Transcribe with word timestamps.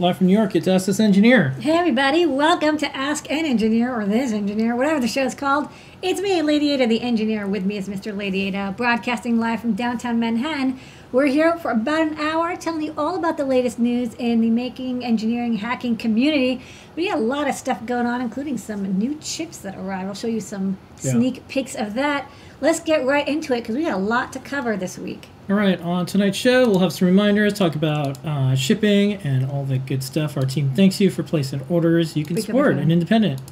Live 0.00 0.16
from 0.16 0.28
New 0.28 0.32
York, 0.32 0.56
it's 0.56 0.66
Ask 0.66 0.86
This 0.86 0.98
Engineer. 0.98 1.50
Hey 1.60 1.72
everybody, 1.76 2.24
welcome 2.24 2.78
to 2.78 2.96
Ask 2.96 3.30
an 3.30 3.44
Engineer 3.44 3.94
or 3.94 4.06
This 4.06 4.32
Engineer, 4.32 4.74
whatever 4.74 4.98
the 4.98 5.06
show's 5.06 5.34
called. 5.34 5.68
It's 6.00 6.22
me, 6.22 6.40
Lady 6.40 6.72
Ada, 6.72 6.86
the 6.86 7.02
engineer. 7.02 7.46
With 7.46 7.66
me 7.66 7.76
is 7.76 7.86
Mr. 7.86 8.16
Lady 8.16 8.46
Ada, 8.48 8.72
broadcasting 8.78 9.38
live 9.38 9.60
from 9.60 9.74
downtown 9.74 10.18
Manhattan. 10.18 10.80
We're 11.12 11.26
here 11.26 11.58
for 11.58 11.70
about 11.72 12.00
an 12.00 12.18
hour 12.18 12.56
telling 12.56 12.80
you 12.80 12.94
all 12.96 13.14
about 13.14 13.36
the 13.36 13.44
latest 13.44 13.78
news 13.78 14.14
in 14.14 14.40
the 14.40 14.48
making, 14.48 15.04
engineering, 15.04 15.56
hacking 15.56 15.96
community. 15.98 16.62
We 16.96 17.06
got 17.08 17.18
a 17.18 17.22
lot 17.22 17.46
of 17.46 17.54
stuff 17.54 17.84
going 17.84 18.06
on, 18.06 18.22
including 18.22 18.56
some 18.56 18.98
new 18.98 19.16
chips 19.16 19.58
that 19.58 19.76
arrived. 19.76 20.08
I'll 20.08 20.14
show 20.14 20.28
you 20.28 20.40
some 20.40 20.78
Yeah. 21.02 21.10
sneak 21.12 21.46
peeks 21.46 21.74
of 21.74 21.92
that. 21.92 22.30
Let's 22.62 22.80
get 22.80 23.04
right 23.04 23.28
into 23.28 23.52
it 23.52 23.60
because 23.60 23.76
we 23.76 23.82
got 23.82 23.92
a 23.92 23.98
lot 23.98 24.32
to 24.32 24.38
cover 24.38 24.78
this 24.78 24.96
week. 24.98 25.28
All 25.50 25.56
right, 25.56 25.80
on 25.80 26.06
tonight's 26.06 26.38
show, 26.38 26.68
we'll 26.68 26.78
have 26.78 26.92
some 26.92 27.08
reminders, 27.08 27.54
talk 27.54 27.74
about 27.74 28.24
uh, 28.24 28.54
shipping 28.54 29.14
and 29.14 29.50
all 29.50 29.64
the 29.64 29.78
good 29.78 30.04
stuff. 30.04 30.36
Our 30.36 30.44
team 30.44 30.70
thanks 30.76 31.00
you 31.00 31.10
for 31.10 31.24
placing 31.24 31.62
orders. 31.68 32.16
You 32.16 32.24
can 32.24 32.40
support 32.40 32.76
an 32.76 32.92
independent, 32.92 33.42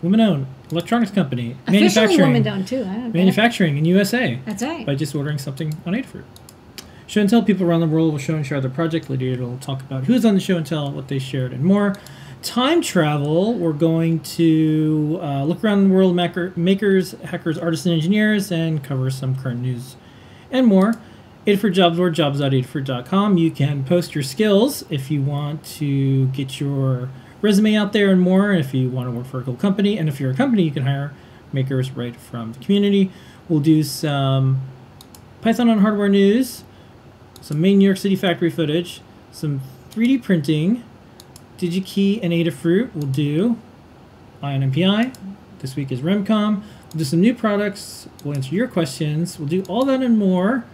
women 0.00 0.20
owned 0.20 0.46
electronics 0.70 1.10
company, 1.10 1.56
Officially 1.66 2.16
manufacturing, 2.16 2.64
too. 2.64 2.84
Manufacturing 2.84 3.78
in 3.78 3.84
USA 3.84 4.38
That's 4.46 4.62
right. 4.62 4.86
by 4.86 4.94
just 4.94 5.12
ordering 5.12 5.38
something 5.38 5.74
on 5.84 5.94
Adafruit. 5.94 6.22
Show 7.08 7.20
and 7.20 7.28
tell 7.28 7.42
people 7.42 7.66
around 7.66 7.80
the 7.80 7.88
world 7.88 8.12
will 8.12 8.20
show 8.20 8.36
and 8.36 8.46
share 8.46 8.60
their 8.60 8.70
project. 8.70 9.10
Lydia 9.10 9.36
will 9.36 9.58
talk 9.58 9.80
about 9.80 10.04
who's 10.04 10.24
on 10.24 10.34
the 10.34 10.40
show 10.40 10.56
and 10.56 10.64
tell, 10.64 10.92
what 10.92 11.08
they 11.08 11.18
shared, 11.18 11.52
and 11.52 11.64
more. 11.64 11.96
Time 12.44 12.80
travel, 12.80 13.54
we're 13.54 13.72
going 13.72 14.20
to 14.20 15.18
uh, 15.20 15.42
look 15.42 15.64
around 15.64 15.88
the 15.88 15.92
world, 15.92 16.14
maker, 16.14 16.52
makers, 16.54 17.10
hackers, 17.24 17.58
artists, 17.58 17.86
and 17.86 17.94
engineers, 17.96 18.52
and 18.52 18.84
cover 18.84 19.10
some 19.10 19.34
current 19.34 19.62
news 19.62 19.96
and 20.52 20.68
more. 20.68 20.94
Adafruit 21.46 21.72
Jobs 21.72 21.98
or 21.98 22.10
jobs.adafruit.com. 22.10 23.38
You 23.38 23.50
can 23.50 23.84
post 23.84 24.14
your 24.14 24.22
skills 24.22 24.84
if 24.90 25.10
you 25.10 25.22
want 25.22 25.64
to 25.76 26.26
get 26.28 26.60
your 26.60 27.08
resume 27.40 27.74
out 27.74 27.92
there 27.92 28.10
and 28.10 28.20
more. 28.20 28.52
If 28.52 28.74
you 28.74 28.88
want 28.90 29.08
to 29.08 29.12
work 29.12 29.26
for 29.26 29.40
a 29.40 29.42
cool 29.42 29.56
company, 29.56 29.98
and 29.98 30.08
if 30.08 30.20
you're 30.20 30.32
a 30.32 30.34
company, 30.34 30.64
you 30.64 30.70
can 30.70 30.84
hire 30.84 31.12
makers 31.52 31.90
right 31.92 32.14
from 32.14 32.52
the 32.52 32.58
community. 32.58 33.10
We'll 33.48 33.60
do 33.60 33.82
some 33.82 34.60
Python 35.40 35.70
on 35.70 35.78
hardware 35.78 36.08
news, 36.08 36.64
some 37.40 37.60
main 37.60 37.78
New 37.78 37.86
York 37.86 37.96
City 37.96 38.16
factory 38.16 38.50
footage, 38.50 39.00
some 39.32 39.62
3D 39.90 40.22
printing, 40.22 40.84
DigiKey 41.58 42.20
and 42.22 42.32
Adafruit 42.32 42.94
will 42.94 43.06
do 43.06 43.58
Eye 44.42 44.54
on 44.54 44.72
NPI. 44.72 45.14
This 45.58 45.76
week 45.76 45.92
is 45.92 46.00
Remcom. 46.00 46.62
We'll 46.62 46.98
do 46.98 47.04
some 47.04 47.20
new 47.20 47.34
products. 47.34 48.08
We'll 48.24 48.34
answer 48.34 48.54
your 48.54 48.68
questions. 48.68 49.38
We'll 49.38 49.48
do 49.48 49.62
all 49.68 49.84
that 49.84 50.00
and 50.00 50.18
more 50.18 50.64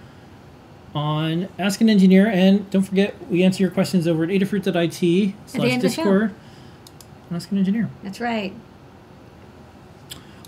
on 0.97 1.49
Ask 1.59 1.81
an 1.83 1.89
Engineer. 1.91 2.27
And 2.27 2.69
don't 2.71 2.83
forget, 2.83 3.15
we 3.29 3.43
answer 3.43 3.63
your 3.63 3.71
questions 3.71 4.09
over 4.09 4.25
at 4.25 4.31
adafruit.it 4.31 5.35
slash 5.47 5.65
end 5.65 5.75
of 5.77 5.83
the 5.83 5.89
show. 5.91 6.03
Discord. 6.03 6.35
Ask 7.31 7.51
an 7.53 7.59
Engineer. 7.59 7.91
That's 8.03 8.21
right. 8.21 8.53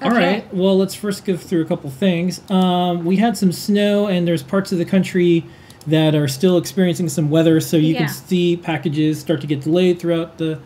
All 0.01 0.11
right. 0.11 0.53
Well, 0.55 0.79
let's 0.79 0.95
first 0.95 1.25
go 1.25 1.37
through 1.37 1.63
a 1.63 1.65
couple 1.65 1.91
things. 1.91 2.49
Um, 2.51 3.05
we 3.05 3.17
had 3.17 3.37
some 3.37 3.51
snow, 3.51 4.07
and 4.07 4.27
there's 4.29 4.45
parts 4.45 4.71
of 4.71 4.79
the 4.79 4.85
country 4.85 5.45
that 5.89 6.15
are 6.15 6.29
still 6.29 6.57
experiencing 6.57 7.09
some 7.09 7.31
weather, 7.31 7.61
so 7.61 7.77
you 7.77 7.95
Yeah. 7.95 8.01
can 8.01 8.09
see 8.09 8.57
packages 8.57 9.19
start 9.19 9.41
to 9.41 9.47
get 9.49 9.63
delayed 9.63 9.99
throughout 9.99 10.39
the 10.39 10.61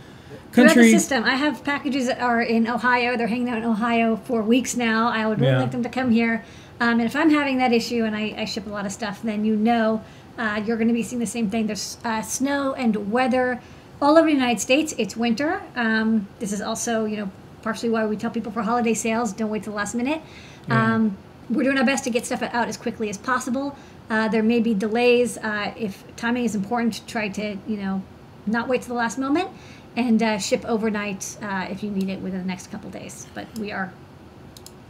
Throughout 0.53 0.69
the 0.69 0.75
country. 0.75 0.91
system, 0.93 1.25
I 1.25 1.37
have 1.37 1.65
packages 1.65 2.07
that 2.09 2.21
are 2.21 2.43
in 2.43 2.69
Ohio. 2.69 3.17
They're 3.17 3.27
hanging 3.29 3.49
out 3.49 3.57
in 3.59 3.65
Ohio 3.65 4.17
for 4.25 4.43
weeks 4.43 4.77
now. 4.77 5.09
I 5.09 5.27
would 5.27 5.41
really 5.41 5.53
Yeah. 5.53 5.61
like 5.61 5.71
them 5.71 5.83
to 5.83 5.89
come 5.89 6.11
here. 6.11 6.45
Um, 6.83 6.99
and 6.99 7.03
if 7.03 7.15
I'm 7.15 7.31
having 7.31 7.59
that 7.59 7.73
issue 7.73 8.05
and 8.05 8.17
I, 8.17 8.35
I 8.37 8.45
ship 8.45 8.67
a 8.67 8.69
lot 8.69 8.87
of 8.87 8.91
stuff, 8.91 9.23
then 9.23 9.45
you 9.45 9.55
know 9.55 10.03
uh, 10.37 10.61
you're 10.67 10.77
going 10.77 10.89
to 10.89 10.95
be 10.95 11.05
seeing 11.05 11.21
the 11.21 11.27
same 11.27 11.49
thing. 11.49 11.69
There's 11.69 11.97
uh, 12.05 12.23
snow 12.23 12.75
and 12.75 13.13
weather 13.13 13.61
all 14.01 14.19
over 14.19 14.27
the 14.27 14.35
United 14.35 14.61
States. 14.61 14.93
It's 14.99 15.17
winter. 15.17 15.63
Um, 15.77 16.27
this 16.41 16.53
is 16.53 16.61
also, 16.61 17.05
you 17.05 17.17
know, 17.17 17.31
partially 17.63 17.89
why 17.89 18.05
we 18.07 18.17
tell 18.17 18.33
people 18.33 18.51
for 18.51 18.63
holiday 18.63 18.95
sales, 18.95 19.33
don't 19.33 19.49
wait 19.49 19.63
till 19.63 19.73
the 19.73 19.77
last 19.77 19.95
minute. 19.95 20.23
Yeah. 20.67 20.95
Um, 20.95 21.17
we're 21.49 21.63
doing 21.63 21.79
our 21.79 21.85
best 21.85 22.03
to 22.03 22.11
get 22.11 22.27
stuff 22.27 22.43
out 22.43 22.67
as 22.67 22.77
quickly 22.77 23.09
as 23.09 23.17
possible. 23.17 23.77
Uh, 24.11 24.27
there 24.27 24.43
may 24.43 24.59
be 24.59 24.75
delays. 24.75 25.39
Uh, 25.39 25.73
if 25.77 26.03
timing 26.17 26.45
is 26.45 26.57
important, 26.57 27.07
try 27.07 27.29
to, 27.29 27.59
you 27.69 27.77
know, 27.77 28.03
not 28.45 28.67
wait 28.67 28.83
to 28.83 28.89
the 28.89 28.95
last 28.95 29.19
moment 29.19 29.51
and 29.95 30.21
uh, 30.21 30.37
ship 30.37 30.65
overnight 30.65 31.37
uh, 31.43 31.69
if 31.71 31.85
you 31.85 31.93
need 31.93 32.09
it 32.09 32.21
within 32.21 32.41
the 32.41 32.47
next 32.47 32.73
couple 32.73 32.91
days. 32.91 33.29
But 33.35 33.47
we 33.57 33.71
are 33.71 33.93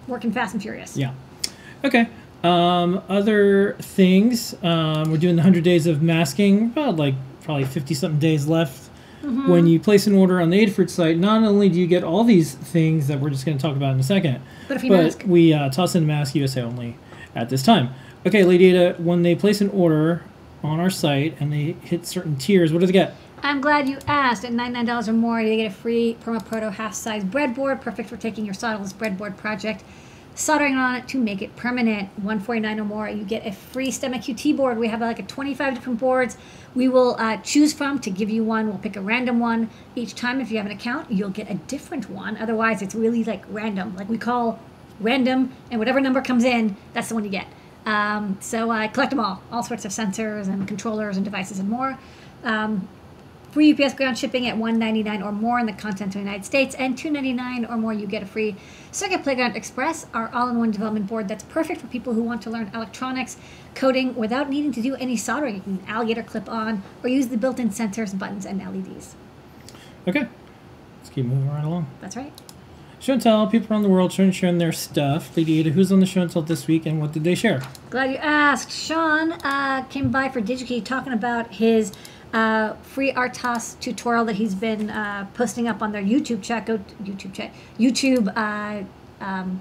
working 0.08 0.32
fast 0.32 0.54
and 0.54 0.62
furious. 0.62 0.96
Yeah. 0.96 1.12
Okay. 1.84 2.08
Um, 2.42 3.02
other 3.08 3.74
things. 3.80 4.54
Um, 4.62 5.10
we're 5.10 5.18
doing 5.18 5.36
the 5.36 5.42
100 5.42 5.62
days 5.62 5.86
of 5.86 6.02
masking. 6.02 6.66
About 6.66 6.96
like 6.96 7.14
probably 7.42 7.64
50 7.64 7.94
something 7.94 8.18
days 8.18 8.46
left. 8.46 8.90
Mm-hmm. 9.22 9.48
When 9.48 9.66
you 9.68 9.78
place 9.78 10.08
an 10.08 10.14
order 10.14 10.40
on 10.40 10.50
the 10.50 10.66
Adafruit 10.66 10.90
site, 10.90 11.16
not 11.16 11.44
only 11.44 11.68
do 11.68 11.78
you 11.78 11.86
get 11.86 12.02
all 12.02 12.24
these 12.24 12.54
things 12.54 13.06
that 13.06 13.20
we're 13.20 13.30
just 13.30 13.46
going 13.46 13.56
to 13.56 13.62
talk 13.62 13.76
about 13.76 13.94
in 13.94 14.00
a 14.00 14.04
second, 14.04 14.40
But 14.66 14.78
if 14.78 14.84
you 14.84 14.90
but 14.90 15.04
mask, 15.04 15.22
we 15.24 15.52
uh, 15.52 15.70
toss 15.70 15.94
in 15.94 16.02
a 16.02 16.06
Mask 16.06 16.34
USA 16.34 16.62
only 16.62 16.96
at 17.36 17.48
this 17.48 17.62
time. 17.62 17.90
Okay, 18.26 18.42
Lady 18.44 18.66
Ada, 18.66 19.00
when 19.00 19.22
they 19.22 19.36
place 19.36 19.60
an 19.60 19.68
order 19.70 20.24
on 20.64 20.80
our 20.80 20.90
site 20.90 21.36
and 21.40 21.52
they 21.52 21.76
hit 21.84 22.04
certain 22.04 22.36
tiers, 22.36 22.72
what 22.72 22.80
do 22.80 22.86
they 22.86 22.92
get? 22.92 23.14
I'm 23.44 23.60
glad 23.60 23.88
you 23.88 23.98
asked. 24.06 24.44
At 24.44 24.52
$99 24.52 25.08
or 25.08 25.12
more, 25.12 25.40
you 25.40 25.56
get 25.56 25.70
a 25.70 25.74
free 25.74 26.16
Perma 26.24 26.44
Proto 26.44 26.70
half-size 26.70 27.24
breadboard, 27.24 27.80
perfect 27.80 28.08
for 28.08 28.16
taking 28.16 28.44
your 28.44 28.54
solderless 28.54 28.94
breadboard 28.94 29.36
project, 29.36 29.82
soldering 30.34 30.76
on 30.76 30.96
it 30.96 31.08
to 31.08 31.18
make 31.18 31.42
it 31.42 31.54
permanent. 31.56 32.08
149 32.16 32.80
or 32.80 32.84
more, 32.84 33.08
you 33.08 33.24
get 33.24 33.46
a 33.46 33.52
free 33.52 33.90
STEMMA 33.90 34.16
QT 34.16 34.56
board. 34.56 34.78
We 34.78 34.88
have 34.88 35.00
like 35.00 35.18
a 35.18 35.22
25 35.22 35.74
different 35.74 36.00
boards 36.00 36.36
we 36.74 36.88
will 36.88 37.16
uh, 37.18 37.36
choose 37.38 37.72
from 37.72 37.98
to 38.00 38.10
give 38.10 38.30
you 38.30 38.44
one. 38.44 38.68
We'll 38.68 38.78
pick 38.78 38.96
a 38.96 39.00
random 39.00 39.38
one 39.38 39.70
each 39.94 40.14
time. 40.14 40.40
If 40.40 40.50
you 40.50 40.56
have 40.56 40.66
an 40.66 40.72
account, 40.72 41.10
you'll 41.10 41.30
get 41.30 41.50
a 41.50 41.54
different 41.54 42.08
one. 42.08 42.36
Otherwise, 42.38 42.82
it's 42.82 42.94
really 42.94 43.24
like 43.24 43.44
random. 43.48 43.94
Like 43.96 44.08
we 44.08 44.18
call 44.18 44.58
random, 45.00 45.52
and 45.70 45.78
whatever 45.78 46.00
number 46.00 46.22
comes 46.22 46.44
in, 46.44 46.76
that's 46.94 47.08
the 47.08 47.14
one 47.14 47.24
you 47.24 47.30
get. 47.30 47.46
Um, 47.84 48.38
so 48.40 48.70
I 48.70 48.88
collect 48.88 49.10
them 49.10 49.20
all, 49.20 49.42
all 49.50 49.62
sorts 49.62 49.84
of 49.84 49.90
sensors 49.90 50.46
and 50.46 50.66
controllers 50.68 51.16
and 51.16 51.24
devices 51.24 51.58
and 51.58 51.68
more. 51.68 51.98
Um, 52.44 52.88
Free 53.52 53.72
UPS 53.74 53.92
ground 53.92 54.16
shipping 54.16 54.48
at 54.48 54.56
$1.99 54.56 55.22
or 55.22 55.30
more 55.30 55.60
in 55.60 55.66
the 55.66 55.74
continental 55.74 56.22
United 56.22 56.46
States, 56.46 56.74
and 56.76 56.96
$2.99 56.96 57.68
or 57.68 57.76
more 57.76 57.92
you 57.92 58.06
get 58.06 58.22
a 58.22 58.26
free 58.26 58.56
Circuit 58.90 59.22
Playground 59.22 59.56
Express, 59.56 60.06
our 60.14 60.30
all-in-one 60.32 60.70
development 60.70 61.06
board 61.06 61.28
that's 61.28 61.44
perfect 61.44 61.82
for 61.82 61.86
people 61.88 62.14
who 62.14 62.22
want 62.22 62.40
to 62.42 62.50
learn 62.50 62.70
electronics 62.72 63.36
coding 63.74 64.14
without 64.14 64.48
needing 64.48 64.72
to 64.72 64.80
do 64.80 64.94
any 64.94 65.18
soldering. 65.18 65.56
You 65.56 65.60
can 65.60 65.82
alligator 65.86 66.22
clip 66.22 66.48
on 66.48 66.82
or 67.02 67.10
use 67.10 67.28
the 67.28 67.36
built-in 67.36 67.68
sensors, 67.68 68.18
buttons, 68.18 68.46
and 68.46 68.58
LEDs. 68.58 69.16
Okay, 70.08 70.26
let's 70.98 71.10
keep 71.10 71.26
moving 71.26 71.50
right 71.50 71.62
along. 71.62 71.88
That's 72.00 72.16
right. 72.16 72.32
Show 73.02 73.14
and 73.14 73.20
tell 73.20 73.48
people 73.48 73.72
around 73.72 73.82
the 73.82 73.88
world 73.88 74.12
showing 74.12 74.30
sharing 74.30 74.58
their 74.58 74.70
stuff. 74.70 75.36
Lady 75.36 75.58
Ada, 75.58 75.70
who's 75.70 75.90
on 75.90 75.98
the 75.98 76.06
show 76.06 76.22
and 76.22 76.30
tell 76.30 76.40
this 76.40 76.68
week, 76.68 76.86
and 76.86 77.00
what 77.00 77.10
did 77.10 77.24
they 77.24 77.34
share? 77.34 77.60
Glad 77.90 78.12
you 78.12 78.16
asked. 78.18 78.70
Sean 78.70 79.32
uh, 79.42 79.82
came 79.90 80.12
by 80.12 80.28
for 80.28 80.40
DigiKey 80.40 80.84
talking 80.84 81.12
about 81.12 81.54
his 81.54 81.90
uh, 82.32 82.74
FreeRTOS 82.74 83.80
tutorial 83.80 84.24
that 84.26 84.36
he's 84.36 84.54
been 84.54 84.88
uh, 84.88 85.26
posting 85.34 85.66
up 85.66 85.82
on 85.82 85.90
their 85.90 86.00
YouTube 86.00 86.44
chat. 86.44 86.64
Go 86.64 86.78
YouTube 87.02 87.34
chat, 87.34 87.52
YouTube 87.76 88.32
uh, 88.36 88.84
um, 89.20 89.60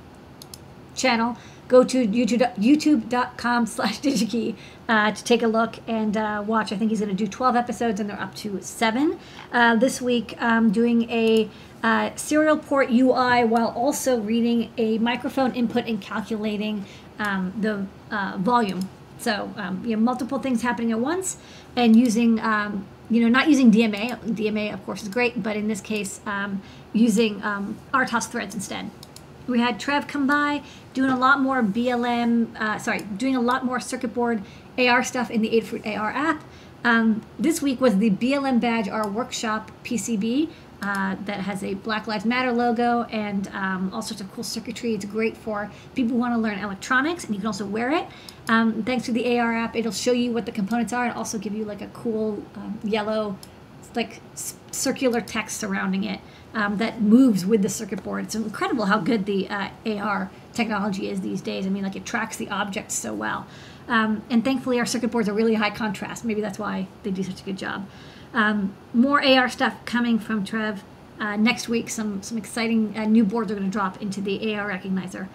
channel. 0.95 1.35
Go 1.71 1.85
to 1.85 2.05
YouTube, 2.05 2.53
youtube.com 2.57 3.65
slash 3.65 4.01
DigiKey 4.01 4.55
uh, 4.89 5.13
to 5.13 5.23
take 5.23 5.41
a 5.41 5.47
look 5.47 5.75
and 5.87 6.17
uh, 6.17 6.43
watch. 6.45 6.73
I 6.73 6.75
think 6.75 6.91
he's 6.91 6.99
going 6.99 7.15
to 7.15 7.15
do 7.15 7.31
12 7.31 7.55
episodes 7.55 8.01
and 8.01 8.09
they're 8.09 8.19
up 8.19 8.35
to 8.43 8.61
seven. 8.61 9.17
Uh, 9.53 9.77
this 9.77 10.01
week, 10.01 10.35
um, 10.41 10.73
doing 10.73 11.09
a 11.09 11.49
uh, 11.81 12.09
serial 12.17 12.57
port 12.57 12.89
UI 12.91 13.45
while 13.45 13.69
also 13.69 14.19
reading 14.19 14.69
a 14.77 14.97
microphone 14.97 15.53
input 15.53 15.85
and 15.85 16.01
calculating 16.01 16.83
um, 17.19 17.53
the 17.57 17.85
uh, 18.13 18.35
volume. 18.37 18.89
So 19.17 19.53
um, 19.55 19.81
you 19.85 19.91
have 19.91 20.01
multiple 20.01 20.39
things 20.39 20.63
happening 20.63 20.91
at 20.91 20.99
once, 20.99 21.37
and 21.77 21.95
using 21.95 22.37
um, 22.41 22.85
you 23.09 23.21
know 23.21 23.29
not 23.29 23.47
using 23.47 23.71
DMA. 23.71 24.19
DMA 24.25 24.73
of 24.73 24.85
course 24.85 25.03
is 25.03 25.07
great, 25.07 25.41
but 25.41 25.55
in 25.55 25.69
this 25.69 25.79
case 25.79 26.19
um, 26.25 26.61
using 26.91 27.41
um, 27.43 27.77
RTOS 27.93 28.29
threads 28.29 28.53
instead. 28.53 28.91
We 29.47 29.59
had 29.59 29.79
Trev 29.79 30.07
come 30.07 30.27
by 30.27 30.61
doing 30.93 31.09
a 31.09 31.17
lot 31.17 31.39
more 31.39 31.61
BLM, 31.61 32.55
uh, 32.59 32.77
sorry, 32.79 33.01
doing 33.17 33.35
a 33.35 33.41
lot 33.41 33.65
more 33.65 33.79
circuit 33.79 34.13
board 34.13 34.41
AR 34.77 35.03
stuff 35.03 35.29
in 35.29 35.41
the 35.41 35.49
Adafruit 35.49 35.85
AR 35.85 36.11
app. 36.11 36.43
Um, 36.83 37.21
this 37.37 37.61
week 37.61 37.79
was 37.79 37.97
the 37.97 38.09
BLM 38.09 38.59
Badge 38.59 38.89
R 38.89 39.07
Workshop 39.07 39.71
PCB 39.83 40.49
uh, 40.81 41.15
that 41.25 41.41
has 41.41 41.63
a 41.63 41.75
Black 41.75 42.07
Lives 42.07 42.25
Matter 42.25 42.51
logo 42.51 43.03
and 43.03 43.47
um, 43.49 43.91
all 43.93 44.01
sorts 44.01 44.19
of 44.19 44.31
cool 44.33 44.43
circuitry. 44.43 44.95
It's 44.95 45.05
great 45.05 45.37
for 45.37 45.69
people 45.93 46.13
who 46.13 46.19
want 46.19 46.33
to 46.33 46.39
learn 46.39 46.57
electronics, 46.57 47.23
and 47.23 47.35
you 47.35 47.39
can 47.39 47.47
also 47.47 47.65
wear 47.65 47.91
it. 47.91 48.07
Um, 48.47 48.83
thanks 48.83 49.05
to 49.05 49.11
the 49.11 49.37
AR 49.37 49.55
app, 49.55 49.75
it'll 49.75 49.91
show 49.91 50.11
you 50.11 50.31
what 50.31 50.47
the 50.47 50.51
components 50.51 50.91
are 50.91 51.05
and 51.05 51.13
also 51.13 51.37
give 51.37 51.53
you 51.53 51.65
like 51.65 51.81
a 51.81 51.87
cool 51.87 52.43
um, 52.55 52.79
yellow, 52.83 53.37
like 53.95 54.21
circular 54.71 55.21
text 55.21 55.57
surrounding 55.57 56.03
it 56.03 56.19
um, 56.55 56.77
that 56.77 57.01
moves 57.01 57.45
with 57.45 57.61
the 57.61 57.69
circuit 57.69 58.03
board. 58.03 58.25
It's 58.25 58.35
incredible 58.35 58.85
how 58.85 58.99
good 58.99 59.27
the 59.27 59.47
uh, 59.49 59.69
AR 59.85 60.31
technology 60.53 61.09
is 61.09 61.21
these 61.21 61.41
days. 61.41 61.65
I 61.65 61.69
mean, 61.69 61.83
like 61.83 61.95
it 61.95 62.05
tracks 62.05 62.37
the 62.37 62.49
objects 62.49 62.95
so 62.95 63.13
well. 63.13 63.45
Um, 63.87 64.23
and 64.29 64.43
thankfully, 64.43 64.79
our 64.79 64.85
circuit 64.85 65.11
boards 65.11 65.27
are 65.27 65.33
really 65.33 65.55
high 65.55 65.69
contrast. 65.69 66.23
Maybe 66.23 66.41
that's 66.41 66.59
why 66.59 66.87
they 67.03 67.11
do 67.11 67.23
such 67.23 67.41
a 67.41 67.43
good 67.43 67.57
job. 67.57 67.87
Um, 68.33 68.73
more 68.93 69.23
AR 69.23 69.49
stuff 69.49 69.75
coming 69.85 70.19
from 70.19 70.45
Trev 70.45 70.83
uh, 71.19 71.35
next 71.35 71.67
week. 71.67 71.89
Some 71.89 72.21
some 72.23 72.37
exciting 72.37 72.97
uh, 72.97 73.05
new 73.05 73.23
boards 73.23 73.51
are 73.51 73.55
going 73.55 73.67
to 73.67 73.71
drop 73.71 74.01
into 74.01 74.21
the 74.21 74.55
AR 74.55 74.69
recognizer. 74.69 75.27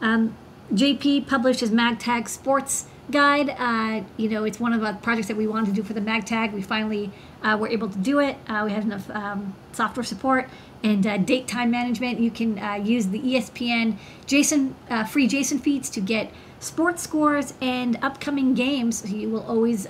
Um, 0.00 0.36
JP 0.72 1.26
published 1.26 1.60
his 1.60 1.70
MagTag 1.70 2.28
Sports 2.28 2.86
guide. 3.10 3.54
Uh, 3.58 4.04
you 4.16 4.28
know, 4.28 4.44
it's 4.44 4.60
one 4.60 4.72
of 4.72 4.80
the 4.80 4.94
projects 5.02 5.28
that 5.28 5.36
we 5.36 5.46
wanted 5.46 5.66
to 5.66 5.72
do 5.72 5.82
for 5.82 5.92
the 5.92 6.00
MagTag. 6.00 6.52
We 6.52 6.62
finally 6.62 7.10
uh, 7.42 7.56
were 7.58 7.68
able 7.68 7.88
to 7.88 7.98
do 7.98 8.18
it. 8.18 8.36
Uh, 8.48 8.62
we 8.64 8.72
have 8.72 8.84
enough 8.84 9.10
um, 9.10 9.54
software 9.72 10.04
support 10.04 10.48
and 10.82 11.06
uh, 11.06 11.16
date 11.16 11.46
time 11.46 11.70
management. 11.70 12.20
You 12.20 12.30
can 12.30 12.58
uh, 12.58 12.74
use 12.74 13.08
the 13.08 13.20
ESPN 13.20 13.96
JSON 14.26 14.74
uh, 14.90 15.04
free 15.04 15.28
JSON 15.28 15.60
feeds 15.60 15.90
to 15.90 16.00
get 16.00 16.30
sports 16.60 17.02
scores 17.02 17.54
and 17.60 17.98
upcoming 18.02 18.54
games. 18.54 19.02
So 19.02 19.14
you 19.16 19.30
will 19.30 19.46
always 19.46 19.86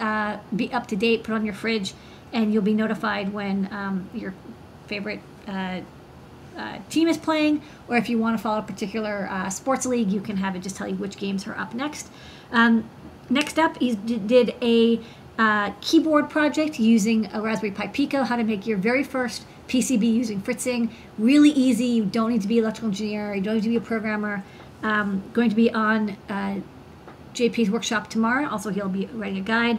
be 0.55 0.73
up 0.73 0.87
to 0.89 0.97
date. 0.97 1.25
Put 1.25 1.35
on 1.35 1.45
your 1.45 1.55
fridge, 1.55 1.95
and 2.33 2.53
you'll 2.53 2.63
be 2.63 2.75
notified 2.75 3.33
when 3.33 3.69
um, 3.73 4.11
your 4.15 4.35
favorite. 4.87 5.21
Uh, 5.47 6.79
team 6.91 7.09
is 7.09 7.17
playing, 7.17 7.63
or 7.89 7.97
if 7.97 8.11
you 8.11 8.19
want 8.19 8.37
to 8.37 8.43
follow 8.43 8.59
a 8.59 8.63
particular 8.63 9.27
uh, 9.31 9.49
sports 9.49 9.87
league, 9.87 10.11
you 10.13 10.21
can 10.21 10.37
have 10.37 10.55
it 10.55 10.59
just 10.59 10.77
tell 10.77 10.87
you 10.87 10.97
which 10.97 11.17
games 11.17 11.47
are 11.47 11.57
up 11.57 11.73
next. 11.73 12.11
Um, 12.51 12.85
next 13.31 13.59
up, 13.59 13.79
he 13.79 13.95
did 13.95 14.55
a 14.61 15.01
uh, 15.43 15.73
keyboard 15.81 16.31
project 16.31 16.79
using 16.79 17.29
a 17.33 17.41
Raspberry 17.41 17.73
Pi 17.73 17.89
Pico, 17.89 18.23
how 18.23 18.37
to 18.37 18.45
make 18.45 18.65
your 18.65 18.79
very 18.79 19.03
first 19.03 19.45
PCB 19.67 20.03
using 20.03 20.41
Fritzing. 20.41 20.89
Really 21.19 21.51
easy. 21.51 21.87
You 21.87 22.05
don't 22.05 22.31
need 22.31 22.43
to 22.43 22.47
be 22.47 22.59
an 22.59 22.65
electrical 22.65 22.91
engineer. 22.91 23.35
You 23.35 23.41
don't 23.41 23.55
need 23.55 23.65
to 23.65 23.69
be 23.69 23.75
a 23.75 23.81
programmer. 23.81 24.45
Um, 24.85 25.25
going 25.33 25.51
to 25.51 25.57
be 25.57 25.69
on 25.73 26.17
uh, 26.29 26.61
JP's 27.35 27.71
workshop 27.71 28.09
tomorrow. 28.09 28.49
Also, 28.49 28.71
he'll 28.71 28.89
be 28.89 29.07
writing 29.07 29.39
a 29.39 29.41
guide. 29.41 29.79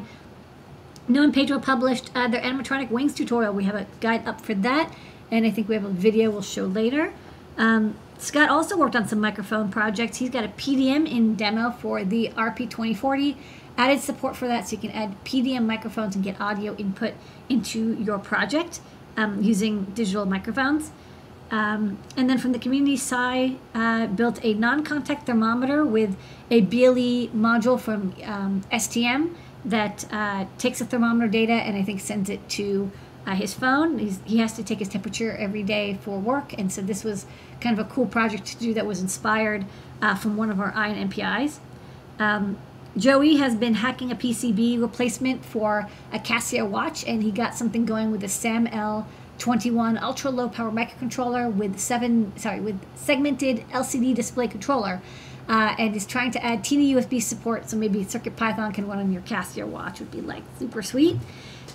Noah 1.07 1.23
and 1.23 1.33
Pedro 1.33 1.59
published 1.59 2.11
uh, 2.13 2.27
their 2.27 2.41
animatronic 2.41 2.89
wings 2.89 3.13
tutorial. 3.13 3.53
We 3.53 3.63
have 3.63 3.75
a 3.75 3.87
guide 4.01 4.27
up 4.27 4.41
for 4.41 4.55
that, 4.55 4.93
and 5.31 5.45
I 5.45 5.49
think 5.49 5.69
we 5.69 5.75
have 5.75 5.85
a 5.85 5.89
video 5.89 6.29
we'll 6.29 6.41
show 6.41 6.65
later. 6.65 7.13
Um, 7.57 7.95
Scott 8.17 8.49
also 8.49 8.77
worked 8.77 8.97
on 8.97 9.07
some 9.07 9.21
microphone 9.21 9.69
projects. 9.69 10.17
He's 10.17 10.29
got 10.29 10.43
a 10.43 10.49
PDM 10.49 11.09
in 11.09 11.35
demo 11.35 11.71
for 11.71 12.03
the 12.03 12.31
RP2040. 12.35 13.35
Added 13.77 14.01
support 14.01 14.35
for 14.35 14.47
that 14.47 14.67
so 14.67 14.75
you 14.75 14.81
can 14.81 14.91
add 14.91 15.23
PDM 15.25 15.65
microphones 15.65 16.15
and 16.15 16.23
get 16.23 16.39
audio 16.39 16.75
input 16.75 17.13
into 17.49 17.95
your 17.95 18.19
project 18.19 18.81
um, 19.17 19.41
using 19.41 19.85
digital 19.95 20.25
microphones. 20.25 20.91
Um, 21.51 21.99
and 22.17 22.29
then 22.29 22.37
from 22.37 22.51
the 22.51 22.59
community 22.59 22.97
side, 22.97 23.57
uh, 23.75 24.07
built 24.07 24.39
a 24.43 24.53
non-contact 24.53 25.25
thermometer 25.25 25.85
with 25.85 26.15
a 26.49 26.61
BLE 26.61 27.29
module 27.29 27.79
from 27.79 28.15
um, 28.23 28.61
STM 28.71 29.35
that 29.65 30.05
uh, 30.11 30.45
takes 30.57 30.79
the 30.79 30.85
thermometer 30.85 31.29
data 31.29 31.53
and 31.53 31.77
I 31.77 31.83
think 31.83 31.99
sends 31.99 32.29
it 32.29 32.47
to 32.49 32.91
uh, 33.25 33.35
his 33.35 33.53
phone. 33.53 33.99
He's, 33.99 34.19
he 34.25 34.39
has 34.39 34.53
to 34.53 34.63
take 34.63 34.79
his 34.79 34.89
temperature 34.89 35.35
every 35.37 35.63
day 35.63 35.97
for 36.01 36.19
work, 36.19 36.53
and 36.57 36.71
so 36.71 36.81
this 36.81 37.03
was 37.03 37.25
kind 37.61 37.77
of 37.77 37.85
a 37.85 37.89
cool 37.89 38.05
project 38.05 38.45
to 38.47 38.57
do 38.57 38.73
that 38.73 38.85
was 38.85 38.99
inspired 38.99 39.65
uh, 40.01 40.15
from 40.15 40.35
one 40.35 40.49
of 40.49 40.59
our 40.59 40.73
Eye 40.75 40.89
on 40.89 41.09
NPIs. 41.09 41.59
Um, 42.19 42.57
Joey 42.95 43.37
has 43.37 43.55
been 43.55 43.75
hacking 43.75 44.11
a 44.11 44.15
PCB 44.15 44.79
replacement 44.79 45.43
for 45.43 45.89
a 46.11 46.19
Casio 46.19 46.67
watch, 46.67 47.03
and 47.05 47.23
he 47.23 47.31
got 47.31 47.55
something 47.55 47.85
going 47.85 48.11
with 48.11 48.23
a 48.23 48.27
SAM 48.27 48.67
L21 48.67 49.99
ultra 49.99 50.29
low 50.29 50.47
power 50.47 50.71
microcontroller 50.71 51.51
with 51.51 51.79
seven 51.79 52.31
sorry 52.37 52.59
with 52.59 52.79
segmented 52.95 53.67
LCD 53.69 54.13
display 54.13 54.47
controller. 54.47 55.01
Uh, 55.49 55.75
and 55.77 55.93
is 55.93 56.05
trying 56.05 56.31
to 56.31 56.41
add 56.41 56.63
TinyUSB 56.63 57.21
support, 57.21 57.69
so 57.69 57.75
maybe 57.75 58.01
Circuit 58.05 58.37
Python 58.37 58.71
can 58.71 58.87
run 58.87 58.99
on 58.99 59.11
your 59.11 59.21
Casio 59.23 59.67
watch 59.67 59.99
would 59.99 60.09
be 60.09 60.21
like 60.21 60.41
super 60.57 60.81
sweet. 60.81 61.17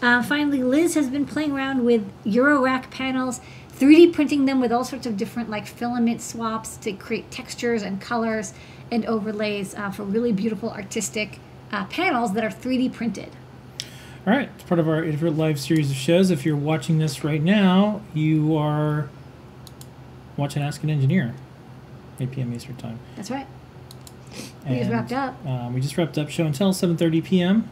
Uh, 0.00 0.22
finally, 0.22 0.62
Liz 0.62 0.94
has 0.94 1.10
been 1.10 1.26
playing 1.26 1.52
around 1.52 1.84
with 1.84 2.10
Eurorack 2.24 2.90
panels, 2.90 3.42
3D 3.78 4.14
printing 4.14 4.46
them 4.46 4.58
with 4.58 4.72
all 4.72 4.84
sorts 4.84 5.04
of 5.04 5.18
different 5.18 5.50
like 5.50 5.66
filament 5.66 6.22
swaps 6.22 6.78
to 6.78 6.92
create 6.92 7.30
textures 7.30 7.82
and 7.82 8.00
colors 8.00 8.54
and 8.90 9.04
overlays 9.06 9.74
uh, 9.74 9.90
for 9.90 10.02
really 10.02 10.32
beautiful 10.32 10.70
artistic 10.70 11.40
uh, 11.72 11.84
panels 11.86 12.32
that 12.34 12.44
are 12.44 12.50
3D 12.50 12.92
printed. 12.92 13.30
All 14.26 14.34
right, 14.34 14.50
it's 14.54 14.64
part 14.64 14.78
of 14.78 14.88
our 14.88 15.02
Adafruit 15.02 15.36
Live 15.36 15.58
series 15.58 15.90
of 15.90 15.96
shows. 15.96 16.30
If 16.30 16.44
you're 16.44 16.56
watching 16.56 16.98
this 16.98 17.24
right 17.24 17.42
now, 17.42 18.02
you 18.12 18.56
are 18.56 19.08
watching 20.36 20.62
Ask 20.62 20.82
an 20.82 20.90
Engineer, 20.90 21.34
8 22.20 22.30
p.m. 22.30 22.54
Eastern 22.54 22.76
Time. 22.76 22.98
That's 23.16 23.30
right. 23.30 23.46
We 24.64 24.70
and, 24.70 24.78
just 24.78 24.90
wrapped 24.90 25.12
up. 25.12 25.46
Um, 25.46 25.72
we 25.72 25.80
just 25.80 25.96
wrapped 25.96 26.18
up 26.18 26.28
show 26.28 26.44
and 26.44 26.54
tell 26.54 26.72
7:30 26.72 27.24
p.m. 27.24 27.70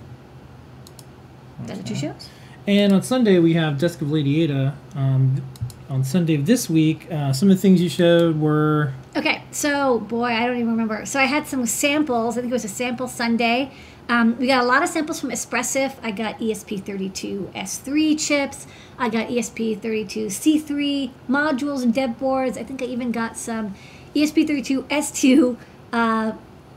That's 1.61 1.83
two 1.89 1.95
shows. 1.95 2.29
And 2.67 2.93
on 2.93 3.03
Sunday 3.03 3.39
we 3.39 3.55
have 3.55 3.79
Desk 3.79 4.01
of 4.01 4.11
Lady 4.11 4.43
Ada. 4.43 4.75
Um, 4.95 5.43
on 5.89 6.05
Sunday 6.05 6.35
of 6.35 6.47
this 6.47 6.69
week, 6.69 7.11
uh, 7.13 7.33
some 7.33 7.51
of 7.51 7.57
the 7.57 7.61
things 7.61 7.81
you 7.81 7.89
showed 7.89 8.41
were. 8.41 8.93
Okay, 9.17 9.43
so 9.51 9.99
boy, 9.99 10.27
I 10.27 10.47
don't 10.47 10.57
even 10.57 10.73
remember. 10.73 11.07
So 11.07 11.19
I 11.19 11.25
had 11.25 11.47
some 11.47 11.65
samples. 11.65 12.37
I 12.37 12.43
think 12.43 12.51
it 12.51 12.55
was 12.55 12.67
a 12.67 12.69
sample 12.69 13.09
Sunday. 13.09 13.71
Um, 14.11 14.37
we 14.39 14.47
got 14.47 14.63
a 14.63 14.67
lot 14.67 14.83
of 14.83 14.91
samples 14.91 15.21
from 15.21 15.31
Espressif. 15.31 15.95
I 16.03 16.11
got 16.11 16.39
ESP32S3 16.39 18.21
chips. 18.21 18.67
I 18.99 19.09
got 19.09 19.29
ESP32C3 19.29 21.11
modules 21.31 21.83
and 21.83 21.95
dev 21.95 22.19
boards. 22.19 22.59
I 22.59 22.63
think 22.63 22.83
I 22.83 22.85
even 22.85 23.11
got 23.11 23.39
some 23.39 23.75
ESP32S2 24.15 25.57
uh, 25.95 26.33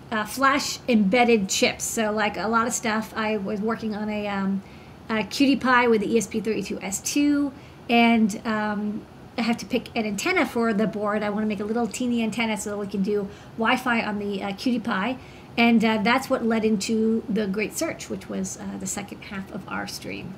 uh, 0.10 0.26
flash 0.26 0.80
embedded 0.88 1.50
chips. 1.50 1.84
So 1.84 2.14
like 2.14 2.38
a 2.38 2.48
lot 2.48 2.68
of 2.68 2.74
stuff. 2.74 3.14
I 3.18 3.36
was 3.36 3.60
working 3.60 3.94
on 3.96 4.10
a, 4.10 4.28
um, 4.30 4.64
a 5.10 5.16
QT 5.16 5.60
Py 5.60 5.88
with 5.90 6.00
the 6.00 6.16
ESP32S2, 6.16 7.52
and 7.90 8.42
um, 8.48 9.06
I 9.40 9.42
have 9.42 9.58
to 9.58 9.66
pick 9.66 9.88
an 9.96 10.06
antenna 10.06 10.46
for 10.46 10.74
the 10.74 10.86
board. 10.86 11.24
I 11.24 11.30
want 11.30 11.44
to 11.44 11.48
make 11.48 11.62
a 11.62 11.64
little 11.64 11.88
teeny 11.88 12.22
antenna 12.22 12.58
so 12.58 12.72
that 12.72 12.78
we 12.78 12.88
can 12.88 13.02
do 13.02 13.30
Wi-Fi 13.58 14.02
on 14.02 14.20
the 14.20 14.44
uh, 14.44 14.50
QT 14.50 14.84
Py. 14.84 15.18
And 15.58 15.84
uh, 15.84 16.00
that's 16.04 16.30
what 16.30 16.46
led 16.46 16.66
into 16.66 17.24
the 17.30 17.48
Great 17.48 17.78
Search, 17.78 18.10
which 18.10 18.28
was 18.28 18.58
uh, 18.60 18.78
the 18.78 18.86
second 18.86 19.22
half 19.22 19.50
of 19.52 19.68
our 19.70 19.88
stream. 19.88 20.34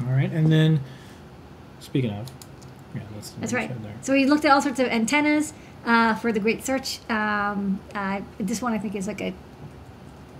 All 0.00 0.12
right, 0.12 0.32
and 0.32 0.50
then 0.50 0.80
speaking 1.80 2.10
of, 2.10 2.30
yeah, 2.94 3.02
that's, 3.14 3.30
that's 3.32 3.52
right. 3.52 3.70
So 4.00 4.14
we 4.14 4.24
looked 4.24 4.46
at 4.46 4.50
all 4.50 4.62
sorts 4.62 4.80
of 4.80 4.88
antennas 4.88 5.52
uh, 5.84 6.14
for 6.14 6.32
the 6.32 6.40
Great 6.40 6.64
Search. 6.64 6.98
Um, 7.10 7.80
uh, 7.94 8.22
this 8.38 8.62
one 8.62 8.72
I 8.72 8.78
think 8.78 8.94
is 8.94 9.06
like 9.06 9.20
a 9.20 9.34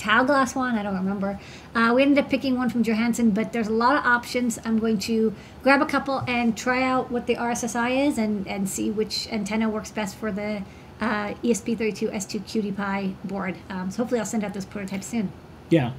tile 0.02 0.24
glass 0.24 0.54
one. 0.54 0.74
I 0.74 0.82
don't 0.82 0.96
remember. 0.96 1.38
Uh, 1.74 1.92
we 1.94 2.02
ended 2.02 2.24
up 2.24 2.30
picking 2.30 2.58
one 2.58 2.68
from 2.68 2.82
Johanson, 2.82 3.30
but 3.30 3.52
there's 3.52 3.68
a 3.68 3.72
lot 3.72 3.96
of 3.96 4.04
options. 4.04 4.58
I'm 4.64 4.78
going 4.78 4.98
to 5.00 5.34
grab 5.62 5.80
a 5.80 5.86
couple 5.86 6.22
and 6.26 6.56
try 6.56 6.82
out 6.82 7.10
what 7.10 7.26
the 7.26 7.36
RSSI 7.36 8.08
is 8.08 8.18
and, 8.18 8.46
and 8.46 8.68
see 8.68 8.90
which 8.90 9.28
antenna 9.32 9.68
works 9.68 9.90
best 9.90 10.16
for 10.16 10.32
the 10.32 10.62
uh, 11.00 11.34
ESP32S2 11.42 12.40
QT 12.40 12.76
Py 12.76 13.16
board. 13.24 13.56
Um, 13.70 13.90
so 13.90 13.98
hopefully 13.98 14.20
I'll 14.20 14.26
send 14.26 14.44
out 14.44 14.54
those 14.54 14.64
prototypes 14.64 15.06
soon. 15.06 15.32
Yeah, 15.70 15.92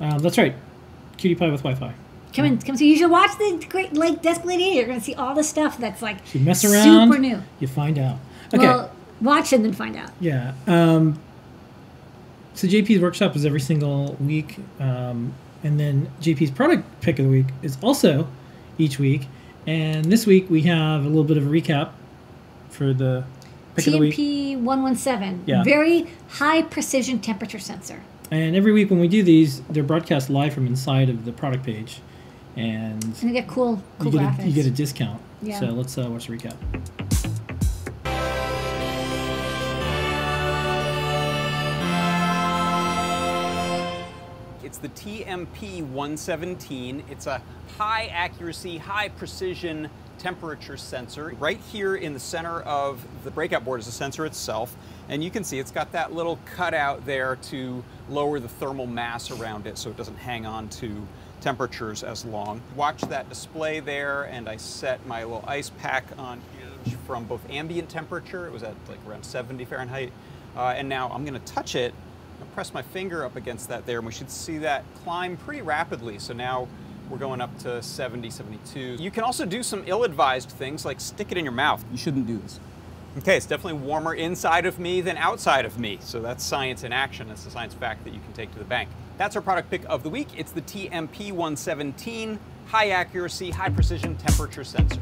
uh, 0.00 0.18
that's 0.18 0.38
right. 0.38 0.54
QT 1.16 1.38
Py 1.38 1.50
with 1.50 1.62
Wi-Fi. 1.62 1.94
Come 2.32 2.44
in, 2.44 2.58
come 2.58 2.76
see. 2.76 2.90
You 2.90 2.96
should 2.96 3.10
watch 3.10 3.36
the 3.38 3.64
Great 3.68 3.94
Lake 3.94 4.22
Desk 4.22 4.44
Lady. 4.44 4.64
You're 4.64 4.86
going 4.86 4.98
to 4.98 5.04
see 5.04 5.14
all 5.14 5.34
the 5.34 5.42
stuff 5.42 5.78
that's 5.78 6.02
like 6.02 6.18
you 6.34 6.40
mess 6.40 6.64
around, 6.64 7.08
super 7.08 7.20
new. 7.20 7.42
You 7.58 7.66
find 7.66 7.98
out. 7.98 8.18
Okay. 8.52 8.66
Well, 8.66 8.92
watch 9.20 9.52
and 9.52 9.64
then 9.64 9.72
find 9.72 9.96
out. 9.96 10.10
Yeah. 10.20 10.52
Um, 10.66 11.18
so 12.58 12.66
JP's 12.66 13.00
workshop 13.00 13.36
is 13.36 13.46
every 13.46 13.60
single 13.60 14.14
week, 14.14 14.56
um, 14.80 15.32
and 15.62 15.78
then 15.78 16.10
JP's 16.20 16.50
product 16.50 16.84
pick 17.00 17.20
of 17.20 17.26
the 17.26 17.30
week 17.30 17.46
is 17.62 17.78
also 17.84 18.26
each 18.78 18.98
week. 18.98 19.28
And 19.64 20.06
this 20.06 20.26
week 20.26 20.50
we 20.50 20.62
have 20.62 21.04
a 21.04 21.08
little 21.08 21.22
bit 21.22 21.36
of 21.36 21.46
a 21.46 21.48
recap 21.48 21.92
for 22.68 22.92
the 22.92 23.22
pick 23.76 23.84
TMP 23.84 23.86
of 23.86 23.92
the 23.92 23.98
week. 24.56 24.58
117. 24.58 25.44
Yeah. 25.46 25.62
Very 25.62 26.08
high 26.30 26.62
precision 26.62 27.20
temperature 27.20 27.60
sensor. 27.60 28.02
And 28.32 28.56
every 28.56 28.72
week 28.72 28.90
when 28.90 28.98
we 28.98 29.06
do 29.06 29.22
these, 29.22 29.60
they're 29.70 29.84
broadcast 29.84 30.28
live 30.28 30.52
from 30.52 30.66
inside 30.66 31.08
of 31.08 31.26
the 31.26 31.30
product 31.30 31.64
page. 31.64 32.00
And, 32.56 33.04
and 33.04 33.22
you 33.22 33.30
get 33.30 33.46
cool, 33.46 33.80
cool 34.00 34.12
you 34.12 34.18
get 34.18 34.32
graphics. 34.32 34.44
A, 34.44 34.48
you 34.48 34.52
get 34.52 34.66
a 34.66 34.70
discount. 34.72 35.22
Yeah. 35.42 35.60
So 35.60 35.66
let's 35.66 35.96
uh, 35.96 36.10
watch 36.10 36.26
the 36.26 36.36
recap. 36.36 36.56
It's 44.68 44.76
the 44.76 44.90
TMP117. 44.90 47.10
It's 47.10 47.26
a 47.26 47.40
high 47.78 48.08
accuracy, 48.08 48.76
high 48.76 49.08
precision 49.08 49.88
temperature 50.18 50.76
sensor. 50.76 51.34
Right 51.38 51.58
here 51.72 51.96
in 51.96 52.12
the 52.12 52.20
center 52.20 52.60
of 52.60 53.02
the 53.24 53.30
breakout 53.30 53.64
board 53.64 53.80
is 53.80 53.86
the 53.86 53.92
sensor 53.92 54.26
itself. 54.26 54.76
And 55.08 55.24
you 55.24 55.30
can 55.30 55.42
see 55.42 55.58
it's 55.58 55.70
got 55.70 55.90
that 55.92 56.12
little 56.12 56.38
cutout 56.54 57.06
there 57.06 57.36
to 57.44 57.82
lower 58.10 58.40
the 58.40 58.48
thermal 58.48 58.86
mass 58.86 59.30
around 59.30 59.66
it 59.66 59.78
so 59.78 59.88
it 59.88 59.96
doesn't 59.96 60.18
hang 60.18 60.44
on 60.44 60.68
to 60.68 61.08
temperatures 61.40 62.02
as 62.02 62.26
long. 62.26 62.60
Watch 62.76 63.00
that 63.04 63.26
display 63.30 63.80
there 63.80 64.24
and 64.24 64.50
I 64.50 64.58
set 64.58 65.06
my 65.06 65.24
little 65.24 65.44
ice 65.46 65.70
pack 65.78 66.04
on 66.18 66.42
from 67.06 67.24
both 67.24 67.40
ambient 67.48 67.88
temperature, 67.88 68.46
it 68.46 68.52
was 68.52 68.62
at 68.62 68.74
like 68.86 68.98
around 69.08 69.24
70 69.24 69.64
Fahrenheit, 69.64 70.12
uh, 70.56 70.74
and 70.76 70.90
now 70.90 71.08
I'm 71.08 71.24
gonna 71.24 71.38
touch 71.40 71.74
it 71.74 71.94
press 72.46 72.72
my 72.72 72.82
finger 72.82 73.24
up 73.24 73.36
against 73.36 73.68
that 73.68 73.86
there, 73.86 73.98
and 73.98 74.06
we 74.06 74.12
should 74.12 74.30
see 74.30 74.58
that 74.58 74.84
climb 75.04 75.36
pretty 75.36 75.62
rapidly. 75.62 76.18
So 76.18 76.34
now 76.34 76.68
we're 77.10 77.18
going 77.18 77.40
up 77.40 77.56
to 77.60 77.82
70, 77.82 78.30
72. 78.30 78.80
You 78.98 79.10
can 79.10 79.24
also 79.24 79.44
do 79.44 79.62
some 79.62 79.82
ill-advised 79.86 80.50
things 80.50 80.84
like 80.84 81.00
stick 81.00 81.32
it 81.32 81.38
in 81.38 81.44
your 81.44 81.52
mouth. 81.52 81.84
You 81.90 81.98
shouldn't 81.98 82.26
do 82.26 82.38
this. 82.38 82.60
Okay, 83.18 83.36
it's 83.36 83.46
definitely 83.46 83.80
warmer 83.80 84.14
inside 84.14 84.66
of 84.66 84.78
me 84.78 85.00
than 85.00 85.16
outside 85.16 85.64
of 85.64 85.78
me. 85.78 85.98
So 86.00 86.20
that's 86.20 86.44
science 86.44 86.84
in 86.84 86.92
action. 86.92 87.28
That's 87.28 87.46
a 87.46 87.50
science 87.50 87.74
fact 87.74 88.04
that 88.04 88.12
you 88.12 88.20
can 88.20 88.32
take 88.32 88.52
to 88.52 88.58
the 88.58 88.64
bank. 88.64 88.88
That's 89.16 89.34
our 89.34 89.42
product 89.42 89.70
pick 89.70 89.82
of 89.88 90.02
the 90.02 90.10
week. 90.10 90.28
It's 90.36 90.52
the 90.52 90.62
TMP 90.62 91.32
117 91.32 92.38
high 92.68 92.90
accuracy, 92.90 93.50
high 93.50 93.70
precision 93.70 94.14
temperature 94.16 94.62
sensor. 94.62 95.00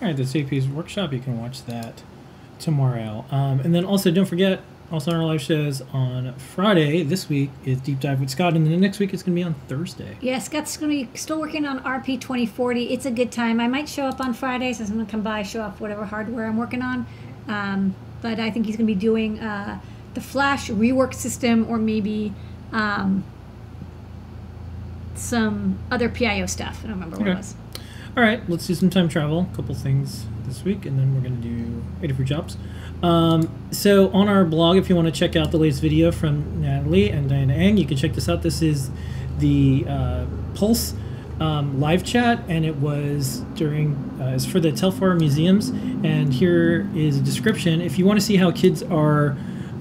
All 0.00 0.06
right, 0.08 0.16
the 0.16 0.22
JP's 0.22 0.66
workshop. 0.68 1.12
You 1.12 1.18
can 1.20 1.38
watch 1.38 1.64
that 1.66 2.02
tomorrow. 2.58 3.24
Um, 3.30 3.60
and 3.60 3.74
then 3.74 3.84
also, 3.84 4.10
don't 4.10 4.26
forget, 4.26 4.60
also 4.90 5.10
on 5.12 5.16
our 5.18 5.24
live 5.24 5.40
shows 5.40 5.82
on 5.92 6.34
Friday 6.34 7.02
this 7.02 7.28
week 7.28 7.50
is 7.64 7.80
Deep 7.80 8.00
Dive 8.00 8.20
with 8.20 8.30
Scott, 8.30 8.54
and 8.54 8.64
then 8.66 8.72
the 8.72 8.78
next 8.78 8.98
week 8.98 9.12
it's 9.14 9.22
going 9.22 9.34
to 9.34 9.40
be 9.40 9.44
on 9.44 9.54
Thursday. 9.68 10.16
Yeah, 10.20 10.38
Scott's 10.40 10.76
going 10.76 10.90
to 11.06 11.10
be 11.12 11.18
still 11.18 11.38
working 11.40 11.64
on 11.66 11.80
RP 11.80 12.20
2040. 12.20 12.92
It's 12.92 13.06
a 13.06 13.10
good 13.10 13.30
time. 13.30 13.60
I 13.60 13.68
might 13.68 13.88
show 13.88 14.04
up 14.06 14.20
on 14.20 14.34
Fridays. 14.34 14.80
I'm 14.80 14.88
going 14.94 15.06
to 15.06 15.10
come 15.10 15.22
by, 15.22 15.42
show 15.42 15.62
off 15.62 15.80
whatever 15.80 16.04
hardware 16.04 16.46
I'm 16.46 16.56
working 16.56 16.82
on. 16.82 17.06
Um, 17.48 17.94
but 18.22 18.38
I 18.40 18.50
think 18.50 18.66
he's 18.66 18.76
going 18.76 18.86
to 18.86 18.92
be 18.94 18.98
doing 18.98 19.38
uh, 19.38 19.80
the 20.14 20.20
Flash 20.20 20.68
rework 20.70 21.14
system 21.14 21.66
or 21.68 21.78
maybe 21.78 22.32
um, 22.72 23.24
some 25.14 25.78
other 25.90 26.08
PIO 26.08 26.46
stuff. 26.46 26.80
I 26.84 26.88
don't 26.88 26.94
remember 26.96 27.16
what 27.16 27.22
Okay. 27.28 27.32
it 27.32 27.36
was. 27.36 27.54
All 28.16 28.22
right, 28.24 28.42
let's 28.50 28.66
do 28.66 28.74
some 28.74 28.90
time 28.90 29.08
travel. 29.08 29.48
A 29.52 29.56
couple 29.56 29.74
things 29.74 30.26
this 30.46 30.64
week, 30.64 30.84
and 30.84 30.98
then 30.98 31.14
we're 31.14 31.20
going 31.20 31.40
to 31.40 31.48
do 31.48 31.82
84 32.02 32.24
jobs. 32.24 32.56
Um, 33.02 33.48
so 33.70 34.10
on 34.10 34.28
our 34.28 34.44
blog, 34.44 34.76
if 34.76 34.88
you 34.88 34.96
want 34.96 35.06
to 35.06 35.12
check 35.12 35.36
out 35.36 35.50
the 35.50 35.56
latest 35.56 35.80
video 35.80 36.12
from 36.12 36.60
Natalie 36.60 37.10
and 37.10 37.28
Diana 37.28 37.54
Eng, 37.54 37.76
you 37.78 37.86
can 37.86 37.96
check 37.96 38.12
this 38.12 38.28
out. 38.28 38.42
This 38.42 38.62
is 38.62 38.90
the 39.38 39.84
uh, 39.88 40.26
Pulse 40.54 40.94
um, 41.40 41.80
live 41.80 42.04
chat, 42.04 42.42
and 42.48 42.66
it 42.66 42.76
was 42.76 43.38
during 43.54 43.94
uh, 44.20 44.32
it's 44.34 44.44
for 44.44 44.60
the 44.60 44.70
Telfair 44.72 45.14
museums. 45.14 45.70
And 45.70 46.32
here 46.34 46.88
is 46.94 47.16
a 47.18 47.22
description. 47.22 47.80
If 47.80 47.98
you 47.98 48.04
want 48.04 48.20
to 48.20 48.24
see 48.26 48.36
how 48.36 48.50
kids 48.50 48.82
are 48.82 49.36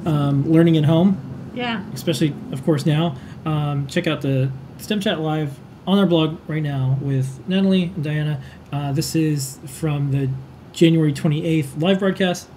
um, 0.05 0.49
learning 0.49 0.77
at 0.77 0.85
home, 0.85 1.17
Yeah. 1.53 1.83
especially 1.93 2.33
of 2.53 2.63
course 2.63 2.85
now. 2.85 3.17
Um, 3.45 3.87
check 3.87 4.07
out 4.07 4.21
the 4.21 4.51
STEM 4.77 5.01
Chat 5.01 5.19
Live 5.19 5.57
on 5.85 5.97
our 5.97 6.05
blog 6.05 6.37
right 6.47 6.63
now 6.63 6.97
with 7.01 7.45
Natalie 7.49 7.83
and 7.95 8.03
Diana. 8.03 8.41
Uh, 8.71 8.91
this 8.93 9.15
is 9.15 9.59
from 9.65 10.11
the 10.11 10.29
January 10.71 11.11
28th 11.11 11.81
live 11.81 11.99
broadcast. 11.99 12.47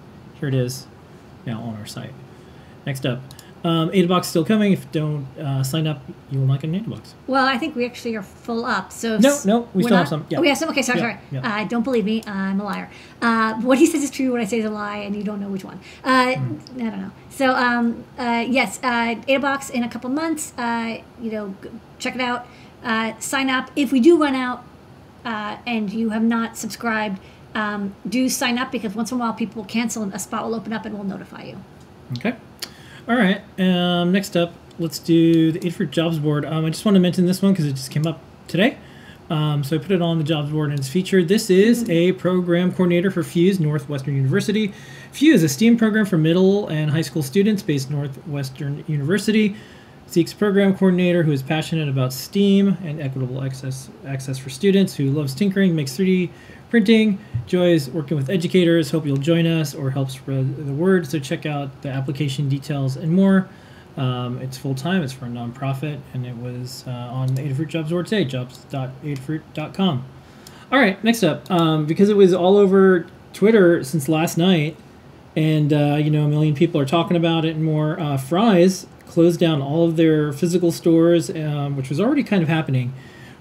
Here 0.43 0.49
it 0.49 0.55
is 0.55 0.87
now 1.45 1.61
on 1.61 1.77
our 1.77 1.85
site. 1.85 2.11
Next 2.85 3.05
up, 3.05 3.21
um, 3.63 3.89
AdaBox 3.91 4.21
is 4.23 4.27
still 4.27 4.43
coming. 4.43 4.73
If 4.73 4.81
you 4.81 4.89
don't 4.91 5.25
uh, 5.39 5.63
sign 5.63 5.87
up, 5.87 6.01
you 6.29 6.37
will 6.39 6.47
not 6.47 6.59
get 6.59 6.69
an 6.69 6.83
AdaBox. 6.83 7.13
Well, 7.27 7.45
I 7.45 7.57
think 7.57 7.77
we 7.77 7.85
actually 7.85 8.13
are 8.17 8.21
full 8.23 8.65
up. 8.65 8.91
So 8.91 9.17
No, 9.19 9.39
no, 9.45 9.69
we 9.73 9.83
still 9.83 9.95
have 9.95 10.09
some, 10.09 10.25
yeah. 10.27 10.39
Oh, 10.39 10.41
we 10.41 10.49
have 10.49 10.57
some. 10.57 10.67
Okay, 10.71 10.81
sorry, 10.81 10.99
Yeah, 10.99 11.05
sorry. 11.05 11.19
yeah. 11.31 11.61
Uh, 11.61 11.63
don't 11.69 11.83
believe 11.83 12.03
me. 12.03 12.23
I'm 12.27 12.59
a 12.59 12.65
liar. 12.65 12.89
Uh, 13.21 13.53
what 13.61 13.77
he 13.77 13.85
says 13.85 14.03
is 14.03 14.11
true. 14.11 14.33
What 14.33 14.41
I 14.41 14.43
say 14.43 14.59
is 14.59 14.65
a 14.65 14.69
lie, 14.69 14.97
and 14.97 15.15
you 15.15 15.23
don't 15.23 15.39
know 15.39 15.47
which 15.47 15.63
one. 15.63 15.79
Uh, 16.03 16.33
Hmm. 16.35 16.81
I 16.81 16.89
don't 16.89 17.01
know. 17.03 17.11
So, 17.29 17.55
um, 17.55 18.03
uh, 18.19 18.43
yes, 18.45 18.81
uh, 18.83 19.15
Box 19.39 19.69
in 19.69 19.81
a 19.83 19.87
couple 19.89 20.09
months. 20.09 20.51
Uh, 20.57 20.97
you 21.21 21.31
know, 21.31 21.55
check 21.99 22.15
it 22.15 22.21
out. 22.21 22.47
Uh, 22.83 23.13
sign 23.19 23.49
up. 23.49 23.71
If 23.77 23.93
we 23.93 24.01
do 24.01 24.21
run 24.21 24.35
out, 24.35 24.65
uh, 25.23 25.55
and 25.65 25.89
you 25.93 26.09
have 26.09 26.21
not 26.23 26.57
subscribed, 26.57 27.21
um, 27.55 27.95
do 28.07 28.27
sign 28.29 28.57
up 28.57 28.71
because 28.71 28.95
once 28.95 29.11
in 29.11 29.17
a 29.17 29.19
while 29.19 29.33
people 29.33 29.61
will 29.61 29.69
cancel 29.69 30.03
and 30.03 30.13
a 30.13 30.19
spot 30.19 30.45
will 30.45 30.55
open 30.55 30.73
up 30.73 30.85
and 30.85 30.95
we'll 30.95 31.03
notify 31.03 31.43
you. 31.43 31.57
Okay. 32.17 32.35
All 33.07 33.15
right. 33.15 33.41
Um, 33.59 34.11
next 34.11 34.37
up, 34.37 34.53
let's 34.79 34.99
do 34.99 35.51
the 35.51 35.59
Adafruit 35.59 35.91
Jobs 35.91 36.19
Board. 36.19 36.45
Um, 36.45 36.65
I 36.65 36.69
just 36.69 36.85
want 36.85 36.95
to 36.95 37.01
mention 37.01 37.25
this 37.25 37.41
one 37.41 37.53
because 37.53 37.65
it 37.65 37.73
just 37.73 37.91
came 37.91 38.07
up 38.07 38.19
today. 38.47 38.77
Um, 39.29 39.63
so 39.63 39.77
I 39.77 39.79
put 39.79 39.91
it 39.91 40.01
on 40.01 40.17
the 40.17 40.23
Jobs 40.23 40.51
Board 40.51 40.69
and 40.69 40.79
it's 40.79 40.89
featured. 40.89 41.27
This 41.27 41.49
is 41.49 41.89
a 41.89 42.11
program 42.13 42.71
coordinator 42.71 43.09
for 43.09 43.23
Fuse 43.23 43.59
Northwestern 43.59 44.15
University. 44.15 44.73
Fuse 45.11 45.35
is 45.35 45.43
a 45.43 45.49
STEAM 45.49 45.77
program 45.77 46.05
for 46.05 46.17
middle 46.17 46.67
and 46.67 46.91
high 46.91 47.01
school 47.01 47.23
students 47.23 47.63
based 47.63 47.89
Northwestern 47.89 48.83
University. 48.87 49.55
Seeks 50.07 50.33
program 50.33 50.77
coordinator 50.77 51.23
who 51.23 51.31
is 51.31 51.41
passionate 51.41 51.89
about 51.89 52.13
STEAM 52.13 52.77
and 52.83 53.01
equitable 53.01 53.43
access 53.43 53.89
access 54.05 54.37
for 54.37 54.49
students 54.49 54.95
who 54.95 55.09
loves 55.09 55.33
tinkering, 55.33 55.75
makes 55.75 55.97
3D 55.97 56.29
printing, 56.77 57.19
enjoys 57.43 57.87
working 57.91 58.17
with 58.17 58.31
educators. 58.31 58.89
Hope 58.89 59.05
you'll 59.05 59.15
join 59.17 59.45
us 59.45 59.75
or 59.75 59.91
help 59.91 60.09
spread 60.09 60.65
the 60.65 60.73
word. 60.73 61.05
So 61.05 61.19
check 61.19 61.45
out 61.45 61.83
the 61.83 61.89
application 61.89 62.49
details 62.49 62.95
and 62.97 63.11
more. 63.11 63.47
Um, 63.95 64.39
it's 64.41 64.57
full 64.57 64.73
time. 64.73 65.03
It's 65.03 65.13
for 65.13 65.25
a 65.25 65.29
nonprofit, 65.29 65.99
and 66.15 66.25
it 66.25 66.35
was 66.35 66.83
uh, 66.87 66.89
on 66.89 67.35
the 67.35 67.43
Adafruit 67.43 67.67
Jobs 67.67 67.91
Board 67.91 68.07
today. 68.07 68.25
Jobs.adafruit.com. 68.25 70.03
All 70.71 70.79
right, 70.79 71.01
next 71.03 71.21
up, 71.21 71.51
um, 71.51 71.85
because 71.85 72.09
it 72.09 72.17
was 72.17 72.33
all 72.33 72.57
over 72.57 73.05
Twitter 73.33 73.83
since 73.83 74.09
last 74.09 74.35
night, 74.39 74.75
and 75.35 75.71
uh, 75.71 75.97
you 76.01 76.09
know 76.09 76.25
a 76.25 76.27
million 76.27 76.55
people 76.55 76.81
are 76.81 76.87
talking 76.87 77.15
about 77.15 77.45
it 77.45 77.55
and 77.55 77.63
more. 77.63 77.99
Uh, 77.99 78.17
Fry's 78.17 78.87
closed 79.05 79.39
down 79.39 79.61
all 79.61 79.85
of 79.87 79.95
their 79.95 80.33
physical 80.33 80.71
stores, 80.71 81.29
um, 81.29 81.77
which 81.77 81.89
was 81.89 81.99
already 81.99 82.23
kind 82.23 82.41
of 82.41 82.49
happening, 82.49 82.93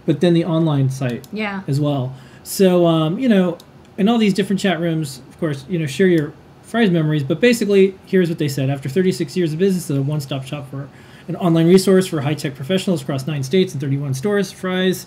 but 0.04 0.20
then 0.20 0.34
the 0.34 0.44
online 0.44 0.90
site 0.90 1.26
Yeah. 1.32 1.62
as 1.66 1.80
well. 1.80 2.14
So 2.42 2.86
um, 2.86 3.18
you 3.18 3.28
know, 3.28 3.58
in 3.96 4.08
all 4.08 4.18
these 4.18 4.34
different 4.34 4.60
chat 4.60 4.80
rooms, 4.80 5.20
of 5.28 5.38
course, 5.38 5.64
you 5.68 5.78
know, 5.78 5.86
share 5.86 6.06
your 6.06 6.32
Fry's 6.62 6.90
memories. 6.90 7.22
But 7.22 7.40
basically, 7.40 7.94
here's 8.06 8.28
what 8.28 8.38
they 8.38 8.48
said: 8.48 8.70
After 8.70 8.88
36 8.88 9.36
years 9.36 9.52
of 9.52 9.58
business, 9.58 9.90
a 9.90 10.02
one-stop 10.02 10.44
shop 10.44 10.70
for 10.70 10.88
an 11.28 11.36
online 11.36 11.68
resource 11.68 12.06
for 12.06 12.20
high-tech 12.20 12.54
professionals 12.54 13.02
across 13.02 13.26
nine 13.26 13.42
states 13.42 13.72
and 13.72 13.80
31 13.80 14.14
stores. 14.14 14.50
Fry's. 14.50 15.06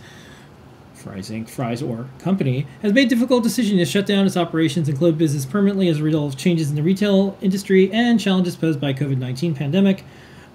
Fry's 0.93 1.29
Inc., 1.29 1.49
Fry's 1.49 1.83
or 1.83 2.09
Company, 2.17 2.65
has 2.81 2.91
made 2.91 3.09
difficult 3.09 3.43
decision 3.43 3.77
to 3.77 3.85
shut 3.85 4.07
down 4.07 4.25
its 4.25 4.35
operations 4.35 4.89
and 4.89 4.97
close 4.97 5.13
business 5.13 5.45
permanently 5.45 5.87
as 5.87 5.99
a 5.99 6.03
result 6.03 6.33
of 6.33 6.39
changes 6.39 6.71
in 6.71 6.75
the 6.75 6.81
retail 6.81 7.37
industry 7.41 7.91
and 7.91 8.19
challenges 8.19 8.55
posed 8.55 8.81
by 8.81 8.91
COVID-19 8.91 9.55
pandemic. 9.55 10.03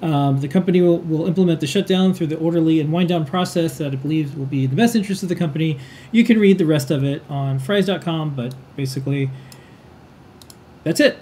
Um, 0.02 0.40
the 0.40 0.48
company 0.48 0.80
will, 0.80 0.98
will 0.98 1.26
implement 1.26 1.60
the 1.60 1.66
shutdown 1.66 2.14
through 2.14 2.28
the 2.28 2.36
orderly 2.38 2.80
and 2.80 2.90
wind 2.90 3.10
down 3.10 3.26
process 3.26 3.76
that 3.78 3.92
it 3.92 4.00
believes 4.00 4.34
will 4.34 4.46
be 4.46 4.64
in 4.64 4.70
the 4.70 4.76
best 4.76 4.96
interest 4.96 5.22
of 5.22 5.28
the 5.28 5.34
company. 5.34 5.78
You 6.10 6.24
can 6.24 6.38
read 6.38 6.56
the 6.56 6.64
rest 6.64 6.90
of 6.90 7.04
it 7.04 7.22
on 7.28 7.58
frys.com, 7.58 8.34
but 8.34 8.54
basically, 8.76 9.30
that's 10.84 11.00
it. 11.00 11.18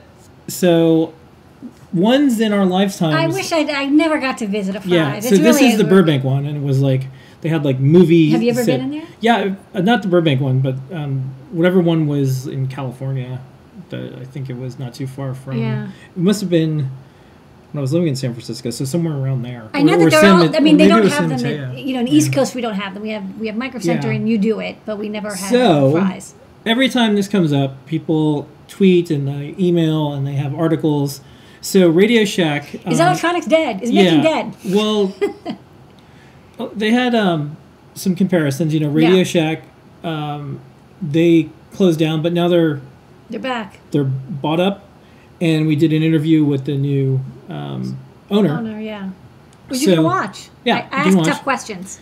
So, 0.47 1.13
ones 1.93 2.41
in 2.41 2.53
our 2.53 2.65
lifetimes. 2.65 3.15
I 3.15 3.27
wish 3.27 3.51
I'd, 3.53 3.69
I 3.69 3.87
never 3.87 4.19
got 4.19 4.39
to 4.39 4.47
visit 4.47 4.77
a 4.77 4.81
Fry's. 4.81 4.93
Yeah, 4.93 5.15
It's 5.15 5.29
so 5.29 5.37
this 5.37 5.57
really 5.57 5.73
is 5.73 5.79
the 5.79 5.85
Burbank 5.85 6.23
one, 6.23 6.47
and 6.47 6.57
it 6.57 6.63
was 6.63 6.81
like 6.81 7.07
they 7.41 7.49
had 7.49 7.65
like 7.65 7.81
movie. 7.81 8.31
Have 8.31 8.43
you 8.43 8.51
ever 8.51 8.65
set- 8.65 8.79
been 8.79 8.93
in 8.93 9.01
there? 9.01 9.09
Yeah, 9.21 9.55
uh, 9.75 9.81
not 9.81 10.03
the 10.03 10.09
Burbank 10.09 10.41
one, 10.41 10.61
but 10.61 10.77
um, 10.93 11.35
whatever 11.51 11.81
one 11.81 12.07
was 12.07 12.47
in 12.47 12.69
California. 12.69 13.41
The, 13.91 14.19
I 14.21 14.25
think 14.25 14.51
it 14.51 14.57
was 14.57 14.79
not 14.79 14.95
too 14.95 15.07
far 15.07 15.35
from. 15.35 15.59
Yeah. 15.59 15.89
It 15.89 16.17
must 16.21 16.41
have 16.41 16.51
been 16.51 16.91
when 17.73 17.79
I 17.79 17.83
was 17.83 17.93
living 17.93 18.09
in 18.09 18.17
San 18.17 18.33
Francisco, 18.33 18.71
so 18.71 18.85
somewhere 18.85 19.15
around 19.17 19.43
there. 19.43 19.69
I 19.75 19.83
know 19.83 19.95
or, 19.95 19.99
that 20.05 20.11
they're 20.11 20.21
San 20.21 20.49
all. 20.49 20.57
I 20.57 20.61
mean, 20.61 20.77
they 20.79 20.89
don't 20.89 21.03
have 21.03 21.13
San 21.13 21.29
them. 21.29 21.43
Mateo. 21.43 21.71
In, 21.73 21.87
you 21.89 21.95
know, 21.95 22.01
in 22.01 22.07
the 22.07 22.13
East 22.15 22.33
Coast 22.33 22.55
we 22.55 22.61
don't 22.63 22.75
have 22.75 22.95
them. 22.95 23.03
We 23.03 23.11
have 23.11 23.39
we 23.39 23.47
have 23.47 23.57
Micro 23.57 23.81
Center 23.81 24.09
Yeah. 24.09 24.17
and 24.17 24.29
you 24.29 24.39
do 24.39 24.61
it, 24.61 24.77
but 24.87 24.97
we 24.99 25.09
never 25.09 25.29
have 25.35 25.51
So- 25.51 25.93
Fry's. 25.93 26.35
every 26.65 26.89
time 26.89 27.15
this 27.15 27.29
comes 27.29 27.53
up, 27.53 27.85
people 27.87 28.49
tweet 28.69 29.11
and 29.11 29.27
they 29.29 29.55
email 29.59 30.13
and 30.13 30.27
they 30.27 30.35
have 30.35 30.55
articles. 30.55 31.21
So 31.61 31.89
Radio 31.89 32.25
Shack 32.25 32.75
Is 32.87 33.01
um, 33.01 33.09
electronics 33.09 33.47
dead? 33.47 33.83
Is 33.83 33.91
making 33.93 34.23
dead? 34.23 34.55
Well, 34.65 35.13
they 36.75 36.91
had 36.91 37.15
um, 37.15 37.57
some 37.95 38.15
comparisons. 38.15 38.73
You 38.75 38.81
know, 38.81 38.89
Radio 38.89 39.25
Shack, 39.25 39.63
um, 40.05 40.61
they 41.03 41.51
closed 41.73 41.99
down, 41.99 42.23
but 42.23 42.33
now 42.33 42.49
they're 42.49 42.81
They're 43.31 43.41
back. 43.41 43.79
they're 43.91 44.05
bought 44.05 44.61
up, 44.61 44.85
and 45.41 45.67
we 45.67 45.77
did 45.77 45.93
an 45.93 46.03
interview 46.03 46.45
with 46.45 46.65
the 46.65 46.77
new 46.77 47.21
um, 47.49 47.99
owner. 48.31 48.51
Owner, 48.51 48.81
yeah. 48.81 49.11
Well, 49.69 49.79
you 49.79 49.87
So- 49.87 49.95
can 49.97 50.05
watch. 50.05 50.49
Yeah, 50.65 50.89
I 50.91 50.97
ask 51.09 51.17
watch. 51.17 51.27
tough 51.27 51.43
questions. 51.43 52.01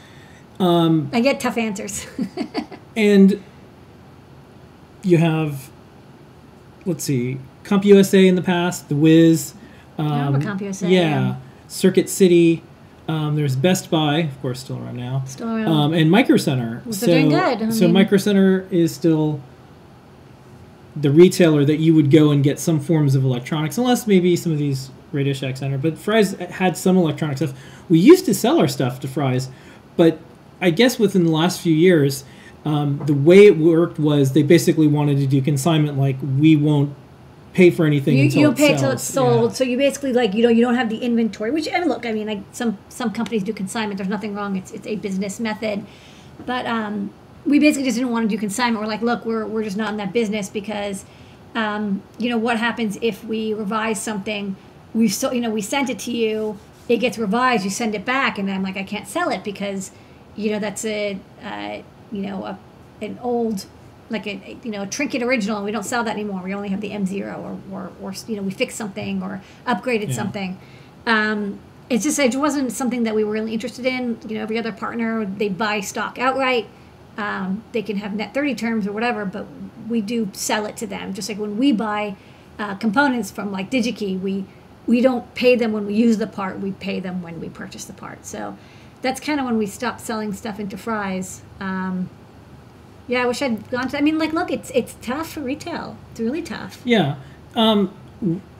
Um, 0.59 1.11
I 1.13 1.21
get 1.21 1.39
tough 1.41 1.59
answers. 1.59 2.07
and 2.97 3.43
you 5.03 5.19
have, 5.19 5.71
let's 6.85 7.05
see, 7.05 7.39
CompUSA 7.65 8.27
in 8.27 8.35
the 8.37 8.43
past, 8.43 8.89
the 8.89 8.97
Wiz. 8.97 9.55
Um, 9.99 10.41
CompUSA, 10.41 10.83
Yeah, 10.91 11.01
yeah. 11.01 11.37
Circuit 11.69 12.09
City. 12.09 12.63
Um, 13.09 13.37
there's 13.37 13.55
Best 13.55 13.89
Buy, 13.91 14.19
of 14.21 14.41
course, 14.43 14.61
still 14.61 14.79
around 14.79 14.97
now. 14.97 15.23
Still 15.27 15.49
around. 15.49 15.69
um, 15.69 15.93
and 15.95 16.11
Micro 16.11 16.37
Center. 16.39 16.83
Well, 16.85 16.93
so, 16.93 17.07
doing 17.07 17.29
good. 17.29 17.63
I 17.63 17.71
so 17.71 17.85
mean- 17.85 17.93
Micro 17.93 18.19
Center 18.19 18.67
is 18.71 18.93
still 18.95 19.41
the 20.97 21.11
retailer 21.11 21.65
that 21.65 21.77
you 21.77 21.95
would 21.95 22.11
go 22.11 22.31
and 22.31 22.43
get 22.43 22.59
some 22.59 22.81
forms 22.81 23.15
of 23.15 23.25
electronics, 23.25 23.77
unless 23.79 24.07
maybe 24.07 24.35
some 24.35 24.53
of 24.53 24.59
these 24.59 24.91
Radio 25.13 25.33
Shack 25.33 25.57
Center. 25.57 25.79
But 25.79 25.99
Fry's 25.99 26.35
had 26.39 26.77
some 26.77 26.97
electronic 26.97 27.37
stuff. 27.37 27.53
We 27.89 27.99
used 27.99 28.25
to 28.27 28.35
sell 28.35 28.59
our 28.59 28.69
stuff 28.69 29.01
to 29.01 29.09
Fry's, 29.09 29.49
but 29.97 30.19
I 30.61 30.71
guess 30.71 30.99
within 30.99 31.25
the 31.25 31.31
last 31.31 31.61
few 31.61 31.75
years, 31.75 32.25
um, 32.65 33.01
the 33.07 33.15
way 33.15 33.47
it 33.47 33.59
worked 33.59 33.99
was 33.99 34.33
they 34.33 34.43
basically 34.43 34.87
wanted 34.87 35.19
to 35.19 35.27
do 35.27 35.41
consignment, 35.41 35.99
like 35.99 36.17
we 36.39 36.57
won't 36.57 36.95
pay 37.53 37.71
for 37.71 37.87
anything 37.87 38.19
you, 38.19 38.25
until 38.25 38.41
you 38.41 38.47
don't 38.49 38.57
pay 38.57 38.69
sells. 38.69 38.81
until 38.81 38.93
it's 38.93 39.03
sold. 39.03 39.51
Yeah. 39.51 39.57
So 39.57 39.65
you 39.65 39.77
basically 39.79 40.13
like 40.13 40.35
you 40.35 40.43
know 40.43 40.49
you 40.49 40.63
don't 40.63 40.75
have 40.75 40.89
the 40.89 40.99
inventory. 40.99 41.51
Which 41.51 41.69
and 41.69 41.89
look, 41.89 42.05
I 42.05 42.13
mean, 42.13 42.27
like 42.27 42.41
some 42.53 42.79
some 42.89 43.13
companies 43.13 43.43
do 43.43 43.53
consignment. 43.53 43.99
There's 43.99 44.09
nothing 44.09 44.35
wrong. 44.35 44.57
It's 44.57 44.73
it's 44.73 44.87
a 44.87 44.97
business 44.97 45.39
method, 45.39 45.87
but 46.45 46.67
um, 46.67 47.11
we 47.47 47.59
basically 47.59 47.85
just 47.85 47.97
didn't 47.97 48.11
want 48.11 48.29
to 48.29 48.35
do 48.35 48.39
consignment. 48.39 48.83
We're 48.83 48.89
like, 48.89 49.03
look, 49.03 49.25
we're 49.25 49.47
we're 49.47 49.63
just 49.65 49.77
not 49.77 49.91
in 49.91 49.97
that 49.99 50.13
business 50.13 50.49
because, 50.49 51.05
um, 51.55 52.03
you 52.19 52.29
know, 52.29 52.39
what 52.39 52.59
happens 52.59 52.99
if 53.01 53.25
we 53.25 53.55
revise 53.55 54.03
something? 54.03 54.57
We 54.95 55.09
so 55.09 55.33
you 55.33 55.41
know 55.41 55.51
we 55.51 55.63
sent 55.63 55.89
it 55.91 55.99
to 56.01 56.13
you. 56.13 56.59
It 56.89 56.99
gets 56.99 57.19
revised. 57.19 57.65
You 57.65 57.71
send 57.71 57.95
it 57.95 58.05
back, 58.05 58.39
and 58.39 58.51
I'm 58.51 58.63
like, 58.63 58.77
I 58.77 58.85
can't 58.85 59.09
sell 59.09 59.29
it 59.31 59.43
because, 59.43 59.91
you 60.37 60.53
know, 60.53 60.59
that's 60.61 60.85
a 60.85 61.19
uh, 61.43 61.79
you 62.13 62.23
know 62.23 62.45
a 62.45 62.59
an 63.03 63.19
old 63.23 63.67
like 64.09 64.27
a 64.27 64.57
you 64.63 64.71
know 64.71 64.83
a 64.83 64.87
trinket 64.87 65.23
original 65.23 65.57
and 65.57 65.67
we 65.67 65.73
don't 65.73 65.83
sell 65.85 66.05
that 66.05 66.13
anymore 66.13 66.41
we 66.41 66.55
only 66.55 66.69
have 66.69 66.81
the 66.81 66.91
m0 66.91 67.37
or 67.39 67.59
or, 67.73 67.91
or 68.01 68.15
you 68.29 68.37
know 68.37 68.43
we 68.43 68.53
fixed 68.53 68.77
something 68.77 69.21
or 69.21 69.43
upgraded 69.67 70.09
Yeah. 70.09 70.15
something 70.15 70.59
um, 71.07 71.59
it's 71.91 72.05
just 72.05 72.17
it 72.21 72.37
wasn't 72.37 72.71
something 72.71 73.03
that 73.03 73.17
we 73.17 73.25
were 73.25 73.33
really 73.33 73.53
interested 73.53 73.85
in 73.85 74.17
you 74.29 74.37
know 74.37 74.43
every 74.43 74.59
other 74.59 74.71
partner 74.71 75.25
they 75.25 75.49
buy 75.49 75.81
stock 75.81 76.19
outright 76.21 76.69
um, 77.17 77.63
they 77.73 77.83
can 77.83 77.97
have 77.97 78.15
net 78.15 78.35
30 78.35 78.55
terms 78.55 78.87
or 78.87 78.93
whatever 78.93 79.25
but 79.25 79.47
we 79.89 80.01
do 80.01 80.29
sell 80.33 80.67
it 80.67 80.77
to 80.77 80.87
them 80.87 81.15
just 81.15 81.29
like 81.29 81.39
when 81.39 81.57
we 81.57 81.73
buy 81.73 82.17
uh, 82.59 82.75
components 82.77 83.31
from 83.31 83.51
like 83.53 83.71
digikey 83.71 84.19
we 84.21 84.45
we 84.87 85.01
don't 85.01 85.35
pay 85.35 85.57
them 85.57 85.73
when 85.73 85.87
we 85.87 85.95
use 85.95 86.19
the 86.19 86.27
part 86.27 86.61
we 86.61 86.73
pay 86.73 87.01
them 87.01 87.23
when 87.23 87.41
we 87.41 87.49
purchase 87.49 87.85
the 87.85 87.93
part 87.93 88.25
so 88.25 88.57
that's 89.03 89.21
kind 89.21 89.39
of 89.39 89.47
when 89.47 89.59
we 89.59 89.67
stopped 89.67 90.01
selling 90.01 90.33
stuff 90.33 90.59
into 90.59 90.77
Fry's 90.77 91.43
um, 91.61 92.09
yeah, 93.09 93.23
I 93.23 93.27
wish 93.27 93.41
I'd 93.41 93.71
gone 93.71 93.89
to. 93.89 93.99
I 93.99 94.01
mean, 94.01 94.19
like, 94.19 94.33
look, 94.33 94.51
it's 94.51 94.71
it's 94.75 94.97
tough 95.01 95.33
for 95.33 95.41
retail. 95.41 95.97
It's 96.11 96.21
really 96.21 96.43
tough. 96.43 96.81
Yeah. 96.85 97.17
Um, 97.55 97.93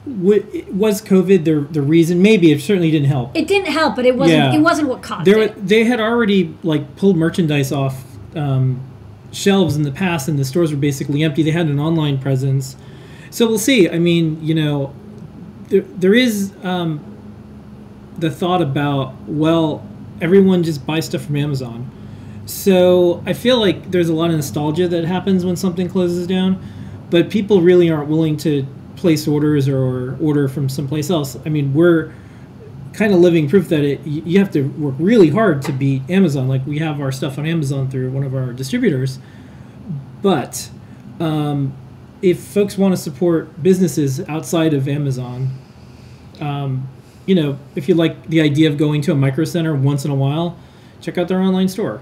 was 0.07 1.03
COVID 1.03 1.45
the 1.45 1.61
the 1.73 1.83
reason? 1.83 2.23
Maybe 2.23 2.53
it 2.53 2.61
certainly 2.61 2.91
didn't 2.91 3.09
help. 3.09 3.37
It 3.37 3.49
didn't 3.49 3.73
help, 3.73 3.97
but 3.97 4.07
it 4.07 4.17
wasn't. 4.17 4.39
Yeah. 4.39 4.55
It 4.55 4.61
wasn't 4.61 4.89
what 4.89 5.03
caused 5.03 5.25
There, 5.27 5.43
it. 5.43 5.67
they 5.67 5.85
had 5.85 6.01
already 6.01 6.55
like 6.63 6.97
pulled 6.97 7.17
merchandise 7.17 7.73
off 7.73 8.05
um, 8.37 8.81
shelves 9.33 9.77
in 9.77 9.83
the 9.83 9.93
past, 9.93 10.29
and 10.29 10.39
the 10.39 10.45
stores 10.45 10.71
were 10.71 10.79
basically 10.79 11.23
empty. 11.23 11.43
They 11.43 11.51
had 11.51 11.67
an 11.67 11.79
online 11.79 12.19
presence, 12.19 12.77
so 13.31 13.47
we'll 13.47 13.59
see. 13.59 13.89
I 13.89 13.99
mean, 13.99 14.43
you 14.43 14.55
know, 14.55 14.95
there 15.69 15.83
there 15.83 16.15
is 16.15 16.53
um, 16.63 17.01
the 18.19 18.31
thought 18.31 18.63
about 18.63 19.15
well, 19.27 19.87
everyone 20.21 20.63
just 20.63 20.87
buys 20.87 21.07
stuff 21.07 21.25
from 21.25 21.37
Amazon. 21.37 21.91
So 22.47 23.23
I 23.27 23.33
feel 23.33 23.59
like 23.59 23.91
there's 23.91 24.09
a 24.09 24.15
lot 24.15 24.31
of 24.31 24.37
nostalgia 24.37 24.87
that 24.89 25.05
happens 25.05 25.45
when 25.45 25.57
something 25.57 25.89
closes 25.89 26.29
down, 26.29 26.63
but 27.11 27.29
people 27.29 27.61
really 27.61 27.91
aren't 27.91 28.09
willing 28.09 28.37
to 28.39 28.65
place 28.95 29.27
orders 29.27 29.69
or 29.69 30.17
order 30.21 30.49
from 30.49 30.69
someplace 30.69 31.11
else. 31.11 31.37
I 31.45 31.49
mean, 31.49 31.75
we're 31.75 32.13
kind 32.97 33.13
of 33.13 33.21
living 33.21 33.49
proof 33.49 33.69
that 33.69 33.85
it 33.85 34.01
you 34.07 34.39
have 34.39 34.51
to 34.51 34.63
work 34.63 34.95
really 34.99 35.29
hard 35.29 35.63
to 35.63 35.73
beat 35.73 36.09
Amazon. 36.09 36.49
Like 36.49 36.67
we 36.67 36.79
have 36.79 37.01
our 37.01 37.13
stuff 37.13 37.39
on 37.39 37.47
Amazon 37.47 37.91
through 37.91 38.11
one 38.11 38.25
of 38.25 38.35
our 38.35 38.53
distributors, 38.53 39.19
but 40.23 40.71
um, 41.21 41.75
if 42.23 42.41
folks 42.41 42.79
want 42.79 42.93
to 42.93 43.01
support 43.01 43.63
businesses 43.63 44.21
outside 44.29 44.73
of 44.73 44.89
Amazon, 44.89 45.51
um, 46.41 46.89
you 47.27 47.35
know, 47.35 47.59
if 47.75 47.89
you 47.89 47.95
like 47.95 48.29
the 48.29 48.41
idea 48.41 48.69
of 48.69 48.79
going 48.79 49.03
to 49.03 49.13
a 49.13 49.15
micro 49.15 49.45
center 49.45 49.75
once 49.75 50.05
in 50.05 50.11
a 50.11 50.15
while, 50.15 50.57
check 51.01 51.19
out 51.19 51.29
their 51.29 51.41
online 51.41 51.69
store. 51.69 52.01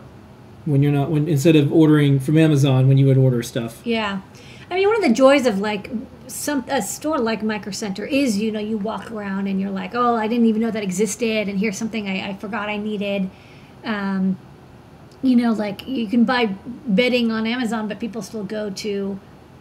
When 0.65 0.83
you're 0.83 0.93
not 0.93 1.11
when 1.11 1.29
instead 1.29 1.57
of 1.57 1.73
ordering 1.73 2.21
from 2.21 2.39
Amazon 2.39 2.89
when 2.89 2.99
you 2.99 3.07
would 3.07 3.19
order 3.19 3.43
stuff. 3.43 3.83
Yeah, 3.85 4.21
I 4.75 4.79
mean, 4.79 4.89
one 4.89 4.97
of 4.97 5.03
the 5.03 5.15
joys 5.15 5.47
of 5.47 5.61
like 5.61 5.89
some 6.27 6.65
a 6.67 6.83
store 6.83 7.21
like 7.21 7.45
Micro 7.45 7.71
Center 7.71 8.05
is 8.05 8.39
you 8.39 8.51
know 8.51 8.59
you 8.59 8.77
walk 8.77 9.13
around 9.13 9.47
and 9.47 9.61
you're 9.61 9.71
like, 9.71 9.95
oh, 9.95 10.17
I 10.17 10.27
didn't 10.27 10.47
even 10.47 10.63
know 10.63 10.73
that 10.73 10.83
existed, 10.83 11.49
and 11.49 11.61
here's 11.61 11.79
something 11.79 12.09
I, 12.09 12.31
I 12.31 12.35
forgot 12.35 12.69
I 12.69 12.77
needed. 12.77 13.31
Um, 13.85 14.37
you 15.23 15.37
know, 15.37 15.53
like 15.53 15.87
you 15.87 16.09
can 16.09 16.25
buy 16.25 16.47
bedding 16.67 17.31
on 17.31 17.47
Amazon, 17.47 17.87
but 17.87 18.01
people 18.01 18.21
still 18.21 18.43
go 18.43 18.69
to, 18.71 19.21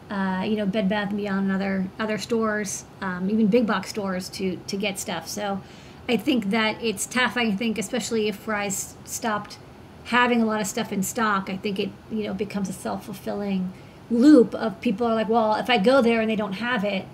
uh, 0.09 0.45
you 0.47 0.55
know, 0.55 0.65
Bed 0.65 0.89
Bath 0.89 1.09
and 1.09 1.17
Beyond 1.17 1.41
and 1.41 1.51
other 1.51 1.87
other 1.99 2.17
stores, 2.17 2.85
um, 2.99 3.29
even 3.29 3.45
big 3.45 3.67
box 3.67 3.91
stores 3.91 4.29
to 4.29 4.57
to 4.65 4.75
get 4.75 4.97
stuff. 4.97 5.27
So, 5.27 5.61
I 6.09 6.17
think 6.17 6.49
that 6.49 6.83
it's 6.83 7.05
tough. 7.05 7.37
I 7.37 7.51
think 7.51 7.77
especially 7.77 8.29
if 8.29 8.37
Fry's 8.37 8.95
stopped 9.05 9.59
having 10.05 10.41
a 10.41 10.45
lot 10.45 10.59
of 10.59 10.65
stuff 10.65 10.91
in 10.91 11.03
stock, 11.03 11.51
I 11.51 11.57
think 11.57 11.77
it 11.77 11.91
you 12.09 12.23
know 12.23 12.33
becomes 12.33 12.67
a 12.67 12.73
self 12.73 13.05
fulfilling 13.05 13.71
loop 14.11 14.53
of 14.55 14.79
people 14.81 15.07
are 15.07 15.15
like, 15.15 15.29
well, 15.29 15.55
if 15.55 15.69
I 15.69 15.77
go 15.77 16.01
there 16.01 16.21
and 16.21 16.29
they 16.29 16.35
don't 16.35 16.53
have 16.53 16.83
it, 16.83 17.05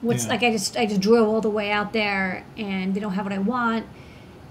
what's 0.00 0.24
Yeah. 0.24 0.30
like 0.30 0.42
I 0.42 0.50
just 0.50 0.76
I 0.76 0.86
just 0.86 1.00
drove 1.00 1.28
all 1.28 1.40
the 1.40 1.50
way 1.50 1.70
out 1.70 1.92
there 1.92 2.44
and 2.56 2.94
they 2.94 3.00
don't 3.00 3.12
have 3.12 3.24
what 3.24 3.32
I 3.32 3.38
want. 3.38 3.86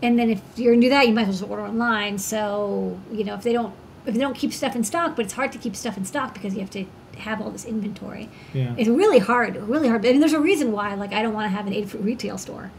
And 0.04 0.17
then 0.17 0.30
if 0.30 0.41
you're 0.56 0.73
gonna 0.73 0.82
do 0.82 0.89
that, 0.89 1.08
you 1.08 1.13
might 1.13 1.27
as 1.27 1.41
well 1.41 1.51
order 1.51 1.63
online. 1.63 2.17
So 2.17 2.99
you 3.12 3.23
know 3.23 3.36
if 3.36 3.43
they 3.43 3.54
don't 3.54 3.73
if 4.06 4.13
they 4.15 4.19
don't 4.19 4.36
keep 4.36 4.51
stuff 4.51 4.75
in 4.75 4.84
stock, 4.84 5.15
but 5.15 5.25
it's 5.25 5.34
hard 5.34 5.51
to 5.51 5.58
keep 5.60 5.75
stuff 5.75 5.95
in 5.97 6.06
stock 6.06 6.34
because 6.34 6.54
you 6.56 6.60
have 6.62 6.71
to 6.71 6.86
have 7.17 7.39
all 7.41 7.51
this 7.51 7.65
inventory. 7.65 8.30
Yeah. 8.51 8.73
It's 8.77 8.89
really 8.89 9.19
hard, 9.19 9.56
really 9.58 9.88
hard. 9.89 10.04
I 10.06 10.12
mean, 10.12 10.21
there's 10.21 10.34
a 10.34 10.39
reason 10.39 10.71
why 10.71 10.95
like 10.95 11.13
I 11.13 11.21
don't 11.21 11.34
want 11.34 11.45
to 11.51 11.56
have 11.56 11.67
an 11.67 11.73
aid 11.73 11.93
retail 11.93 12.38
store. 12.38 12.71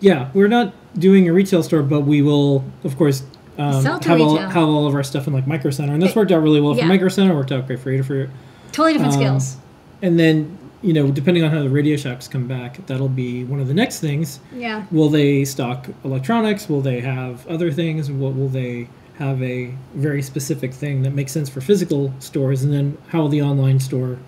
Yeah, 0.00 0.28
we're 0.34 0.48
not 0.48 0.74
doing 0.98 1.28
a 1.28 1.32
retail 1.32 1.62
store, 1.62 1.82
but 1.82 2.00
we 2.00 2.20
will, 2.20 2.64
of 2.84 2.98
course, 2.98 3.22
um, 3.58 3.82
have 3.82 4.20
all 4.20 4.36
have 4.36 4.56
all 4.68 4.86
of 4.86 4.94
our 4.94 5.02
stuff 5.02 5.26
in 5.26 5.32
like 5.32 5.46
Micro 5.46 5.70
Center, 5.70 5.94
and 5.94 6.02
that's 6.02 6.14
worked 6.16 6.32
out 6.32 6.42
really 6.42 6.60
well 6.60 6.74
for 6.74 6.80
Yeah. 6.80 6.88
Micro 6.88 7.08
Center. 7.08 7.34
Worked 7.34 7.52
out 7.52 7.66
great 7.66 7.78
for 7.78 7.90
Adafruit. 7.90 8.28
Totally 8.76 8.92
different 8.92 9.14
Um, 9.14 9.20
skills. 9.20 9.56
And 10.02 10.18
then 10.18 10.58
you 10.82 10.92
know, 10.92 11.10
depending 11.10 11.42
on 11.42 11.50
how 11.50 11.62
the 11.62 11.70
Radio 11.70 11.96
Shacks 11.96 12.28
come 12.28 12.46
back, 12.46 12.86
that'll 12.86 13.08
be 13.08 13.44
one 13.44 13.58
of 13.60 13.66
the 13.66 13.74
next 13.74 14.00
things. 14.00 14.38
Yeah. 14.54 14.84
Will 14.92 15.08
they 15.08 15.44
stock 15.44 15.88
electronics? 16.04 16.68
Will 16.68 16.82
they 16.82 17.00
have 17.00 17.44
other 17.48 17.72
things? 17.72 18.10
What 18.10 18.36
will 18.36 18.48
they 18.48 18.88
have 19.18 19.42
a 19.42 19.74
very 19.94 20.20
specific 20.20 20.74
thing 20.74 21.02
that 21.02 21.14
makes 21.14 21.32
sense 21.32 21.48
for 21.48 21.60
physical 21.60 22.12
stores? 22.18 22.62
And 22.62 22.72
then 22.72 22.98
how 23.08 23.22
will 23.22 23.28
the 23.30 23.42
online 23.42 23.80
store 23.80 24.18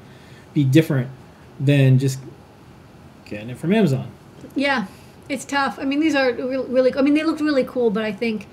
be 0.54 0.64
different 0.64 1.08
than 1.61 1.98
just 1.98 2.18
getting 3.26 3.50
it 3.50 3.58
from 3.58 3.74
Amazon? 3.74 4.11
Yeah, 4.56 4.87
it's 5.28 5.44
tough. 5.44 5.78
I 5.78 5.84
mean, 5.84 6.00
these 6.00 6.14
are 6.14 6.32
really. 6.32 6.92
I 6.96 7.02
mean, 7.02 7.14
they 7.14 7.22
looked 7.22 7.42
really 7.42 7.64
cool, 7.64 7.90
but 7.90 8.04
I 8.04 8.12
think, 8.12 8.46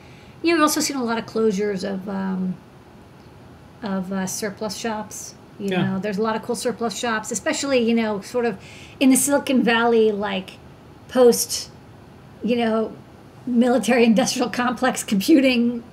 you 0.44 0.50
know, 0.50 0.58
we've 0.58 0.64
also 0.64 0.82
seen 0.82 0.98
a 0.98 1.04
lot 1.04 1.18
of 1.18 1.26
closures 1.26 1.90
of 1.90 2.08
um, 2.10 2.56
of 3.82 4.12
uh, 4.12 4.28
surplus 4.28 4.76
shops. 4.76 5.34
You 5.60 5.70
Yeah. 5.70 5.86
know, 5.94 6.00
there's 6.00 6.18
a 6.18 6.22
lot 6.22 6.36
of 6.36 6.44
cool 6.44 6.56
surplus 6.56 6.98
shops, 6.98 7.32
especially 7.32 7.80
you 7.80 7.94
know, 7.96 8.22
sort 8.22 8.46
of 8.46 8.58
in 9.00 9.10
the 9.10 9.16
Silicon 9.16 9.64
Valley, 9.64 10.12
like 10.12 10.52
post, 11.08 11.70
you 12.44 12.56
know, 12.58 12.92
military 13.46 14.04
industrial 14.06 14.50
complex 14.50 15.04
computing 15.04 15.84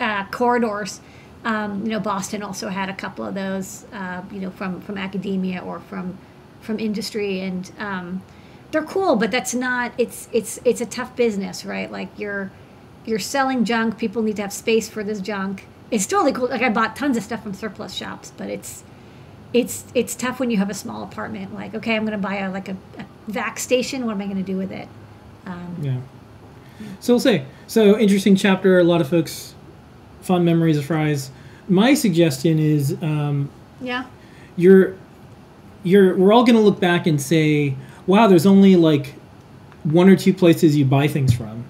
uh, 0.00 0.24
corridors. 0.26 1.00
Um, 1.44 1.84
you 1.84 1.90
know, 1.92 2.00
Boston 2.00 2.42
also 2.42 2.68
had 2.68 2.88
a 2.88 2.94
couple 2.94 3.24
of 3.24 3.34
those. 3.34 3.84
Uh, 3.92 4.22
you 4.32 4.40
know, 4.40 4.50
from 4.50 4.80
from 4.80 4.98
academia 4.98 5.60
or 5.60 5.78
from 5.80 6.18
from 6.60 6.78
industry, 6.80 7.40
and 7.40 7.70
um, 7.78 8.22
they're 8.72 8.82
cool, 8.82 9.14
but 9.16 9.30
that's 9.30 9.54
not. 9.54 9.92
It's 9.96 10.28
it's 10.32 10.58
it's 10.64 10.80
a 10.80 10.86
tough 10.86 11.14
business, 11.16 11.64
right? 11.64 11.90
Like 11.90 12.08
you're 12.18 12.50
you're 13.06 13.20
selling 13.20 13.64
junk. 13.64 13.96
People 13.96 14.22
need 14.22 14.36
to 14.36 14.42
have 14.42 14.52
space 14.52 14.88
for 14.88 15.04
this 15.04 15.20
junk. 15.20 15.66
It's 15.92 16.06
totally 16.06 16.32
cool. 16.32 16.48
Like 16.48 16.62
I 16.62 16.68
bought 16.68 16.96
tons 16.96 17.16
of 17.16 17.22
stuff 17.22 17.44
from 17.44 17.54
surplus 17.54 17.94
shops, 17.94 18.32
but 18.36 18.50
it's 18.50 18.82
it's 19.58 19.84
it's 19.94 20.14
tough 20.14 20.38
when 20.38 20.50
you 20.50 20.58
have 20.58 20.70
a 20.70 20.74
small 20.74 21.02
apartment. 21.02 21.54
Like, 21.54 21.74
okay, 21.74 21.96
I'm 21.96 22.04
going 22.04 22.20
to 22.20 22.28
buy 22.28 22.36
a 22.36 22.50
like 22.50 22.68
a, 22.68 22.76
a 22.98 23.06
vac 23.28 23.58
station. 23.58 24.04
What 24.06 24.12
am 24.12 24.20
I 24.20 24.24
going 24.26 24.36
to 24.36 24.42
do 24.42 24.56
with 24.58 24.70
it? 24.72 24.88
Um, 25.46 25.76
Yeah. 25.80 25.96
So 27.00 27.14
we'll 27.14 27.20
say. 27.20 27.44
So 27.66 27.98
interesting 27.98 28.36
chapter. 28.36 28.78
A 28.78 28.84
lot 28.84 29.00
of 29.00 29.08
folks 29.08 29.54
fond 30.20 30.44
memories 30.44 30.76
of 30.76 30.84
Fry's. 30.84 31.30
My 31.68 31.94
suggestion 31.94 32.58
is 32.58 32.96
um, 33.02 33.48
yeah, 33.80 34.04
you're 34.56 34.94
you're 35.84 36.16
we're 36.16 36.32
all 36.34 36.44
going 36.44 36.56
to 36.56 36.60
look 36.62 36.78
back 36.80 37.06
and 37.06 37.20
say, 37.20 37.74
wow, 38.06 38.26
there's 38.26 38.46
only 38.46 38.76
like 38.76 39.14
one 39.84 40.08
or 40.08 40.16
two 40.16 40.34
places 40.34 40.76
you 40.76 40.84
buy 40.84 41.08
things 41.08 41.32
from. 41.32 41.64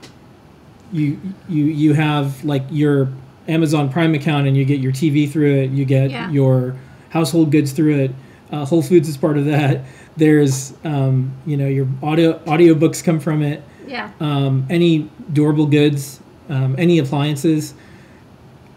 You 0.93 1.21
you 1.49 1.65
you 1.67 1.93
have 1.95 2.45
like 2.45 2.65
your 2.71 3.09
Amazon 3.47 3.89
Prime 3.91 4.15
account 4.15 4.49
and 4.49 4.57
you 4.57 4.65
get 4.65 4.81
your 4.81 4.93
TV 4.93 5.31
through 5.31 5.55
it. 5.55 5.71
You 5.71 5.85
get 5.85 6.11
Yeah. 6.11 6.31
your 6.31 6.75
household 7.11 7.51
goods 7.53 7.73
through 7.73 7.99
it. 7.99 8.11
Uh, 8.51 8.65
Whole 8.65 8.83
Foods 8.83 9.09
is 9.09 9.17
part 9.17 9.37
of 9.39 9.45
that. 9.47 9.85
There's 10.17 10.73
um, 10.85 11.33
you 11.47 11.57
know 11.57 11.67
your 11.69 11.87
audio 12.03 12.39
audiobooks 12.41 13.03
come 13.05 13.21
from 13.21 13.43
it 13.43 13.63
yeah, 13.87 14.11
um, 14.21 14.67
any 14.69 15.09
durable 15.33 15.67
goods, 15.67 16.21
um, 16.49 16.75
any 16.79 16.99
appliances, 16.99 17.75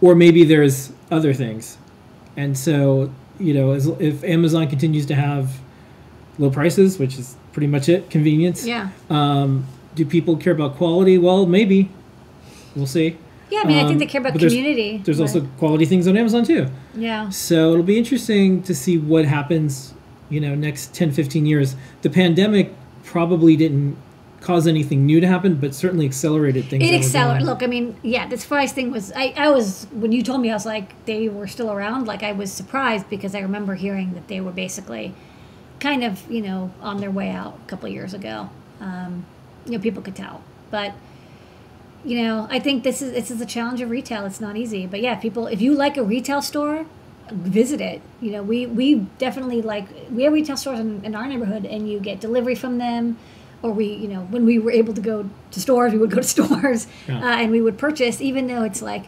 or 0.02 0.15
maybe 0.15 0.44
there's 0.44 0.92
other 1.12 1.34
things. 1.34 1.78
And 2.38 2.58
so, 2.58 3.12
you 3.39 3.54
know, 3.54 3.72
as, 3.72 3.88
if 3.88 4.24
Amazon 4.24 4.68
continues 4.68 5.06
to 5.08 5.15
have 5.15 5.52
low 6.38 6.50
prices, 6.50 7.00
which 7.00 7.18
is 7.18 7.36
pretty 7.52 7.68
much 7.68 7.89
it, 7.89 8.10
convenience. 8.10 8.65
yeah, 8.65 8.89
Um, 9.10 9.65
do 9.96 10.06
people 10.06 10.38
care 10.38 10.54
about 10.54 10.76
quality? 10.76 11.18
Well, 11.18 11.46
maybe. 11.46 11.89
We'll 12.76 12.86
see. 12.88 13.18
Yeah. 13.50 13.62
I 13.64 13.68
mean, 13.68 13.78
I 13.78 13.82
think 13.82 13.94
Um, 13.94 13.98
they 14.00 14.06
care 14.06 14.22
about 14.22 14.34
there's- 14.34 14.54
community. 14.54 15.02
There's 15.04 15.20
also 15.20 15.42
quality 15.58 15.86
things 15.86 16.08
on 16.08 16.16
Amazon 16.18 16.44
too. 16.46 16.68
yeah, 16.96 17.30
So 17.30 17.72
it'll 17.74 17.84
be 17.84 17.98
interesting 17.98 18.62
to 18.64 18.74
see 18.76 18.98
what 18.98 19.26
happens 19.26 19.94
you 20.32 20.40
know 20.40 20.54
next 20.54 20.94
10 20.94 21.10
15 21.12 21.48
years 21.48 21.76
the 22.04 22.10
pandemic 22.10 22.72
probably 23.04 23.56
didn't 23.56 23.98
cause 24.42 24.68
anything 24.68 25.04
new 25.04 25.20
to 25.20 25.26
happen 25.26 25.56
but 25.56 25.74
certainly 25.74 26.06
accelerated 26.06 26.66
things 26.66 26.84
It 26.84 26.94
accelerated. 26.94 27.48
Look, 27.48 27.64
I 27.64 27.66
mean, 27.68 27.96
yeah, 28.04 28.28
this 28.28 28.46
Fry's 28.46 28.72
thing 28.72 28.92
was. 28.92 29.12
I, 29.16 29.34
I 29.36 29.50
was 29.50 29.88
when 29.92 30.12
you 30.12 30.22
told 30.22 30.42
me, 30.42 30.52
I 30.52 30.54
was 30.54 30.66
like, 30.68 30.94
they 31.06 31.28
were 31.28 31.48
still 31.48 31.72
around. 31.72 32.06
Like, 32.08 32.22
I 32.24 32.32
was 32.32 32.52
surprised 32.52 33.10
because 33.10 33.34
I 33.36 33.40
remember 33.40 33.74
hearing 33.76 34.14
that 34.14 34.28
they 34.28 34.40
were 34.40 34.52
basically, 34.52 35.14
kind 35.80 36.04
of, 36.04 36.22
you 36.32 36.42
know, 36.42 36.72
on 36.82 36.98
their 37.02 37.12
way 37.12 37.32
out 37.32 37.60
a 37.66 37.70
couple 37.70 37.88
of 37.88 37.94
years 37.94 38.14
ago. 38.14 38.50
Um, 38.80 39.26
you 39.66 39.72
know, 39.74 39.80
people 39.80 40.02
could 40.02 40.16
tell, 40.16 40.42
but 40.72 40.94
you 42.06 42.22
know, 42.24 42.48
I 42.50 42.60
think 42.60 42.84
this 42.84 43.02
is 43.02 43.12
this 43.14 43.30
is 43.32 43.42
a 43.42 43.46
challenge 43.46 43.82
of 43.82 43.90
retail. 43.90 44.26
It's 44.26 44.40
not 44.42 44.56
easy, 44.58 44.86
but 44.86 45.02
yeah, 45.02 45.16
people. 45.16 45.48
If 45.48 45.62
you 45.62 45.74
like 45.74 45.98
a 45.98 46.04
retail 46.04 46.42
store, 46.42 46.86
visit 47.32 47.82
it. 47.82 48.02
You 48.22 48.32
know, 48.32 48.44
we 48.44 48.66
we 48.66 48.96
definitely 49.18 49.62
like 49.62 49.86
we 50.12 50.24
have 50.24 50.34
retail 50.34 50.58
stores 50.58 50.80
in, 50.80 51.04
in 51.04 51.16
our 51.16 51.28
neighborhood, 51.28 51.66
and 51.66 51.90
you 51.90 52.00
get 52.00 52.20
delivery 52.20 52.56
from 52.56 52.78
them. 52.78 53.18
Or 53.62 53.72
we, 53.72 53.88
you 53.88 54.08
know, 54.08 54.22
when 54.30 54.46
we 54.46 54.58
were 54.58 54.72
able 54.72 54.94
to 54.94 55.02
go 55.02 55.30
to 55.52 55.60
stores, 55.60 55.92
we 55.92 55.98
would 56.00 56.12
go 56.12 56.22
to 56.22 56.24
stores, 56.36 56.88
Yeah. 57.10 57.18
uh, 57.18 57.36
and 57.42 57.52
we 57.52 57.62
would 57.62 57.78
purchase, 57.78 58.22
even 58.22 58.48
though 58.48 58.64
it's 58.64 58.82
like, 58.82 59.04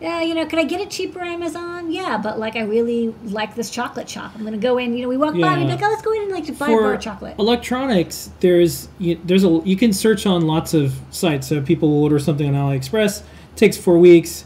yeah, 0.00 0.20
you 0.20 0.34
know, 0.34 0.44
can 0.46 0.58
I 0.58 0.64
get 0.64 0.80
it 0.80 0.90
cheaper 0.90 1.20
Amazon? 1.20 1.90
Yeah, 1.90 2.18
but 2.18 2.38
like 2.38 2.54
I 2.56 2.62
really 2.62 3.14
like 3.24 3.54
this 3.54 3.70
chocolate 3.70 4.08
shop. 4.08 4.32
I'm 4.34 4.44
gonna 4.44 4.58
go 4.58 4.76
in. 4.78 4.94
You 4.94 5.02
know, 5.02 5.08
we 5.08 5.16
walk 5.16 5.32
by, 5.32 5.54
and 5.54 5.56
be 5.56 5.66
Yeah. 5.66 5.74
like, 5.74 5.82
oh, 5.82 5.88
let's 5.88 6.02
go 6.02 6.12
in 6.12 6.22
and 6.22 6.30
like 6.32 6.58
buy 6.58 6.68
a 6.68 6.76
bar 6.76 6.94
of 6.94 7.00
chocolate. 7.00 7.34
electronics, 7.38 8.30
there's 8.40 8.88
you, 8.98 9.18
there's 9.24 9.44
a 9.44 9.60
you 9.64 9.76
can 9.76 9.92
search 9.92 10.26
on 10.26 10.42
lots 10.42 10.74
of 10.74 10.94
sites. 11.10 11.46
So 11.48 11.60
people 11.62 11.88
will 11.90 12.02
order 12.02 12.18
something 12.18 12.54
on 12.54 12.54
AliExpress, 12.54 13.22
takes 13.56 13.76
four 13.76 13.98
weeks, 13.98 14.44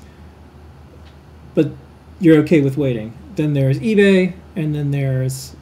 but 1.54 1.70
you're 2.20 2.38
okay 2.38 2.60
with 2.60 2.76
waiting. 2.76 3.12
Then 3.36 3.54
there's 3.54 3.78
eBay, 3.80 4.34
and 4.56 4.74
then 4.74 4.90
there's 4.90 5.56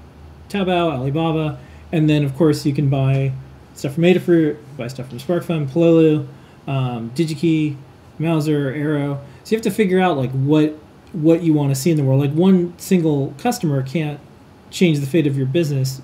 Taobao, 0.48 0.92
Alibaba, 0.92 1.59
and 1.92 2.09
then 2.11 2.24
of 2.24 2.37
course 2.37 2.66
you 2.66 2.74
can 2.74 2.88
buy 2.88 3.33
stuff 3.74 3.94
from 3.94 4.03
Adafruit, 4.05 4.57
buy 4.77 4.88
stuff 4.88 5.09
from 5.09 5.18
SparkFun, 5.18 5.68
Pololu, 5.68 6.27
um, 6.66 7.11
DigiKey, 7.14 7.77
Mouser, 8.18 8.70
Arrow. 8.74 9.20
So 9.48 9.54
you 9.54 9.56
have 9.56 9.64
to 9.64 9.70
figure 9.70 9.98
out 9.98 10.18
like 10.18 10.30
what 10.32 10.74
what 11.14 11.42
you 11.42 11.54
want 11.54 11.70
to 11.70 11.74
see 11.74 11.90
in 11.90 11.96
the 11.96 12.04
world. 12.04 12.20
Like 12.20 12.32
one 12.32 12.78
single 12.78 13.32
customer 13.38 13.82
can't 13.82 14.20
change 14.70 15.00
the 15.00 15.06
fate 15.06 15.26
of 15.26 15.38
your 15.38 15.46
business, 15.46 16.02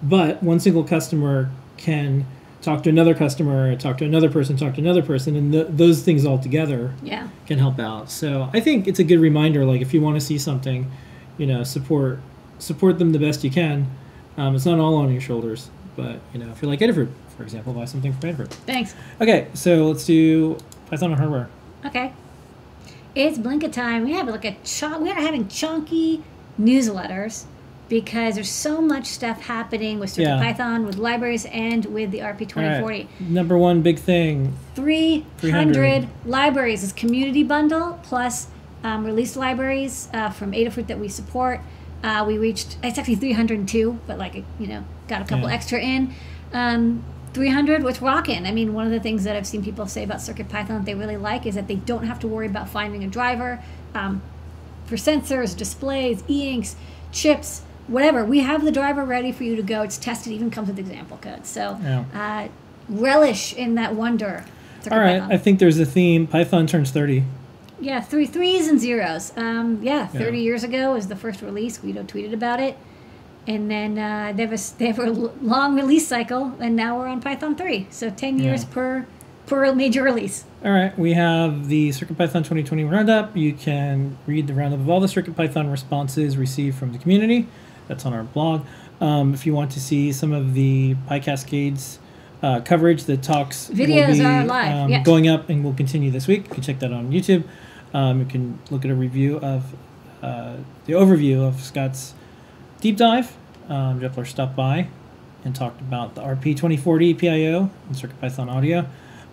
but 0.00 0.40
one 0.44 0.60
single 0.60 0.84
customer 0.84 1.50
can 1.76 2.24
talk 2.62 2.84
to 2.84 2.90
another 2.90 3.12
customer, 3.12 3.74
talk 3.74 3.98
to 3.98 4.04
another 4.04 4.30
person, 4.30 4.56
talk 4.56 4.74
to 4.74 4.80
another 4.80 5.02
person, 5.02 5.34
and 5.34 5.50
th- 5.50 5.66
those 5.70 6.04
things 6.04 6.24
all 6.24 6.38
together 6.38 6.94
yeah. 7.02 7.26
can 7.48 7.58
help 7.58 7.80
out. 7.80 8.12
So 8.12 8.48
I 8.52 8.60
think 8.60 8.86
it's 8.86 9.00
a 9.00 9.04
good 9.04 9.18
reminder. 9.18 9.64
Like 9.64 9.80
if 9.80 9.92
you 9.92 10.00
want 10.00 10.14
to 10.14 10.20
see 10.20 10.38
something, 10.38 10.88
you 11.36 11.48
know, 11.48 11.64
support 11.64 12.20
support 12.60 13.00
them 13.00 13.10
the 13.10 13.18
best 13.18 13.42
you 13.42 13.50
can. 13.50 13.90
Um, 14.36 14.54
it's 14.54 14.66
not 14.66 14.78
all 14.78 14.94
on 14.94 15.10
your 15.10 15.20
shoulders, 15.20 15.68
but 15.96 16.20
you 16.32 16.38
know, 16.38 16.48
if 16.52 16.62
you're 16.62 16.70
like 16.70 16.78
Adafruit, 16.78 17.10
for 17.36 17.42
example, 17.42 17.72
buy 17.72 17.86
something 17.86 18.12
from 18.12 18.30
Adafruit. 18.30 18.50
Thanks. 18.50 18.94
Okay, 19.20 19.48
so 19.52 19.88
let's 19.88 20.04
do 20.04 20.56
Python 20.86 21.10
and 21.10 21.18
hardware. 21.18 21.48
Okay. 21.84 22.12
It's 23.14 23.38
Blinka 23.38 23.72
time. 23.72 24.04
We 24.04 24.12
have 24.12 24.28
like 24.28 24.44
a 24.44 24.56
chunk. 24.64 25.02
We 25.02 25.10
are 25.10 25.14
having 25.14 25.46
chunky 25.48 26.22
newsletters 26.60 27.44
because 27.88 28.34
there's 28.34 28.50
so 28.50 28.80
much 28.80 29.06
stuff 29.06 29.42
happening 29.42 30.00
with 30.00 30.18
Yeah. 30.18 30.38
CircuitPython, 30.40 30.86
with 30.86 30.96
libraries, 30.96 31.44
and 31.46 31.84
with 31.86 32.10
the 32.10 32.18
RP 32.20 32.24
All 32.56 32.62
right, 32.62 32.78
2040. 32.80 33.08
Number 33.20 33.56
one 33.56 33.82
big 33.82 33.98
thing. 33.98 34.54
300, 34.74 35.24
300. 35.38 36.08
libraries 36.26 36.82
is 36.82 36.92
community 36.92 37.42
bundle 37.44 38.00
plus 38.02 38.48
um, 38.82 39.04
released 39.04 39.36
libraries 39.36 40.08
uh, 40.12 40.30
from 40.30 40.52
Adafruit 40.52 40.88
that 40.88 40.98
we 40.98 41.08
support. 41.08 41.60
Uh, 42.02 42.24
we 42.26 42.36
reached 42.36 42.76
it's 42.82 42.98
actually 42.98 43.14
302, 43.14 43.98
but 44.06 44.18
like 44.18 44.34
you 44.58 44.66
know, 44.66 44.84
got 45.08 45.22
a 45.22 45.24
couple 45.24 45.48
Yeah. 45.48 45.54
extra 45.54 45.78
in. 45.78 46.12
Um, 46.52 47.02
300, 47.38 47.82
what's 47.82 48.00
rocking? 48.00 48.46
I 48.46 48.52
mean, 48.52 48.72
one 48.74 48.86
of 48.86 48.92
the 48.92 49.00
things 49.00 49.24
that 49.24 49.34
I've 49.36 49.46
seen 49.46 49.62
people 49.62 49.86
say 49.86 50.04
about 50.04 50.18
CircuitPython 50.18 50.68
that 50.68 50.84
they 50.84 50.94
really 50.94 51.16
like 51.16 51.44
is 51.46 51.56
that 51.56 51.66
they 51.66 51.74
don't 51.74 52.04
have 52.04 52.20
to 52.20 52.28
worry 52.28 52.46
about 52.46 52.68
finding 52.68 53.02
a 53.02 53.08
driver 53.08 53.60
um, 53.94 54.22
for 54.86 54.94
sensors, 54.96 55.56
displays, 55.56 56.22
e-inks, 56.30 56.76
chips, 57.12 57.62
whatever. 57.88 58.24
We 58.24 58.38
have 58.40 58.64
the 58.64 58.70
driver 58.72 59.04
ready 59.04 59.32
for 59.32 59.42
you 59.44 59.56
to 59.56 59.62
go. 59.62 59.82
It's 59.82 59.98
tested, 59.98 60.32
even 60.32 60.50
comes 60.50 60.68
with 60.68 60.78
example 60.78 61.18
code. 61.20 61.44
So 61.44 61.78
Yeah. 61.82 62.04
uh, 62.14 62.48
relish 62.88 63.52
in 63.52 63.74
that 63.74 63.94
wonder. 63.94 64.44
All 64.90 64.98
right, 64.98 65.20
CircuitPython. 65.22 65.32
I 65.32 65.38
think 65.38 65.58
there's 65.58 65.78
a 65.80 65.86
theme. 65.86 66.26
Python 66.28 66.66
turns 66.68 66.92
30. 66.92 67.24
Yeah, 67.80 68.00
three 68.00 68.26
threes 68.26 68.68
and 68.68 68.78
zeros. 68.78 69.32
Um, 69.36 69.80
yeah, 69.82 70.08
Yeah. 70.12 70.20
30 70.20 70.38
years 70.40 70.62
ago 70.62 70.92
was 70.92 71.08
the 71.08 71.16
first 71.16 71.42
release. 71.42 71.78
Guido 71.78 72.04
tweeted 72.04 72.32
about 72.32 72.60
it. 72.60 72.78
And 73.46 73.70
then 73.70 73.98
uh, 73.98 74.32
they, 74.34 74.42
have 74.42 74.52
a, 74.52 74.54
s- 74.54 74.70
they 74.70 74.86
have 74.86 74.98
a 74.98 75.06
l- 75.06 75.34
long 75.42 75.74
release 75.76 76.06
cycle, 76.08 76.54
and 76.60 76.74
now 76.76 76.98
we're 76.98 77.06
on 77.08 77.20
Python 77.20 77.54
3. 77.56 77.88
So 77.90 78.08
10 78.10 78.38
years 78.38 78.64
Yeah. 78.64 78.70
per 78.72 79.06
per 79.46 79.74
major 79.74 80.02
release. 80.02 80.46
All 80.64 80.70
right, 80.72 80.98
we 80.98 81.12
have 81.12 81.68
the 81.68 81.90
CircuitPython 81.90 82.44
2020 82.44 82.82
roundup. 82.84 83.36
You 83.36 83.52
can 83.52 84.16
read 84.26 84.46
the 84.46 84.54
roundup 84.54 84.80
of 84.80 84.88
all 84.88 85.00
the 85.00 85.06
CircuitPython 85.06 85.70
responses 85.70 86.38
received 86.38 86.78
from 86.78 86.92
the 86.92 86.98
community. 86.98 87.46
That's 87.86 88.06
on 88.06 88.14
our 88.14 88.22
blog. 88.22 88.64
Um, 89.02 89.34
if 89.34 89.44
you 89.44 89.52
want 89.52 89.70
to 89.72 89.80
see 89.80 90.12
some 90.12 90.32
of 90.32 90.54
the 90.54 90.94
PyCascades 91.10 91.98
uh, 92.42 92.60
coverage, 92.62 93.04
the 93.04 93.18
talks 93.18 93.68
will 93.68 93.76
Videos 93.76 94.12
be 94.14 94.24
are 94.24 94.46
live, 94.46 94.74
um, 94.74 94.90
yeah. 94.90 95.02
going 95.02 95.28
up 95.28 95.50
and 95.50 95.62
will 95.62 95.74
continue 95.74 96.10
this 96.10 96.26
week. 96.26 96.44
You 96.48 96.54
can 96.54 96.62
check 96.62 96.78
that 96.78 96.92
on 96.94 97.10
YouTube. 97.10 97.44
Um, 97.92 98.20
you 98.20 98.24
can 98.26 98.58
look 98.70 98.86
at 98.86 98.90
a 98.90 98.94
review 98.94 99.36
of 99.40 99.74
uh, 100.22 100.56
the 100.86 100.94
overview 100.94 101.46
of 101.46 101.60
Scott's 101.60 102.14
deep 102.84 102.98
dive. 102.98 103.34
Um, 103.70 103.98
Jepler 103.98 104.26
stopped 104.26 104.54
by 104.54 104.88
and 105.42 105.56
talked 105.56 105.80
about 105.80 106.14
the 106.14 106.20
RP 106.20 106.54
2040 106.54 107.14
PIO 107.14 107.70
and 107.88 107.96
CircuitPython 107.96 108.52
audio. 108.52 108.86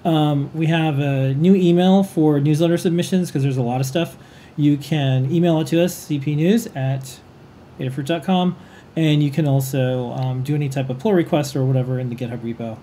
Um, 0.06 0.50
we 0.54 0.68
have 0.68 1.00
a 1.00 1.34
new 1.34 1.54
email 1.54 2.02
for 2.02 2.40
newsletter 2.40 2.78
submissions 2.78 3.28
because 3.28 3.44
there's 3.44 3.58
a 3.58 3.62
lot 3.62 3.82
of 3.82 3.86
stuff. 3.86 4.16
You 4.56 4.78
can 4.78 5.30
email 5.30 5.60
it 5.60 5.68
to 5.68 5.84
us, 5.84 6.08
cpnews 6.08 6.74
at 6.78 7.20
adafruit.com, 7.78 8.56
and 8.96 9.22
you 9.22 9.30
can 9.30 9.46
also 9.46 10.12
um, 10.12 10.44
do 10.44 10.56
any 10.56 10.70
type 10.70 10.90
of 10.90 11.00
pull 11.00 11.12
request 11.12 11.54
or 11.54 11.66
whatever 11.66 12.00
in 12.00 12.08
the 12.08 12.16
GitHub 12.16 12.40
repo. 12.40 12.78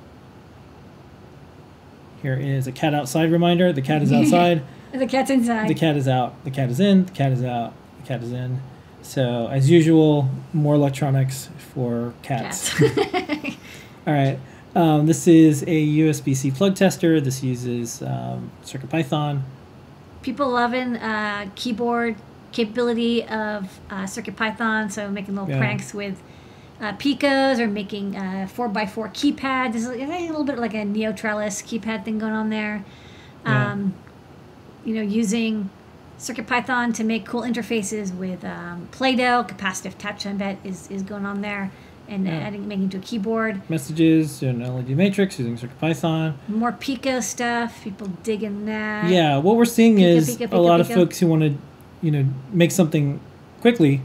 Here 2.21 2.35
is 2.35 2.67
a 2.67 2.73
cat 2.73 2.93
outside 2.93 3.33
reminder. 3.33 3.73
The 3.73 3.81
cat 3.81 4.03
is 4.03 4.13
outside. 4.19 4.63
The 4.93 5.07
cat's 5.07 5.31
inside. 5.31 5.71
the 5.71 5.75
cat 5.75 5.97
is 5.97 6.07
out. 6.07 6.45
The 6.45 6.51
cat 6.51 6.69
is 6.69 6.79
in. 6.79 7.07
The 7.07 7.13
cat 7.13 7.33
is 7.33 7.43
out. 7.43 7.73
The 8.03 8.07
cat 8.07 8.23
is 8.23 8.33
in. 8.33 8.61
So, 9.03 9.49
as 9.51 9.71
usual, 9.71 10.29
more 10.53 10.75
electronics 10.75 11.49
for 11.75 12.13
cats. 12.23 12.75
Cats. 12.79 12.99
All 14.07 14.13
right. 14.15 14.39
Um, 14.75 15.07
this 15.07 15.27
is 15.27 15.63
a 15.63 15.67
USB 15.99 16.37
C 16.37 16.51
plug 16.51 16.77
tester. 16.77 17.21
This 17.21 17.43
uses 17.43 18.03
um, 18.03 18.51
CircuitPython. 18.65 19.41
People 20.23 20.51
loving 20.51 20.97
uh, 20.97 21.49
keyboard 21.55 22.17
capability 22.53 23.23
of 23.25 23.81
uh, 23.91 24.05
CircuitPython, 24.05 24.91
so 24.93 25.11
making 25.11 25.35
little 25.37 25.49
Yeah. 25.51 25.59
pranks 25.59 25.95
with 25.95 26.21
uh, 26.81 26.93
Picos 26.95 27.59
or 27.59 27.67
making 27.69 28.15
uh, 28.17 28.49
4x4 28.55 28.93
keypad. 29.13 29.73
There's 29.73 29.87
a, 29.87 29.93
a 30.03 30.29
little 30.29 30.45
bit 30.45 30.59
like 30.59 30.75
a 30.75 30.85
Neo 30.85 31.13
Trellis 31.13 31.63
keypad 31.63 32.05
thing 32.05 32.19
going 32.19 32.33
on 32.33 32.51
there. 32.51 32.85
Yeah. 33.45 33.73
Um, 33.73 33.95
you 34.85 34.95
know, 34.95 35.03
using 35.03 35.71
CircuitPython 36.19 36.95
to 36.95 37.05
make 37.05 37.25
cool 37.25 37.43
interfaces 37.43 38.15
with 38.17 38.45
um, 38.45 38.89
Play-Doh, 38.91 39.45
capacitive 39.45 39.97
touch, 39.99 40.27
I 40.27 40.33
bet, 40.33 40.59
is, 40.65 40.91
is 40.91 41.03
going 41.03 41.25
on 41.25 41.41
there. 41.43 41.71
And 42.09 42.27
Yeah. 42.27 42.39
adding, 42.39 42.67
making 42.67 42.89
to 42.91 42.97
a 42.97 43.01
keyboard. 43.01 43.61
Messages 43.69 44.43
and 44.43 44.67
LED 44.67 44.91
matrix 44.97 45.39
using 45.39 45.59
CircuitPython. 45.59 46.35
More 46.49 46.73
Pico 46.73 47.21
stuff, 47.21 47.85
people 47.85 48.07
digging 48.23 48.65
that. 48.65 49.11
Yeah, 49.11 49.37
what 49.37 49.57
we're 49.57 49.67
seeing 49.67 49.97
Pico, 49.97 50.09
is 50.09 50.27
Pico, 50.31 50.45
a 50.45 50.49
Pico, 50.49 50.63
lot 50.63 50.81
of 50.81 50.89
folks 50.89 51.19
who 51.19 51.27
want 51.27 51.43
to, 51.43 51.55
you 52.01 52.11
know, 52.11 52.25
make 52.51 52.71
something 52.71 53.21
quickly 53.61 54.01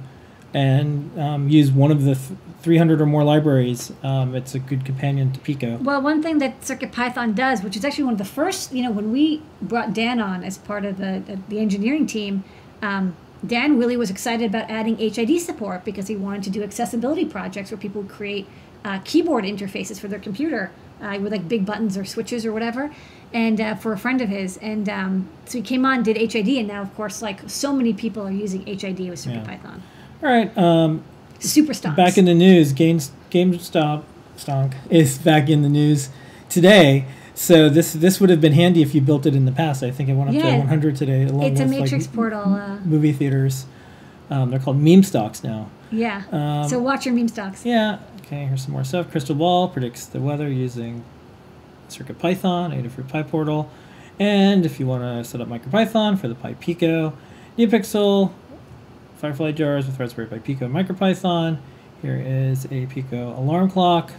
and 0.53 1.17
um, 1.17 1.47
use 1.47 1.71
one 1.71 1.91
of 1.91 2.03
the 2.03 2.15
th- 2.15 2.37
300 2.63 3.01
or 3.01 3.05
more 3.05 3.23
libraries. 3.25 3.91
Um, 4.03 4.33
it's 4.35 4.55
a 4.55 4.59
good 4.59 4.85
companion 4.85 5.33
to 5.33 5.39
Pico. 5.41 5.77
Well, 5.81 6.01
one 6.01 6.23
thing 6.23 6.37
that 6.39 6.61
CircuitPython 6.61 7.35
does, 7.35 7.61
which 7.61 7.75
is 7.75 7.83
actually 7.83 8.05
one 8.05 8.13
of 8.13 8.19
the 8.19 8.25
first, 8.25 8.71
you 8.73 8.81
know, 8.81 8.91
when 8.91 9.11
we 9.11 9.41
brought 9.61 9.93
Dan 9.93 10.21
on 10.21 10.43
as 10.45 10.57
part 10.57 10.85
of 10.85 10.97
the, 10.97 11.21
the, 11.27 11.39
the 11.49 11.59
engineering 11.59 12.07
team, 12.07 12.45
um, 12.81 13.15
Dan 13.45 13.77
really 13.77 13.97
was 13.97 14.09
excited 14.09 14.49
about 14.49 14.69
adding 14.69 14.97
HID 14.97 15.41
support 15.41 15.83
because 15.83 16.07
he 16.07 16.15
wanted 16.15 16.43
to 16.43 16.49
do 16.49 16.63
accessibility 16.63 17.25
projects 17.25 17.69
where 17.69 17.77
people 17.77 18.01
would 18.03 18.11
create 18.11 18.47
uh, 18.85 18.99
keyboard 19.03 19.43
interfaces 19.43 19.99
for 19.99 20.07
their 20.07 20.19
computer 20.19 20.71
uh, 21.01 21.17
with 21.21 21.33
like 21.33 21.49
big 21.49 21.65
buttons 21.65 21.97
or 21.97 22.05
switches 22.05 22.45
or 22.45 22.53
whatever. 22.53 22.93
And 23.33 23.59
uh, 23.59 23.75
for 23.75 23.91
a 23.91 23.97
friend 23.97 24.21
of 24.21 24.29
his, 24.29 24.55
and 24.57 24.87
um, 24.87 25.27
so 25.43 25.57
he 25.57 25.61
came 25.61 25.85
on, 25.85 26.03
did 26.03 26.15
HID, 26.15 26.47
and 26.47 26.67
now 26.69 26.81
of 26.81 26.95
course, 26.95 27.21
like 27.21 27.41
so 27.49 27.73
many 27.73 27.91
people 27.91 28.25
are 28.25 28.31
using 28.31 28.65
HID 28.65 28.99
with 29.09 29.25
Yeah. 29.27 29.33
CircuitPython. 29.43 29.81
All 30.21 30.29
right. 30.29 30.57
Um, 30.57 31.03
Super 31.43 31.73
stonks. 31.73 31.95
back 31.95 32.17
in 32.17 32.25
the 32.25 32.33
news, 32.33 32.73
Games, 32.73 33.11
GameStop 33.31 34.03
stonk 34.37 34.75
is 34.89 35.17
back 35.17 35.49
in 35.49 35.61
the 35.61 35.69
news 35.69 36.09
today. 36.49 37.05
So 37.35 37.67
this 37.69 37.93
this 37.93 38.19
would 38.19 38.29
have 38.29 38.41
been 38.41 38.53
handy 38.53 38.81
if 38.81 38.93
you 38.93 39.01
built 39.01 39.25
it 39.25 39.35
in 39.35 39.45
the 39.45 39.51
past. 39.51 39.83
I 39.83 39.91
think 39.91 40.09
it 40.09 40.13
went 40.13 40.29
up 40.29 40.35
to 40.35 40.57
100 40.57 40.95
today, 40.95 41.23
along 41.23 41.43
it's 41.43 41.59
a 41.59 41.63
with 41.63 41.71
Matrix 41.71 42.05
like 42.05 42.15
portal. 42.15 42.53
Uh, 42.53 42.77
movie 42.85 43.11
theaters. 43.11 43.65
Um, 44.29 44.51
they're 44.51 44.59
called 44.59 44.77
meme 44.77 45.03
stocks 45.03 45.43
now. 45.43 45.69
Yeah. 45.91 46.23
Um, 46.31 46.69
so 46.69 46.79
watch 46.79 47.05
your 47.05 47.13
meme 47.15 47.27
stocks. 47.27 47.65
Yeah. 47.65 47.99
Okay. 48.21 48.45
Here's 48.45 48.63
some 48.63 48.71
more 48.71 48.83
stuff. 48.83 49.11
Crystal 49.11 49.35
Ball 49.35 49.67
predicts 49.67 50.05
the 50.05 50.19
weather 50.21 50.47
using 50.47 51.03
Circuit 51.89 52.19
Python, 52.19 52.71
Adafruit 52.71 53.09
PyPortal, 53.09 53.67
and 54.19 54.65
if 54.65 54.79
you 54.79 54.85
want 54.85 55.03
to 55.03 55.23
set 55.29 55.41
up 55.41 55.47
MicroPython 55.47 56.19
for 56.19 56.27
the 56.27 56.35
PyPico, 56.35 57.13
NeoPixel, 57.57 58.31
Firefly 59.23 59.53
jars 59.53 59.85
with 59.85 59.97
Raspberry 59.97 60.27
Pi 60.27 60.39
Pico 60.39 60.67
MicroPython. 60.67 61.57
Here 62.01 62.17
is 62.17 62.65
a 62.69 62.87
Pico 62.87 63.29
alarm 63.39 63.71
clock. 63.71 64.11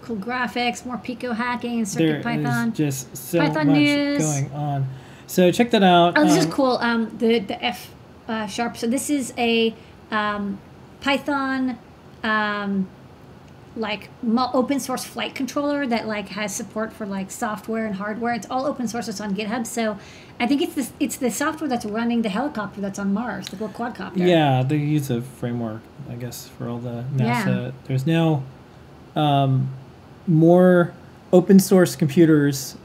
Cool 0.00 0.14
graphics, 0.18 0.86
more 0.86 0.96
Pico 0.96 1.32
hacking, 1.32 1.78
and 1.78 1.86
There 1.88 2.22
Circuit 2.22 2.70
is 2.70 2.76
just 2.76 3.16
so 3.16 3.40
Python 3.40 3.66
much 3.66 3.76
news. 3.78 4.22
going 4.22 4.52
on. 4.52 4.86
So 5.26 5.50
check 5.50 5.72
that 5.72 5.82
out. 5.82 6.16
Oh, 6.16 6.22
this 6.22 6.36
is 6.36 6.44
Um, 6.44 6.52
cool. 6.52 6.78
Um, 6.80 7.16
the 7.18 7.40
the 7.40 7.60
F 7.64 7.90
uh, 8.28 8.46
sharp. 8.46 8.76
So 8.76 8.86
this 8.86 9.10
is 9.10 9.34
a 9.36 9.74
um, 10.12 10.60
Python 11.00 11.78
um, 12.22 12.86
like 13.76 14.10
open 14.26 14.78
source 14.78 15.04
flight 15.04 15.34
controller 15.34 15.86
that 15.86 16.06
like 16.06 16.28
has 16.28 16.54
support 16.54 16.92
for 16.92 17.06
like 17.06 17.30
software 17.30 17.86
and 17.86 17.96
hardware. 17.96 18.34
It's 18.34 18.46
all 18.50 18.66
open 18.66 18.86
source. 18.88 19.08
It's 19.08 19.20
on 19.20 19.34
GitHub. 19.34 19.66
So 19.66 19.98
I 20.38 20.46
think 20.46 20.60
it's 20.62 20.74
this 20.74 20.92
it's 21.00 21.16
the 21.16 21.30
software 21.30 21.68
that's 21.68 21.84
running 21.84 22.22
the 22.22 22.28
helicopter 22.28 22.80
that's 22.80 22.98
on 22.98 23.12
Mars, 23.14 23.48
the 23.48 23.56
little 23.56 23.68
quadcopter. 23.68 24.18
Yeah, 24.26 24.62
they 24.62 24.76
use 24.76 25.10
a 25.10 25.22
framework, 25.22 25.80
I 26.10 26.14
guess, 26.14 26.48
for 26.48 26.68
all 26.68 26.78
the 26.78 27.04
NASA. 27.14 27.46
Yeah. 27.46 27.70
There's 27.84 28.06
now 28.06 28.42
um, 29.16 29.70
more 30.26 30.92
open 31.32 31.58
source 31.58 31.96
computers 31.96 32.76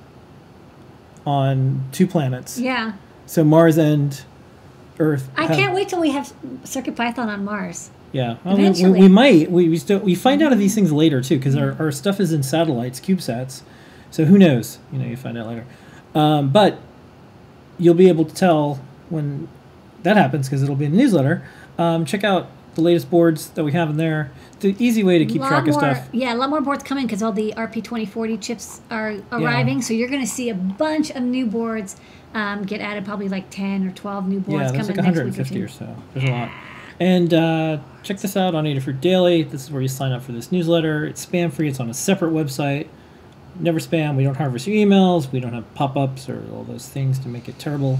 on 1.25 1.83
two 1.91 2.07
planets. 2.07 2.57
Yeah. 2.57 2.93
So 3.25 3.43
Mars 3.43 3.77
and 3.77 4.21
Earth. 4.99 5.29
I 5.35 5.45
have- 5.45 5.57
can't 5.57 5.75
wait 5.75 5.89
till 5.89 5.99
we 5.99 6.11
have 6.11 6.33
Circuit 6.63 6.95
Python 6.95 7.29
on 7.29 7.43
Mars. 7.43 7.89
Yeah, 8.11 8.37
well, 8.43 8.57
we, 8.57 8.69
we, 8.69 8.89
we 9.01 9.07
might. 9.07 9.51
We 9.51 9.69
we, 9.69 9.77
still, 9.77 9.99
we 9.99 10.15
find 10.15 10.41
out 10.41 10.53
of 10.53 10.59
these 10.59 10.73
things 10.73 10.91
later 10.91 11.21
too, 11.21 11.37
because 11.37 11.55
our, 11.55 11.75
our 11.79 11.91
stuff 11.91 12.19
is 12.19 12.31
in 12.31 12.41
satellites, 12.41 12.99
CubeSats. 12.99 13.61
So 14.11 14.25
who 14.25 14.37
knows? 14.37 14.79
You 14.91 14.99
know, 14.99 15.05
you 15.05 15.17
find 15.17 15.37
out 15.37 15.47
later. 15.47 15.65
Um, 16.15 16.49
but 16.49 16.79
you'll 17.77 17.93
be 17.93 18.07
able 18.07 18.25
to 18.25 18.33
tell 18.33 18.79
when 19.09 19.47
that 20.03 20.17
happens 20.17 20.47
because 20.47 20.63
it'll 20.63 20.75
be 20.75 20.85
in 20.85 20.91
the 20.91 20.97
newsletter. 20.97 21.43
Um, 21.77 22.05
check 22.05 22.23
out 22.23 22.49
the 22.75 22.81
latest 22.81 23.09
boards 23.09 23.49
that 23.51 23.63
we 23.63 23.73
have 23.73 23.89
in 23.89 23.97
there. 23.97 24.31
It's 24.53 24.65
an 24.65 24.75
easy 24.79 25.03
way 25.03 25.19
to 25.19 25.25
keep 25.25 25.41
track 25.41 25.67
of 25.67 25.75
stuff. 25.75 26.07
Yeah, 26.11 26.33
a 26.33 26.37
lot 26.37 26.49
more 26.49 26.61
boards 26.61 26.83
coming 26.83 27.05
because 27.05 27.21
all 27.21 27.31
the 27.31 27.53
RP2040 27.55 28.41
chips 28.41 28.81
are 28.89 29.17
arriving. 29.31 29.81
So 29.81 29.93
you're 29.93 30.09
going 30.09 30.21
to 30.21 30.27
see 30.27 30.49
a 30.49 30.55
bunch 30.55 31.11
of 31.11 31.21
new 31.21 31.45
boards 31.45 31.97
um, 32.33 32.63
get 32.63 32.81
added, 32.81 33.05
probably 33.05 33.29
like 33.29 33.49
10 33.49 33.87
or 33.87 33.91
12 33.91 34.27
new 34.27 34.39
boards 34.39 34.71
Yeah, 34.71 34.71
there's 34.71 34.87
coming 34.87 35.05
like 35.05 35.15
next 35.15 35.39
week 35.39 35.59
150 35.59 35.61
or 35.61 35.65
or 35.65 35.67
so. 35.67 36.03
There's 36.13 36.29
a 36.29 36.31
lot. 36.31 36.51
And 36.99 37.33
uh, 37.33 37.79
check 38.07 38.19
this 38.19 38.37
out 38.37 38.55
on 38.55 38.63
Adafruit 38.63 39.01
Daily. 39.01 39.43
This 39.43 39.63
is 39.63 39.71
where 39.71 39.81
you 39.81 39.89
sign 39.89 40.13
up 40.13 40.23
for 40.23 40.31
this 40.31 40.49
newsletter. 40.49 41.05
It's 41.05 41.25
spam 41.25 41.51
free. 41.51 41.67
It's 41.67 41.81
on 41.81 41.89
a 41.89 41.93
separate 41.93 42.31
website. 42.31 42.87
Never 43.59 43.79
spam. 43.79 44.15
We 44.15 44.23
don't 44.23 44.37
harvest 44.37 44.65
your 44.65 44.77
emails. 44.77 45.29
We 45.29 45.41
don't 45.41 45.51
have 45.51 45.73
pop 45.75 45.97
ups 45.97 46.29
or 46.29 46.41
all 46.53 46.63
those 46.63 46.87
things 46.87 47.19
to 47.19 47.27
make 47.27 47.49
it 47.49 47.59
terrible. 47.59 47.99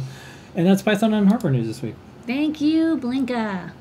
And 0.56 0.66
that's 0.66 0.82
Python 0.82 1.14
and 1.14 1.28
hardware 1.28 1.52
news 1.52 1.68
this 1.68 1.82
week. 1.82 1.96
Thank 2.26 2.62
you, 2.62 2.98
Blinka. 2.98 3.74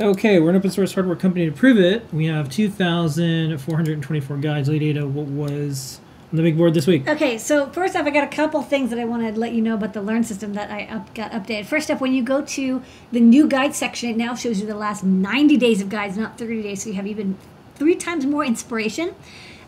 Okay, 0.00 0.38
we're 0.38 0.50
an 0.50 0.56
open 0.56 0.70
source 0.70 0.94
hardware 0.94 1.16
company 1.16 1.46
to 1.46 1.52
prove 1.52 1.78
it. 1.78 2.06
We 2.12 2.26
have 2.26 2.50
2,424 2.50 4.36
guides. 4.36 4.68
Lady 4.68 4.90
Ada, 4.90 5.06
what 5.06 5.26
was 5.26 6.00
the 6.36 6.42
big 6.42 6.56
board 6.56 6.74
this 6.74 6.86
week? 6.86 7.08
Okay, 7.08 7.38
so 7.38 7.66
first 7.70 7.96
off, 7.96 8.06
I 8.06 8.10
got 8.10 8.24
a 8.24 8.34
couple 8.34 8.62
things 8.62 8.90
that 8.90 8.98
I 8.98 9.04
want 9.04 9.22
to 9.22 9.38
let 9.38 9.52
you 9.52 9.62
know 9.62 9.74
about 9.74 9.92
the 9.92 10.02
Learn 10.02 10.24
system 10.24 10.54
that 10.54 10.70
I 10.70 10.84
up, 10.86 11.14
got 11.14 11.32
updated. 11.32 11.66
First 11.66 11.90
up, 11.90 12.00
when 12.00 12.12
you 12.12 12.22
go 12.22 12.42
to 12.42 12.82
the 13.12 13.20
new 13.20 13.46
guide 13.48 13.74
section, 13.74 14.10
it 14.10 14.16
now 14.16 14.34
shows 14.34 14.60
you 14.60 14.66
the 14.66 14.74
last 14.74 15.04
90 15.04 15.56
days 15.56 15.80
of 15.80 15.88
guides, 15.88 16.16
not 16.16 16.38
30 16.38 16.62
days, 16.62 16.82
so 16.82 16.90
you 16.90 16.96
have 16.96 17.06
even 17.06 17.36
three 17.76 17.94
times 17.94 18.26
more 18.26 18.44
inspiration. 18.44 19.14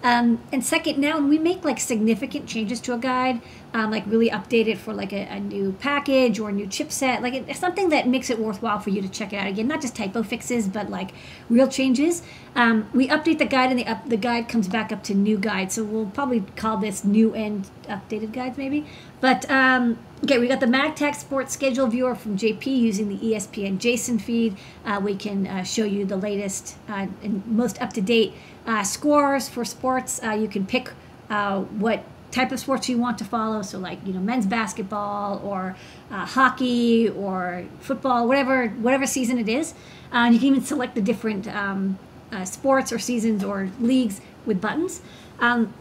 Um, 0.02 0.40
and 0.52 0.64
second, 0.64 0.98
now 0.98 1.16
when 1.16 1.28
we 1.28 1.38
make 1.38 1.64
like 1.64 1.80
significant 1.80 2.46
changes 2.46 2.80
to 2.82 2.94
a 2.94 2.98
guide, 2.98 3.40
um, 3.76 3.90
like 3.90 4.04
really 4.06 4.30
update 4.30 4.68
it 4.68 4.78
for 4.78 4.94
like 4.94 5.12
a, 5.12 5.26
a 5.28 5.38
new 5.38 5.70
package 5.72 6.38
or 6.40 6.48
a 6.48 6.52
new 6.52 6.66
chipset, 6.66 7.20
like 7.20 7.34
it, 7.34 7.54
something 7.56 7.90
that 7.90 8.08
makes 8.08 8.30
it 8.30 8.38
worthwhile 8.38 8.78
for 8.78 8.88
you 8.88 9.02
to 9.02 9.08
check 9.08 9.34
it 9.34 9.36
out 9.36 9.46
again, 9.46 9.68
not 9.68 9.82
just 9.82 9.94
typo 9.94 10.22
fixes, 10.22 10.66
but 10.66 10.88
like 10.88 11.10
real 11.50 11.68
changes. 11.68 12.22
Um, 12.54 12.88
we 12.94 13.06
update 13.08 13.36
the 13.36 13.44
guide 13.44 13.70
and 13.70 13.78
the 13.78 13.86
up, 13.86 14.08
the 14.08 14.16
guide 14.16 14.48
comes 14.48 14.66
back 14.66 14.92
up 14.92 15.02
to 15.04 15.14
new 15.14 15.36
guide. 15.36 15.72
So 15.72 15.84
we'll 15.84 16.06
probably 16.06 16.40
call 16.56 16.78
this 16.78 17.04
new 17.04 17.34
and 17.34 17.68
updated 17.82 18.32
guides 18.32 18.56
maybe. 18.56 18.86
But 19.20 19.48
um, 19.50 19.98
okay, 20.24 20.38
we 20.38 20.48
got 20.48 20.60
the 20.60 20.66
MagTag 20.66 21.14
Sports 21.14 21.52
Schedule 21.52 21.86
Viewer 21.86 22.14
from 22.14 22.38
JP 22.38 22.64
using 22.64 23.10
the 23.10 23.18
ESPN 23.18 23.76
JSON 23.76 24.18
feed. 24.18 24.56
Uh, 24.86 25.02
we 25.04 25.16
can 25.16 25.46
uh, 25.46 25.64
show 25.64 25.84
you 25.84 26.06
the 26.06 26.16
latest 26.16 26.78
uh, 26.88 27.08
and 27.22 27.46
most 27.46 27.82
up 27.82 27.92
to 27.92 28.00
date 28.00 28.32
uh, 28.66 28.82
scores 28.82 29.50
for 29.50 29.66
sports. 29.66 30.18
Uh, 30.24 30.30
you 30.30 30.48
can 30.48 30.64
pick 30.64 30.94
uh, 31.28 31.60
what 31.60 32.02
type 32.30 32.52
of 32.52 32.58
sports 32.58 32.88
you 32.88 32.98
want 32.98 33.18
to 33.18 33.24
follow. 33.24 33.62
So, 33.62 33.78
like 33.78 33.98
you 34.06 34.12
know, 34.12 34.20
men's 34.20 34.46
basketball 34.46 35.40
or 35.44 35.76
uh, 36.10 36.26
hockey 36.26 37.08
or 37.08 37.64
football, 37.80 38.28
whatever 38.28 38.68
whatever 38.68 39.06
season 39.06 39.38
it 39.38 39.48
is. 39.48 39.72
Uh, 40.12 40.26
and 40.26 40.34
you 40.34 40.40
can 40.40 40.48
even 40.48 40.62
select 40.62 40.94
the 40.94 41.00
different 41.00 41.48
um, 41.48 41.98
uh, 42.32 42.44
sports 42.44 42.92
or 42.92 42.98
seasons 42.98 43.42
or 43.42 43.70
leagues 43.80 44.20
with 44.44 44.60
buttons. 44.60 45.00
Um, 45.40 45.74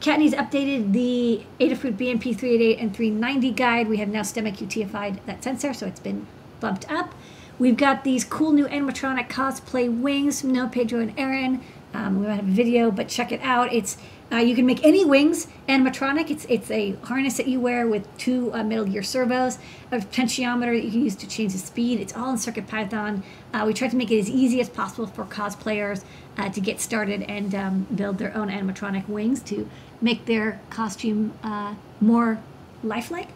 Kattni's 0.00 0.34
updated 0.34 0.92
the 0.92 1.42
Adafruit 1.58 1.96
BMP 1.96 2.36
388 2.36 2.78
and 2.78 2.94
390 2.94 3.50
guide. 3.52 3.88
We 3.88 3.96
have 3.96 4.08
now 4.08 4.20
STEMMA 4.20 4.56
QTified 4.56 5.24
that 5.24 5.42
sensor, 5.42 5.72
so 5.72 5.86
it's 5.86 6.00
been 6.00 6.26
bumped 6.60 6.90
up. 6.90 7.14
We've 7.58 7.76
got 7.76 8.04
these 8.04 8.22
cool 8.22 8.52
new 8.52 8.66
animatronic 8.66 9.28
cosplay 9.28 9.88
wings 9.88 10.40
from 10.40 10.52
No 10.52 10.68
Pedro, 10.68 11.00
and 11.00 11.18
Aaron. 11.18 11.62
Um, 11.94 12.20
we 12.20 12.26
might 12.26 12.36
have 12.36 12.48
a 12.48 12.50
video, 12.52 12.90
but 12.90 13.08
check 13.08 13.32
it 13.32 13.40
out. 13.40 13.72
It's 13.72 13.96
uh, 14.32 14.36
you 14.36 14.56
can 14.56 14.66
make 14.66 14.84
any 14.84 15.04
wings 15.04 15.46
animatronic. 15.68 16.30
It's 16.30 16.44
it's 16.46 16.70
a 16.70 16.92
harness 17.04 17.36
that 17.36 17.46
you 17.46 17.60
wear 17.60 17.86
with 17.86 18.04
two 18.18 18.52
uh, 18.52 18.64
Metal 18.64 18.84
Gear 18.84 19.02
servos, 19.02 19.58
a 19.92 19.98
potentiometer 19.98 20.76
that 20.76 20.84
you 20.84 20.90
can 20.90 21.02
use 21.02 21.14
to 21.16 21.28
change 21.28 21.52
the 21.52 21.58
speed. 21.58 22.00
It's 22.00 22.14
all 22.14 22.30
in 22.30 22.38
Circuit 22.38 22.66
Python. 22.66 23.22
Uh, 23.52 23.64
we 23.66 23.72
tried 23.72 23.92
to 23.92 23.96
make 23.96 24.10
it 24.10 24.18
as 24.18 24.28
easy 24.28 24.60
as 24.60 24.68
possible 24.68 25.06
for 25.06 25.24
cosplayers 25.24 26.02
uh, 26.36 26.50
to 26.50 26.60
get 26.60 26.80
started 26.80 27.22
and 27.22 27.54
um, 27.54 27.86
build 27.94 28.18
their 28.18 28.36
own 28.36 28.48
animatronic 28.48 29.08
wings 29.08 29.40
to 29.42 29.68
make 30.00 30.26
their 30.26 30.60
costume 30.70 31.32
uh, 31.44 31.74
more 32.00 32.40
lifelike. 32.82 33.28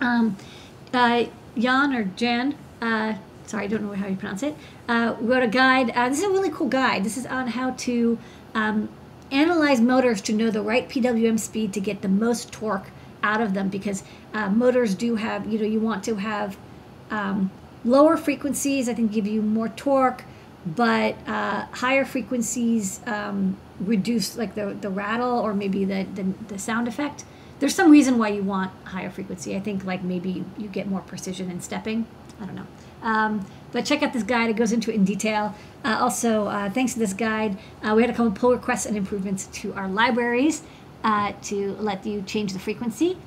Um, 0.00 0.36
uh, 0.92 1.24
Jan 1.56 1.94
or 1.94 2.04
Jan, 2.04 2.54
uh, 2.82 3.14
sorry, 3.46 3.64
I 3.64 3.66
don't 3.66 3.82
know 3.82 3.94
how 3.94 4.06
you 4.08 4.16
pronounce 4.16 4.42
it, 4.42 4.54
wrote 4.88 5.42
a 5.42 5.48
guide. 5.48 5.88
This 6.10 6.18
is 6.18 6.24
a 6.24 6.28
really 6.28 6.50
cool 6.50 6.68
guide. 6.68 7.02
This 7.02 7.16
is 7.16 7.24
on 7.24 7.46
how 7.48 7.70
to 7.70 8.18
um, 8.54 8.88
analyze 9.30 9.80
motors 9.80 10.20
to 10.22 10.32
know 10.32 10.50
the 10.50 10.62
right 10.62 10.88
PWM 10.88 11.38
speed 11.38 11.72
to 11.74 11.80
get 11.80 12.02
the 12.02 12.08
most 12.08 12.52
torque 12.52 12.88
out 13.22 13.40
of 13.40 13.54
them 13.54 13.68
because 13.68 14.02
uh, 14.34 14.48
motors 14.48 14.94
do 14.94 15.16
have, 15.16 15.50
you 15.50 15.58
know, 15.58 15.64
you 15.64 15.80
want 15.80 16.04
to 16.04 16.16
have 16.16 16.56
um, 17.10 17.50
lower 17.84 18.16
frequencies, 18.16 18.88
I 18.88 18.94
think, 18.94 19.12
give 19.12 19.26
you 19.26 19.42
more 19.42 19.68
torque, 19.68 20.24
but 20.64 21.16
uh, 21.26 21.66
higher 21.66 22.04
frequencies 22.04 23.00
um, 23.06 23.56
reduce 23.80 24.36
like 24.36 24.54
the, 24.54 24.76
the 24.80 24.90
rattle 24.90 25.38
or 25.38 25.54
maybe 25.54 25.84
the, 25.84 26.06
the, 26.14 26.22
the 26.48 26.58
sound 26.58 26.88
effect 26.88 27.24
there's 27.58 27.74
some 27.74 27.90
reason 27.90 28.18
why 28.18 28.28
you 28.28 28.42
want 28.42 28.70
higher 28.84 29.10
frequency. 29.10 29.56
I 29.56 29.60
think 29.60 29.84
like 29.84 30.02
maybe 30.02 30.44
you 30.58 30.68
get 30.68 30.86
more 30.86 31.00
precision 31.00 31.50
in 31.50 31.60
stepping. 31.60 32.06
I 32.40 32.44
don't 32.44 32.54
know. 32.54 32.66
Um, 33.02 33.46
but 33.76 33.84
check 33.84 34.02
out 34.02 34.14
this 34.14 34.22
guide. 34.22 34.48
It 34.48 34.56
goes 34.56 34.72
into 34.72 34.90
it 34.90 34.94
in 34.94 35.04
detail. 35.04 35.54
Uh, 35.84 35.98
also, 36.00 36.46
uh, 36.46 36.70
thanks 36.70 36.94
to 36.94 36.98
this 36.98 37.12
guide, 37.12 37.58
uh, 37.82 37.94
we 37.94 38.00
had 38.00 38.10
a 38.10 38.14
couple 38.14 38.32
pull 38.32 38.52
requests 38.52 38.86
and 38.86 38.96
improvements 38.96 39.48
to 39.60 39.74
our 39.74 39.86
libraries 39.86 40.62
uh, 41.04 41.34
to 41.42 41.74
let 41.74 42.06
you 42.06 42.22
change 42.22 42.54
the 42.54 42.58
frequency. 42.58 43.18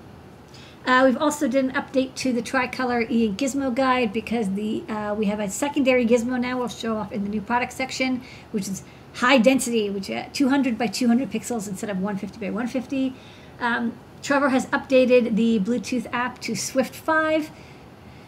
Uh, 0.88 1.04
we've 1.06 1.22
also 1.22 1.48
did 1.48 1.64
an 1.64 1.72
update 1.74 2.16
to 2.16 2.34
the 2.34 2.42
tricolor 2.42 3.02
e 3.02 3.32
gizmo 3.32 3.74
guide 3.74 4.12
because 4.12 4.50
the 4.56 4.84
we 5.16 5.26
have 5.26 5.40
a 5.40 5.50
secondary 5.50 6.04
gizmo 6.04 6.42
now. 6.42 6.58
We'll 6.58 6.68
show 6.68 6.98
off 6.98 7.12
in 7.12 7.24
the 7.24 7.30
new 7.30 7.42
product 7.42 7.72
section, 7.72 8.24
which 8.52 8.68
is 8.68 8.82
high 9.16 9.38
density, 9.38 9.92
which 9.92 10.10
is 10.10 10.26
200 10.34 10.80
by 10.80 10.88
200 10.88 11.30
pixels 11.30 11.68
instead 11.68 11.92
of 11.92 11.98
150 11.98 12.40
by 12.40 12.50
150. 12.50 13.14
Um, 13.60 13.94
Trevor 14.24 14.50
has 14.50 14.66
updated 14.68 15.36
the 15.36 15.60
Bluetooth 15.60 16.08
app 16.12 16.40
to 16.42 16.56
Swift 16.56 16.96
5. 16.96 17.52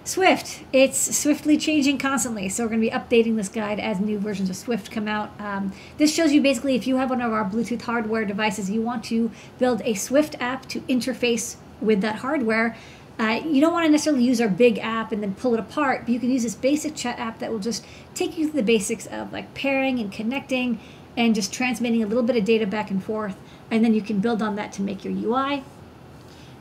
Swift, 0.03 0.63
it's 0.73 1.15
swiftly 1.15 1.57
changing 1.57 1.99
constantly, 1.99 2.49
so 2.49 2.63
we're 2.63 2.69
going 2.69 2.81
to 2.81 2.89
be 2.89 2.91
updating 2.91 3.35
this 3.35 3.49
guide 3.49 3.79
as 3.79 3.99
new 3.99 4.17
versions 4.17 4.49
of 4.49 4.55
Swift 4.55 4.89
come 4.89 5.07
out. 5.07 5.29
Um, 5.39 5.73
this 5.99 6.11
shows 6.11 6.33
you 6.33 6.41
basically 6.41 6.75
if 6.75 6.87
you 6.87 6.95
have 6.95 7.11
one 7.11 7.21
of 7.21 7.31
our 7.31 7.47
Bluetooth 7.47 7.83
hardware 7.83 8.25
devices, 8.25 8.71
you 8.71 8.81
want 8.81 9.03
to 9.05 9.29
build 9.59 9.83
a 9.85 9.93
Swift 9.93 10.35
app 10.39 10.67
to 10.69 10.81
interface 10.81 11.57
with 11.79 12.01
that 12.01 12.17
hardware. 12.17 12.75
Uh, 13.19 13.41
you 13.45 13.61
don't 13.61 13.73
want 13.73 13.85
to 13.85 13.91
necessarily 13.91 14.23
use 14.23 14.41
our 14.41 14.49
big 14.49 14.79
app 14.79 15.11
and 15.11 15.21
then 15.21 15.35
pull 15.35 15.53
it 15.53 15.59
apart, 15.59 16.01
but 16.01 16.09
you 16.09 16.19
can 16.19 16.31
use 16.31 16.41
this 16.41 16.55
basic 16.55 16.95
chat 16.95 17.19
app 17.19 17.37
that 17.37 17.51
will 17.51 17.59
just 17.59 17.85
take 18.15 18.39
you 18.39 18.45
through 18.45 18.59
the 18.59 18.65
basics 18.65 19.05
of 19.05 19.31
like 19.31 19.53
pairing 19.53 19.99
and 19.99 20.11
connecting 20.11 20.79
and 21.15 21.35
just 21.35 21.53
transmitting 21.53 22.01
a 22.01 22.07
little 22.07 22.23
bit 22.23 22.35
of 22.35 22.43
data 22.43 22.65
back 22.65 22.89
and 22.89 23.03
forth, 23.03 23.35
and 23.69 23.85
then 23.85 23.93
you 23.93 24.01
can 24.01 24.19
build 24.19 24.41
on 24.41 24.55
that 24.55 24.71
to 24.71 24.81
make 24.81 25.05
your 25.05 25.13
UI. 25.13 25.63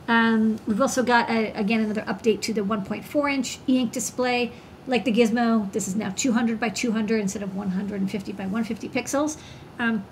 Um, 0.08 0.58
we've 0.66 0.80
also 0.80 1.02
got, 1.02 1.30
a, 1.30 1.52
again, 1.52 1.80
another 1.80 2.02
update 2.02 2.40
to 2.42 2.52
the 2.52 2.62
1.4 2.62 3.32
inch 3.32 3.58
e-ink 3.66 3.92
display. 3.92 4.52
Like 4.86 5.04
the 5.04 5.12
Gizmo, 5.12 5.70
this 5.72 5.86
is 5.86 5.94
now 5.94 6.12
200 6.16 6.58
by 6.58 6.70
200 6.70 7.20
instead 7.20 7.42
of 7.42 7.54
150 7.54 8.32
by 8.32 8.44
150 8.44 8.88
pixels. 8.88 9.36
Um, 9.78 10.04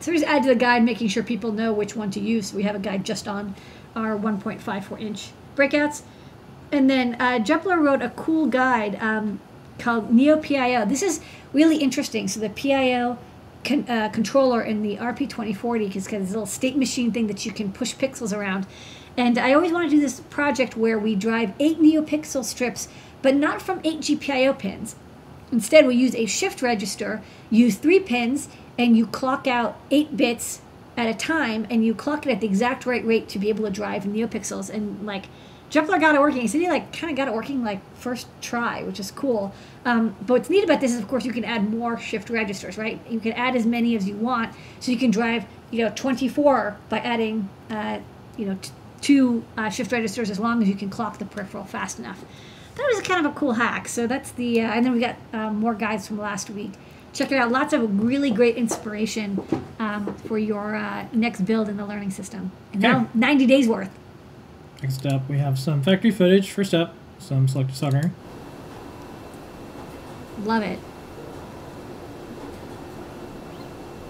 so 0.00 0.12
we 0.12 0.18
just 0.18 0.28
add 0.28 0.42
to 0.42 0.48
the 0.48 0.54
guide, 0.54 0.84
making 0.84 1.08
sure 1.08 1.22
people 1.22 1.52
know 1.52 1.72
which 1.72 1.96
one 1.96 2.10
to 2.12 2.20
use. 2.20 2.52
We 2.52 2.62
have 2.64 2.76
a 2.76 2.78
guide 2.78 3.04
just 3.04 3.26
on 3.26 3.54
our 3.96 4.16
1.54 4.16 5.00
inch 5.00 5.30
breakouts. 5.56 6.02
And 6.70 6.88
then 6.88 7.16
uh, 7.20 7.38
Jepler 7.38 7.82
wrote 7.82 8.02
a 8.02 8.10
cool 8.10 8.46
guide 8.46 8.96
um, 9.00 9.40
called 9.78 10.10
NeoPIO. 10.10 10.88
This 10.88 11.02
is 11.02 11.20
really 11.52 11.78
interesting. 11.78 12.28
So 12.28 12.40
the 12.40 12.50
PIO 12.50 13.18
con- 13.64 13.88
uh, 13.88 14.10
controller 14.10 14.62
in 14.62 14.82
the 14.82 14.96
RP2040 14.96 15.96
is 15.96 16.06
got 16.06 16.20
this 16.20 16.30
little 16.30 16.46
state 16.46 16.76
machine 16.76 17.10
thing 17.10 17.26
that 17.26 17.44
you 17.46 17.52
can 17.52 17.72
push 17.72 17.94
pixels 17.94 18.36
around. 18.36 18.66
And 19.18 19.36
I 19.36 19.52
always 19.52 19.72
want 19.72 19.90
to 19.90 19.96
do 19.96 20.00
this 20.00 20.20
project 20.20 20.76
where 20.76 20.96
we 20.96 21.16
drive 21.16 21.52
eight 21.58 21.80
NeoPixel 21.80 22.44
strips, 22.44 22.86
but 23.20 23.34
not 23.34 23.60
from 23.60 23.80
eight 23.82 23.98
GPIO 23.98 24.56
pins. 24.56 24.94
Instead, 25.50 25.88
we 25.88 25.96
use 25.96 26.14
a 26.14 26.26
shift 26.26 26.62
register, 26.62 27.20
use 27.50 27.74
three 27.74 27.98
pins, 27.98 28.48
and 28.78 28.96
you 28.96 29.08
clock 29.08 29.48
out 29.48 29.76
eight 29.90 30.16
bits 30.16 30.60
at 30.96 31.08
a 31.08 31.14
time, 31.14 31.66
and 31.68 31.84
you 31.84 31.96
clock 31.96 32.26
it 32.26 32.30
at 32.30 32.40
the 32.40 32.46
exact 32.46 32.86
right 32.86 33.04
rate 33.04 33.28
to 33.30 33.40
be 33.40 33.48
able 33.48 33.64
to 33.64 33.70
drive 33.72 34.04
NeoPixels. 34.04 34.70
And 34.70 35.04
like, 35.04 35.24
Jepler 35.68 35.98
got 35.98 36.14
it 36.14 36.20
working. 36.20 36.42
He 36.42 36.46
said 36.46 36.60
he 36.60 36.68
like 36.68 36.92
kind 36.92 37.10
of 37.10 37.16
got 37.16 37.26
it 37.26 37.34
working 37.34 37.64
like 37.64 37.80
first 37.96 38.28
try, 38.40 38.84
which 38.84 39.00
is 39.00 39.10
cool. 39.10 39.52
Um, 39.84 40.14
but 40.20 40.34
what's 40.34 40.50
neat 40.50 40.62
about 40.62 40.80
this 40.80 40.94
is, 40.94 41.00
of 41.00 41.08
course, 41.08 41.24
you 41.24 41.32
can 41.32 41.44
add 41.44 41.68
more 41.68 41.98
shift 41.98 42.30
registers, 42.30 42.78
right? 42.78 43.00
You 43.10 43.18
can 43.18 43.32
add 43.32 43.56
as 43.56 43.66
many 43.66 43.96
as 43.96 44.06
you 44.06 44.14
want, 44.14 44.54
so 44.78 44.92
you 44.92 44.96
can 44.96 45.10
drive, 45.10 45.44
you 45.72 45.84
know, 45.84 45.92
24 45.96 46.76
by 46.88 47.00
adding, 47.00 47.48
uh, 47.68 47.98
you 48.36 48.46
know, 48.46 48.56
two 49.00 49.44
uh, 49.56 49.70
shift 49.70 49.92
registers 49.92 50.30
as 50.30 50.38
long 50.38 50.62
as 50.62 50.68
you 50.68 50.74
can 50.74 50.90
clock 50.90 51.18
the 51.18 51.24
peripheral 51.24 51.64
fast 51.64 51.98
enough. 51.98 52.24
That 52.76 52.86
was 52.94 53.00
kind 53.06 53.24
of 53.26 53.32
a 53.32 53.34
cool 53.36 53.52
hack. 53.54 53.88
So 53.88 54.06
that's 54.06 54.30
the, 54.32 54.60
uh, 54.60 54.70
and 54.72 54.84
then 54.86 54.92
we 54.92 55.00
got 55.00 55.16
um, 55.32 55.56
more 55.56 55.74
guides 55.74 56.06
from 56.06 56.18
last 56.18 56.48
week. 56.50 56.72
Check 57.12 57.32
it 57.32 57.36
out. 57.38 57.50
Lots 57.50 57.72
of 57.72 58.04
really 58.04 58.30
great 58.30 58.56
inspiration 58.56 59.42
um, 59.80 60.14
for 60.26 60.38
your 60.38 60.76
uh, 60.76 61.06
next 61.12 61.40
build 61.40 61.68
in 61.68 61.76
the 61.76 61.86
learning 61.86 62.10
system. 62.10 62.52
And 62.72 62.84
Okay. 62.84 62.92
now 62.92 63.08
90 63.14 63.46
days 63.46 63.66
worth. 63.66 63.90
Next 64.82 65.04
up, 65.06 65.28
we 65.28 65.38
have 65.38 65.58
some 65.58 65.82
factory 65.82 66.12
footage. 66.12 66.50
First 66.52 66.72
up, 66.72 66.94
some 67.18 67.48
selective 67.48 67.76
soldering. 67.76 68.14
Love 70.44 70.62
it. 70.62 70.78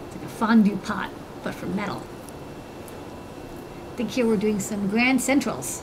It's 0.08 0.16
like 0.16 0.24
a 0.24 0.28
fondue 0.28 0.76
pot, 0.76 1.10
but 1.42 1.54
for 1.54 1.66
metal. 1.66 2.02
I 3.98 4.00
think 4.00 4.12
here 4.12 4.28
we're 4.28 4.36
doing 4.36 4.60
some 4.60 4.86
Grand 4.86 5.20
Centrals. 5.20 5.82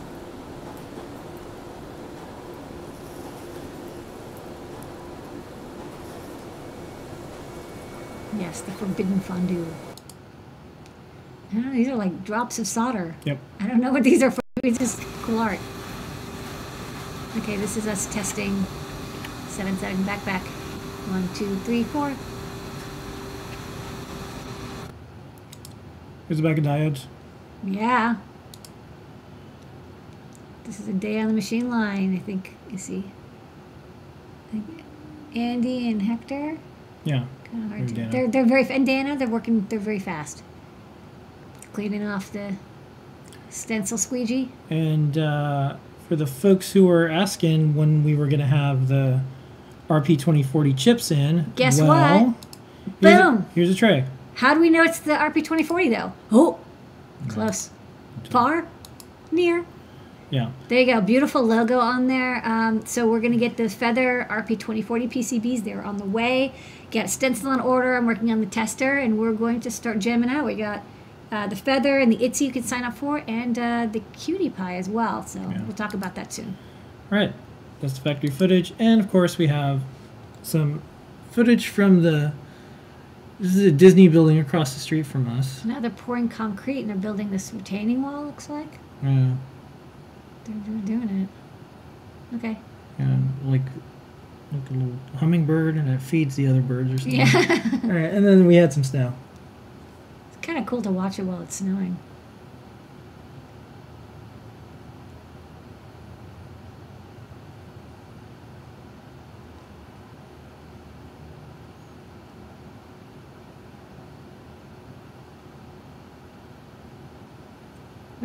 Yes, 8.40 8.62
the 8.62 8.72
forbidden 8.72 9.20
fondue. 9.20 9.68
I 11.52 11.56
don't 11.56 11.66
know, 11.66 11.74
these 11.74 11.90
are 11.90 11.96
like 11.98 12.24
drops 12.24 12.58
of 12.58 12.68
solder. 12.68 13.16
Yep. 13.26 13.38
I 13.60 13.68
don't 13.68 13.82
know 13.82 13.92
what 13.92 14.04
these 14.04 14.24
are 14.24 14.32
for. 14.32 14.40
It's 14.64 14.80
just 14.80 15.02
cool 15.24 15.40
art. 15.40 15.60
Okay, 17.40 17.58
this 17.58 17.76
is 17.76 17.86
us 17.86 18.06
testing 18.14 18.66
seven 19.50 19.76
seven 19.80 20.02
back 20.04 20.24
back. 20.24 20.42
One, 21.12 21.28
two, 21.36 21.54
three, 21.66 21.84
four. 21.84 22.16
Here's 26.30 26.40
a 26.40 26.44
bag 26.44 26.60
of 26.60 26.64
diodes. 26.64 27.08
Yeah. 27.66 28.16
This 30.66 30.80
is 30.80 30.88
a 30.88 30.94
day 30.94 31.20
on 31.20 31.28
the 31.28 31.34
machine 31.34 31.70
line, 31.70 32.16
I 32.16 32.20
think 32.20 32.56
you 32.72 32.78
see. 32.78 33.04
I 34.48 34.52
think 34.52 34.84
Andy 35.36 35.90
and 35.90 36.02
Hector. 36.02 36.58
Yeah. 37.04 37.26
Kind 37.52 37.66
of 37.66 37.70
hard 37.72 37.88
to. 37.90 38.06
They're 38.10 38.28
they're 38.28 38.46
very 38.46 38.68
and 38.70 38.86
Dana. 38.86 39.16
They're 39.18 39.28
working. 39.28 39.66
They're 39.70 39.80
very 39.80 40.00
fast. 40.00 40.44
Cleaning 41.74 42.06
off 42.06 42.32
the 42.32 42.56
stencil 43.50 43.98
squeegee. 43.98 44.50
And 44.70 45.18
uh, 45.18 45.76
for 46.08 46.16
the 46.16 46.28
folks 46.28 46.72
who 46.72 46.88
were 46.88 47.08
asking 47.10 47.76
when 47.76 48.04
we 48.04 48.16
were 48.16 48.28
going 48.28 48.40
to 48.40 48.46
have 48.46 48.88
the 48.88 49.22
RP2040 49.90 50.78
chips 50.78 51.12
in, 51.12 51.52
Guess 51.56 51.82
well, 51.82 52.26
what? 52.28 52.36
Here's 53.02 53.20
a, 53.20 53.24
Boom. 53.24 53.46
here's 53.54 53.70
a 53.70 53.76
tray. 53.76 54.06
How 54.36 54.54
do 54.54 54.60
we 54.60 54.70
know 54.70 54.84
it's 54.84 55.00
the 55.00 55.14
RP2040 55.14 55.96
though? 55.96 56.14
Oh, 56.32 56.60
close, 57.30 57.70
far, 58.30 58.68
near. 59.32 59.66
Yeah. 60.32 60.52
There 60.70 60.80
you 60.80 60.86
go. 60.88 61.02
Beautiful 61.02 61.44
logo 61.44 61.78
on 61.80 62.08
there. 62.08 62.42
Um, 62.46 62.86
so 62.86 63.08
we're 63.08 63.20
going 63.20 63.32
to 63.34 63.38
get 63.38 63.58
the 63.58 63.70
Feather 63.70 64.26
RP2040 64.30 64.84
PCBs. 65.12 65.64
They're 65.64 65.84
on 65.84 65.98
the 65.98 66.06
way. 66.06 66.54
Got 66.92 67.06
a 67.06 67.08
stencil 67.08 67.50
on 67.50 67.60
order. 67.62 67.96
I'm 67.96 68.06
working 68.08 68.32
on 68.32 68.40
the 68.40 68.48
tester, 68.48 68.98
and 68.98 69.20
we're 69.20 69.34
going 69.34 69.60
to 69.62 69.72
start 69.72 70.00
jamming 70.00 70.30
out. 70.30 70.46
We 70.46 70.56
got 70.56 70.82
uh, 71.32 71.48
the 71.48 71.56
Feather 71.56 72.00
and 72.00 72.12
the 72.12 72.18
Itsy 72.18 72.42
you 72.48 72.52
can 72.52 72.64
sign 72.64 72.84
up 72.84 72.96
for, 72.98 73.24
and 73.28 73.58
uh, 73.60 73.86
the 73.92 74.00
QT 74.16 74.56
Py 74.58 74.76
as 74.78 74.90
well. 74.90 75.26
So 75.26 75.40
Yeah. 75.40 75.62
we'll 75.64 75.76
talk 75.76 75.94
about 75.94 76.16
that 76.16 76.34
soon. 76.34 76.58
All 77.12 77.18
right. 77.20 77.34
That's 77.82 77.94
the 77.94 78.02
factory 78.02 78.30
footage. 78.32 78.74
And 78.80 79.00
of 79.02 79.12
course, 79.12 79.38
we 79.38 79.48
have 79.48 79.82
some 80.42 80.82
footage 81.32 81.68
from 81.68 82.02
the. 82.02 82.34
This 83.40 83.56
is 83.56 83.64
a 83.66 83.72
Disney 83.72 84.08
building 84.08 84.40
across 84.40 84.74
the 84.74 84.80
street 84.80 85.06
from 85.06 85.28
us. 85.28 85.66
Now 85.66 85.80
they're 85.80 85.90
pouring 85.90 86.30
concrete 86.30 86.80
and 86.82 86.90
they're 86.90 86.96
building 86.96 87.32
this 87.32 87.52
retaining 87.54 88.02
wall. 88.02 88.24
Looks 88.26 88.50
like 88.50 88.80
Yeah. 89.04 89.36
they're, 90.46 90.56
they're 90.68 90.86
doing 91.00 91.28
it. 92.32 92.36
Okay. 92.38 92.58
And 92.98 93.30
like, 93.44 93.62
like 94.54 94.70
a 94.70 94.74
little 94.74 94.96
hummingbird, 95.18 95.76
and 95.76 95.90
it 95.90 96.02
feeds 96.02 96.36
the 96.38 96.48
other 96.48 96.62
birds 96.62 96.94
or 96.94 96.98
something. 96.98 97.20
Yeah. 97.20 97.80
All 97.84 97.90
right. 97.90 98.14
And 98.14 98.26
then 98.26 98.46
we 98.48 98.56
had 98.56 98.72
some 98.72 98.84
snow. 98.86 99.14
it's 100.30 100.46
kind 100.46 100.58
of 100.58 100.66
cool 100.66 100.82
to 100.84 100.92
watch 100.92 101.20
it 101.20 101.24
while 101.24 101.42
it's 101.42 101.56
snowing. 101.58 101.98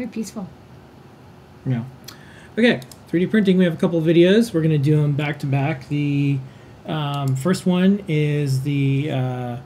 Very 0.00 0.08
peaceful. 0.10 0.48
Yeah. 1.66 1.84
Okay, 2.56 2.80
3D 3.12 3.30
printing. 3.30 3.58
We 3.58 3.64
have 3.64 3.74
a 3.74 3.76
couple 3.76 3.98
of 3.98 4.04
videos. 4.06 4.54
We're 4.54 4.62
going 4.62 4.70
to 4.70 4.78
do 4.78 4.96
them 4.96 5.12
back 5.12 5.38
to 5.40 5.46
back. 5.46 5.86
The 5.90 6.38
um, 6.86 7.36
first 7.36 7.66
one 7.66 8.02
is 8.08 8.62
the 8.62 9.10
uh, 9.10 9.56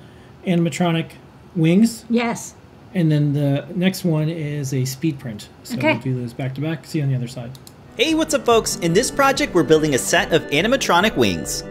animatronic 0.44 1.12
wings, 1.54 2.04
Yes. 2.10 2.56
and 2.94 3.12
then 3.12 3.32
the 3.32 3.64
next 3.76 4.04
one 4.04 4.28
is 4.28 4.74
a 4.74 4.84
speed 4.84 5.20
print. 5.20 5.50
So 5.62 5.76
Okay. 5.76 5.92
we'll 5.92 6.02
do 6.02 6.20
those 6.20 6.32
back 6.32 6.56
to 6.56 6.60
back. 6.60 6.84
See 6.84 6.98
you 6.98 7.04
on 7.04 7.10
the 7.10 7.16
other 7.16 7.28
side. 7.28 7.52
Hey, 7.96 8.16
what's 8.16 8.34
up 8.34 8.44
folks? 8.44 8.74
In 8.78 8.92
this 8.92 9.12
project, 9.12 9.54
we're 9.54 9.62
building 9.62 9.94
a 9.94 9.98
set 9.98 10.32
of 10.32 10.42
animatronic 10.50 11.16
wings. 11.16 11.62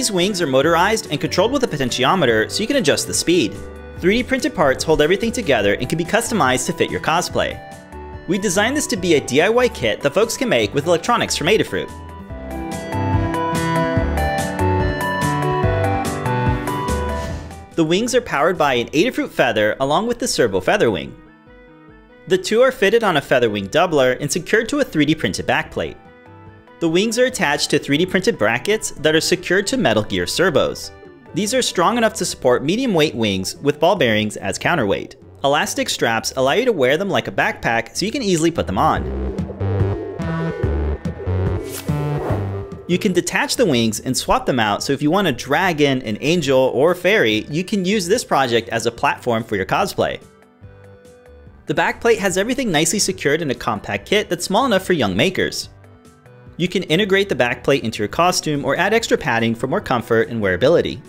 These 0.00 0.10
wings 0.10 0.40
are 0.40 0.46
motorized 0.46 1.08
and 1.10 1.20
controlled 1.20 1.52
with 1.52 1.62
a 1.62 1.68
potentiometer 1.68 2.50
so 2.50 2.62
you 2.62 2.66
can 2.66 2.76
adjust 2.76 3.06
the 3.06 3.12
speed. 3.12 3.52
3D 3.98 4.26
printed 4.26 4.54
parts 4.54 4.82
hold 4.82 5.02
everything 5.02 5.30
together 5.30 5.74
and 5.74 5.90
can 5.90 5.98
be 5.98 6.06
customized 6.06 6.64
to 6.64 6.72
fit 6.72 6.90
your 6.90 7.02
cosplay. 7.02 7.60
We 8.26 8.38
designed 8.38 8.74
this 8.74 8.86
to 8.86 8.96
be 8.96 9.16
a 9.16 9.20
DIY 9.20 9.74
kit 9.74 10.00
that 10.00 10.14
folks 10.14 10.38
can 10.38 10.48
make 10.48 10.72
with 10.72 10.86
electronics 10.86 11.36
from 11.36 11.48
Adafruit. 11.48 11.90
The 17.74 17.84
wings 17.84 18.14
are 18.14 18.22
powered 18.22 18.56
by 18.56 18.72
an 18.72 18.88
Adafruit 18.92 19.28
feather 19.28 19.76
along 19.80 20.06
with 20.06 20.18
the 20.18 20.28
Servo 20.28 20.62
feather 20.62 20.90
wing. 20.90 21.14
The 22.26 22.38
two 22.38 22.62
are 22.62 22.72
fitted 22.72 23.04
on 23.04 23.18
a 23.18 23.20
feather 23.20 23.50
wing 23.50 23.68
doubler 23.68 24.18
and 24.18 24.32
secured 24.32 24.70
to 24.70 24.80
a 24.80 24.84
3D 24.86 25.18
printed 25.18 25.46
backplate. 25.46 25.98
The 26.80 26.88
wings 26.88 27.18
are 27.18 27.26
attached 27.26 27.68
to 27.70 27.78
3D 27.78 28.08
printed 28.08 28.38
brackets 28.38 28.92
that 28.92 29.14
are 29.14 29.20
secured 29.20 29.66
to 29.66 29.76
Metal 29.76 30.02
Gear 30.02 30.26
servos. 30.26 30.92
These 31.34 31.52
are 31.52 31.60
strong 31.60 31.98
enough 31.98 32.14
to 32.14 32.24
support 32.24 32.64
medium 32.64 32.94
weight 32.94 33.14
wings 33.14 33.56
with 33.56 33.78
ball 33.78 33.96
bearings 33.96 34.38
as 34.38 34.56
counterweight. 34.56 35.16
Elastic 35.44 35.90
straps 35.90 36.32
allow 36.38 36.52
you 36.52 36.64
to 36.64 36.72
wear 36.72 36.96
them 36.96 37.10
like 37.10 37.28
a 37.28 37.32
backpack 37.32 37.94
so 37.94 38.06
you 38.06 38.10
can 38.10 38.22
easily 38.22 38.50
put 38.50 38.66
them 38.66 38.78
on. 38.78 39.04
You 42.88 42.98
can 42.98 43.12
detach 43.12 43.56
the 43.56 43.66
wings 43.66 44.00
and 44.00 44.16
swap 44.16 44.46
them 44.46 44.58
out 44.58 44.82
so 44.82 44.94
if 44.94 45.02
you 45.02 45.10
want 45.10 45.26
to 45.26 45.34
drag 45.34 45.82
in 45.82 46.00
an 46.00 46.16
angel 46.22 46.58
or 46.58 46.94
fairy, 46.94 47.44
you 47.50 47.62
can 47.62 47.84
use 47.84 48.06
this 48.06 48.24
project 48.24 48.70
as 48.70 48.86
a 48.86 48.90
platform 48.90 49.44
for 49.44 49.54
your 49.54 49.66
cosplay. 49.66 50.18
The 51.66 51.74
backplate 51.74 52.18
has 52.18 52.38
everything 52.38 52.72
nicely 52.72 53.00
secured 53.00 53.42
in 53.42 53.50
a 53.50 53.54
compact 53.54 54.08
kit 54.08 54.30
that's 54.30 54.46
small 54.46 54.64
enough 54.64 54.86
for 54.86 54.94
young 54.94 55.14
makers. 55.14 55.68
You 56.60 56.68
can 56.68 56.82
integrate 56.82 57.30
the 57.30 57.34
backplate 57.34 57.84
into 57.84 58.00
your 58.00 58.08
costume 58.08 58.66
or 58.66 58.76
add 58.76 58.92
extra 58.92 59.16
padding 59.16 59.54
for 59.54 59.66
more 59.66 59.80
comfort 59.80 60.28
and 60.28 60.42
wearability. 60.42 61.00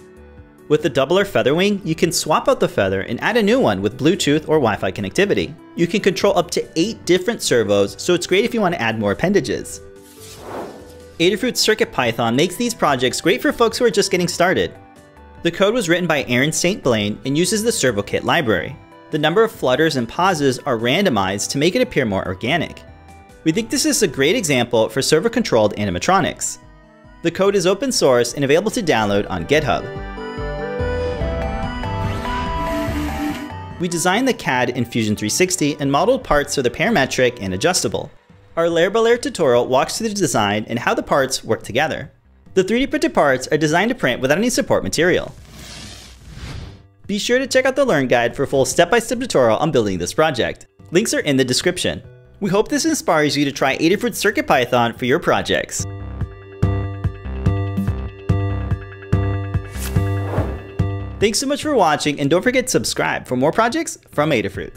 With 0.70 0.82
the 0.82 0.90
doubler 0.90 1.28
feather 1.28 1.54
wing, 1.54 1.82
you 1.84 1.94
can 1.94 2.14
swap 2.14 2.48
out 2.48 2.62
the 2.62 2.70
feather 2.70 3.02
and 3.02 3.22
add 3.22 3.36
a 3.36 3.44
new 3.44 3.60
one 3.60 3.82
with 3.82 4.00
Bluetooth 4.00 4.44
or 4.44 4.62
Wi-Fi 4.62 4.94
connectivity. 4.94 5.54
You 5.76 5.88
can 5.88 6.00
control 6.00 6.38
up 6.38 6.52
to 6.52 6.66
8 6.80 7.04
different 7.04 7.42
servos, 7.42 8.02
so 8.02 8.14
it's 8.14 8.28
great 8.28 8.46
if 8.46 8.54
you 8.54 8.62
want 8.62 8.76
to 8.76 8.82
add 8.82 8.98
more 8.98 9.12
appendages. 9.12 9.82
Adafruit's 11.20 11.68
CircuitPython 11.68 12.34
makes 12.34 12.56
these 12.56 12.74
projects 12.74 13.20
great 13.20 13.42
for 13.42 13.52
folks 13.52 13.78
who 13.78 13.84
are 13.84 13.92
just 13.92 14.10
getting 14.10 14.30
started. 14.30 14.74
The 15.44 15.52
code 15.52 15.74
was 15.74 15.90
written 15.90 16.08
by 16.08 16.24
Aaron 16.30 16.54
St. 16.54 16.82
Blaine 16.82 17.20
and 17.26 17.38
uses 17.38 17.62
the 17.62 17.72
ServoKit 17.72 18.24
library. 18.24 18.74
The 19.10 19.20
number 19.20 19.44
of 19.44 19.52
flutters 19.52 19.98
and 19.98 20.08
pauses 20.08 20.60
are 20.60 20.78
randomized 20.78 21.50
to 21.50 21.58
make 21.58 21.76
it 21.76 21.82
appear 21.82 22.06
more 22.06 22.26
organic. 22.26 22.84
We 23.44 23.52
think 23.52 23.72
this 23.72 23.86
is 23.88 24.04
a 24.04 24.08
great 24.08 24.36
example 24.36 24.88
for 24.88 25.02
servo-controlled 25.02 25.76
animatronics. 25.76 26.60
The 27.24 27.32
code 27.32 27.56
is 27.56 27.66
open 27.66 27.92
source 27.92 28.36
and 28.36 28.44
available 28.44 28.70
to 28.72 28.84
download 28.84 29.28
on 29.32 29.48
GitHub. 29.48 29.82
We 33.80 33.88
designed 33.88 34.28
the 34.28 34.34
CAD 34.34 34.70
in 34.70 34.86
Fusion 34.86 35.16
360 35.16 35.78
and 35.80 35.92
modeled 35.92 36.24
parts 36.24 36.54
so 36.54 36.62
they're 36.62 36.72
parametric 36.72 37.40
and 37.42 37.56
adjustable. 37.56 38.12
Our 38.56 38.70
layer 38.70 38.92
by 38.92 39.00
layer 39.00 39.18
tutorial 39.18 39.66
walks 39.66 39.98
through 39.98 40.10
the 40.10 40.14
design 40.14 40.66
and 40.68 40.78
how 40.78 40.94
the 40.94 41.02
parts 41.02 41.44
work 41.44 41.64
together. 41.64 42.12
The 42.54 42.64
3D 42.64 42.92
printed 42.92 43.16
parts 43.16 43.48
are 43.48 43.58
designed 43.58 43.90
to 43.90 43.96
print 43.96 44.22
without 44.22 44.38
any 44.38 44.52
support 44.52 44.84
material. 44.84 45.34
Be 47.08 47.18
sure 47.18 47.40
to 47.40 47.48
check 47.48 47.66
out 47.66 47.76
the 47.76 47.86
Learn 47.86 48.08
Guide 48.08 48.36
for 48.36 48.44
a 48.44 48.48
full 48.48 48.66
step-by-step 48.66 49.18
-step 49.18 49.22
tutorial 49.22 49.58
on 49.58 49.72
building 49.72 49.98
this 49.98 50.14
project. 50.14 50.68
Links 50.92 51.14
are 51.16 51.22
in 51.22 51.38
the 51.38 51.44
description. 51.44 52.04
We 52.42 52.50
hope 52.50 52.70
this 52.70 52.86
inspires 52.86 53.38
you 53.38 53.46
to 53.46 53.52
try 53.52 53.78
Adafruit 53.78 54.14
CircuitPython 54.18 54.98
for 54.98 55.06
your 55.06 55.20
projects. 55.20 55.86
Thanks 61.20 61.40
so 61.40 61.46
much 61.46 61.62
for 61.62 61.76
watching 61.76 62.20
and 62.20 62.32
don't 62.32 62.42
forget 62.42 62.66
to 62.66 62.72
subscribe 62.72 63.28
for 63.28 63.36
more 63.36 63.52
projects 63.52 64.00
from 64.10 64.32
Adafruit. 64.32 64.74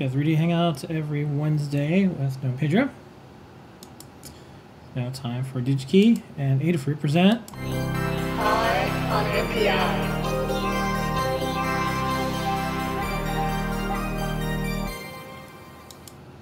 Don't 0.00 0.08
3D 0.12 0.38
Hangouts 0.38 0.90
every 0.90 1.26
Wednesday 1.26 2.06
with 2.06 2.42
No 2.42 2.52
Pedro. 2.52 2.88
Now 4.96 5.10
time 5.10 5.44
for 5.44 5.60
DigiKey 5.60 6.22
and 6.38 6.62
Adafruit 6.62 6.98
present. 6.98 7.42
on 7.52 9.24
NPI. 9.26 10.06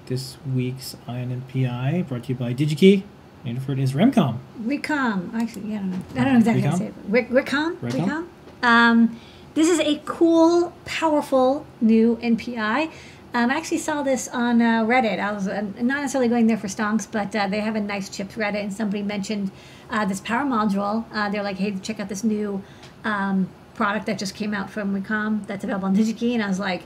This 0.06 0.36
week's 0.54 0.96
INPI 1.09 2.06
brought 2.06 2.22
to 2.22 2.28
you 2.28 2.34
by 2.36 2.54
DigiKey. 2.54 3.02
Adafruit 3.44 3.80
is 3.80 3.92
Remcom. 3.92 4.38
Recom. 4.62 5.34
Actually, 5.34 5.72
yeah, 5.72 5.78
I 5.78 5.80
don't 5.80 5.90
know. 5.90 5.98
I 6.14 6.24
don't 6.24 6.32
know 6.34 6.38
exactly 6.38 6.62
how 6.62 6.70
to 6.70 6.76
Recom? 6.76 6.78
say 6.78 6.86
it. 6.86 6.94
Rick, 7.09 7.28
Rickcom? 7.30 7.76
Rickcom? 7.78 8.06
Rickcom? 8.06 8.26
Um, 8.62 9.20
this 9.54 9.68
is 9.68 9.80
a 9.80 10.00
cool, 10.04 10.72
powerful 10.84 11.66
new 11.80 12.14
NPI. 12.22 12.92
Um, 13.34 13.50
I 13.50 13.56
actually 13.56 13.78
saw 13.78 14.02
this 14.02 14.26
on 14.28 14.62
uh, 14.62 14.84
Reddit. 14.84 15.18
I 15.18 15.32
was 15.32 15.48
uh, 15.48 15.60
not 15.80 16.00
necessarily 16.00 16.28
going 16.28 16.46
there 16.46 16.56
for 16.56 16.66
stonks, 16.66 17.10
but 17.10 17.34
uh, 17.36 17.46
they 17.46 17.60
have 17.60 17.76
a 17.76 17.80
nice 17.80 18.08
chips 18.08 18.36
Reddit, 18.36 18.62
and 18.62 18.72
somebody 18.72 19.02
mentioned 19.02 19.50
uh, 19.90 20.06
this 20.06 20.20
power 20.20 20.44
module. 20.44 21.04
Uh, 21.12 21.28
they're 21.28 21.42
like, 21.42 21.58
hey, 21.58 21.76
check 21.76 22.00
out 22.00 22.08
this 22.08 22.24
new 22.24 22.62
um, 23.04 23.48
product 23.74 24.06
that 24.06 24.18
just 24.18 24.34
came 24.34 24.54
out 24.54 24.70
from 24.70 24.98
Wacom 24.98 25.46
that's 25.46 25.62
available 25.62 25.86
on 25.86 25.96
DigiKey. 25.96 26.32
And 26.32 26.42
I 26.42 26.48
was 26.48 26.58
like, 26.58 26.82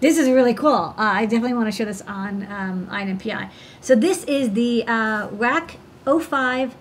this 0.00 0.16
is 0.16 0.30
really 0.30 0.54
cool. 0.54 0.94
Uh, 0.96 1.02
I 1.02 1.26
definitely 1.26 1.54
want 1.54 1.66
to 1.66 1.72
show 1.72 1.84
this 1.84 2.02
on 2.02 2.46
um, 2.50 2.86
INPI. 2.86 3.50
So 3.80 3.96
this 3.96 4.24
is 4.24 4.52
the 4.52 4.84
RAC 5.32 5.76
05, 6.04 6.74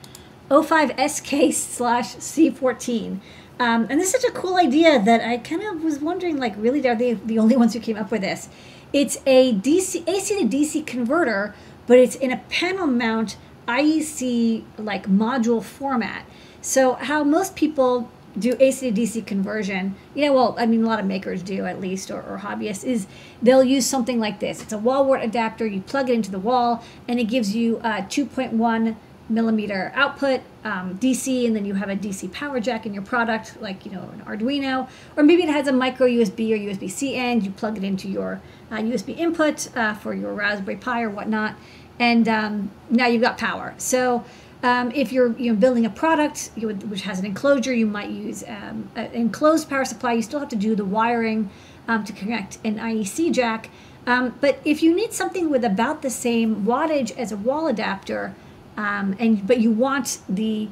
05SK 0.49 1.53
slash 1.53 2.15
C14. 2.15 3.19
Um, 3.59 3.87
and 3.89 3.99
this 3.99 4.13
is 4.13 4.21
such 4.21 4.31
a 4.31 4.33
cool 4.33 4.55
idea 4.55 5.03
that 5.03 5.19
I 5.19 5.37
kind 5.37 5.61
of 5.63 5.83
was 5.83 5.99
wondering, 5.99 6.37
like, 6.37 6.53
really, 6.55 6.87
are 6.87 6.95
they 6.95 7.15
the 7.15 7.39
only 7.39 7.57
ones 7.57 7.73
who 7.73 7.81
came 7.81 7.97
up 7.97 8.09
with 8.09 8.21
this? 8.21 8.47
It's 8.91 9.17
a 9.25 9.53
DC 9.53 10.07
AC 10.07 10.39
to 10.39 10.45
DC 10.45 10.85
converter, 10.85 11.53
but 11.85 11.97
it's 11.99 12.15
in 12.15 12.31
a 12.31 12.37
panel 12.49 12.87
mount 12.87 13.37
IEC 13.67 14.63
like 14.77 15.07
module 15.07 15.63
format. 15.63 16.25
So 16.61 16.93
how 16.93 17.23
most 17.23 17.55
people 17.55 18.09
do 18.37 18.55
AC 18.59 18.91
to 18.91 19.01
DC 19.01 19.25
conversion, 19.25 19.95
you 20.15 20.25
know, 20.25 20.33
well, 20.33 20.55
I 20.57 20.65
mean, 20.65 20.83
a 20.83 20.87
lot 20.87 20.99
of 20.99 21.05
makers 21.05 21.43
do 21.43 21.65
at 21.65 21.79
least, 21.79 22.09
or, 22.09 22.21
or 22.21 22.39
hobbyists, 22.39 22.83
is 22.83 23.07
they'll 23.41 23.63
use 23.63 23.85
something 23.85 24.19
like 24.19 24.39
this. 24.39 24.61
It's 24.61 24.73
a 24.73 24.77
wall 24.77 25.05
wart 25.05 25.23
adapter. 25.23 25.65
You 25.65 25.81
plug 25.81 26.09
it 26.09 26.13
into 26.13 26.31
the 26.31 26.39
wall, 26.39 26.83
and 27.07 27.19
it 27.19 27.25
gives 27.25 27.55
you 27.55 27.79
uh, 27.83 28.01
2.1 28.01 28.95
millimeter 29.29 29.91
output 29.95 30.41
um, 30.63 30.97
DC, 30.97 31.45
and 31.45 31.55
then 31.55 31.65
you 31.65 31.75
have 31.75 31.89
a 31.89 31.95
DC 31.95 32.31
power 32.31 32.59
jack 32.59 32.85
in 32.85 32.93
your 32.93 33.03
product, 33.03 33.61
like 33.61 33.85
you 33.85 33.91
know 33.91 34.09
an 34.13 34.23
Arduino, 34.25 34.89
or 35.15 35.23
maybe 35.23 35.43
it 35.43 35.49
has 35.49 35.67
a 35.67 35.71
micro 35.71 36.07
USB 36.07 36.51
or 36.51 36.57
USB 36.57 36.89
C 36.89 37.15
end. 37.15 37.43
You 37.43 37.51
plug 37.51 37.77
it 37.77 37.83
into 37.83 38.07
your 38.09 38.41
uh, 38.71 38.77
USB 38.77 39.17
input 39.17 39.75
uh, 39.75 39.93
for 39.95 40.13
your 40.13 40.33
Raspberry 40.33 40.77
Pi 40.77 41.03
or 41.03 41.09
whatnot, 41.09 41.55
and 41.99 42.27
um, 42.27 42.71
now 42.89 43.07
you've 43.07 43.21
got 43.21 43.37
power. 43.37 43.73
So. 43.77 44.23
Um, 44.61 44.91
if 44.91 45.13
you're 45.13 45.31
you 45.37 45.53
know 45.53 45.57
building 45.57 45.85
a 45.85 45.89
product 45.89 46.51
would, 46.57 46.91
which 46.91 47.03
has 47.03 47.17
an 47.17 47.25
enclosure, 47.25 47.73
you 47.73 47.85
might 47.85 48.09
use 48.09 48.43
um, 48.45 48.89
an 48.93 49.05
enclosed 49.13 49.69
power 49.69 49.85
supply. 49.85 50.11
You 50.11 50.21
still 50.21 50.41
have 50.41 50.49
to 50.49 50.57
do 50.57 50.75
the 50.75 50.83
wiring 50.83 51.49
um, 51.87 52.03
to 52.03 52.11
connect 52.11 52.57
an 52.65 52.77
IEC 52.77 53.31
jack. 53.31 53.69
Um, 54.05 54.37
but 54.41 54.59
if 54.65 54.83
you 54.83 54.93
need 54.93 55.13
something 55.13 55.49
with 55.49 55.63
about 55.63 56.01
the 56.01 56.09
same 56.09 56.65
wattage 56.65 57.17
as 57.17 57.31
a 57.31 57.37
wall 57.37 57.67
adapter, 57.67 58.35
um, 58.75 59.15
and 59.17 59.47
but 59.47 59.61
you 59.61 59.71
want 59.71 60.19
the 60.27 60.67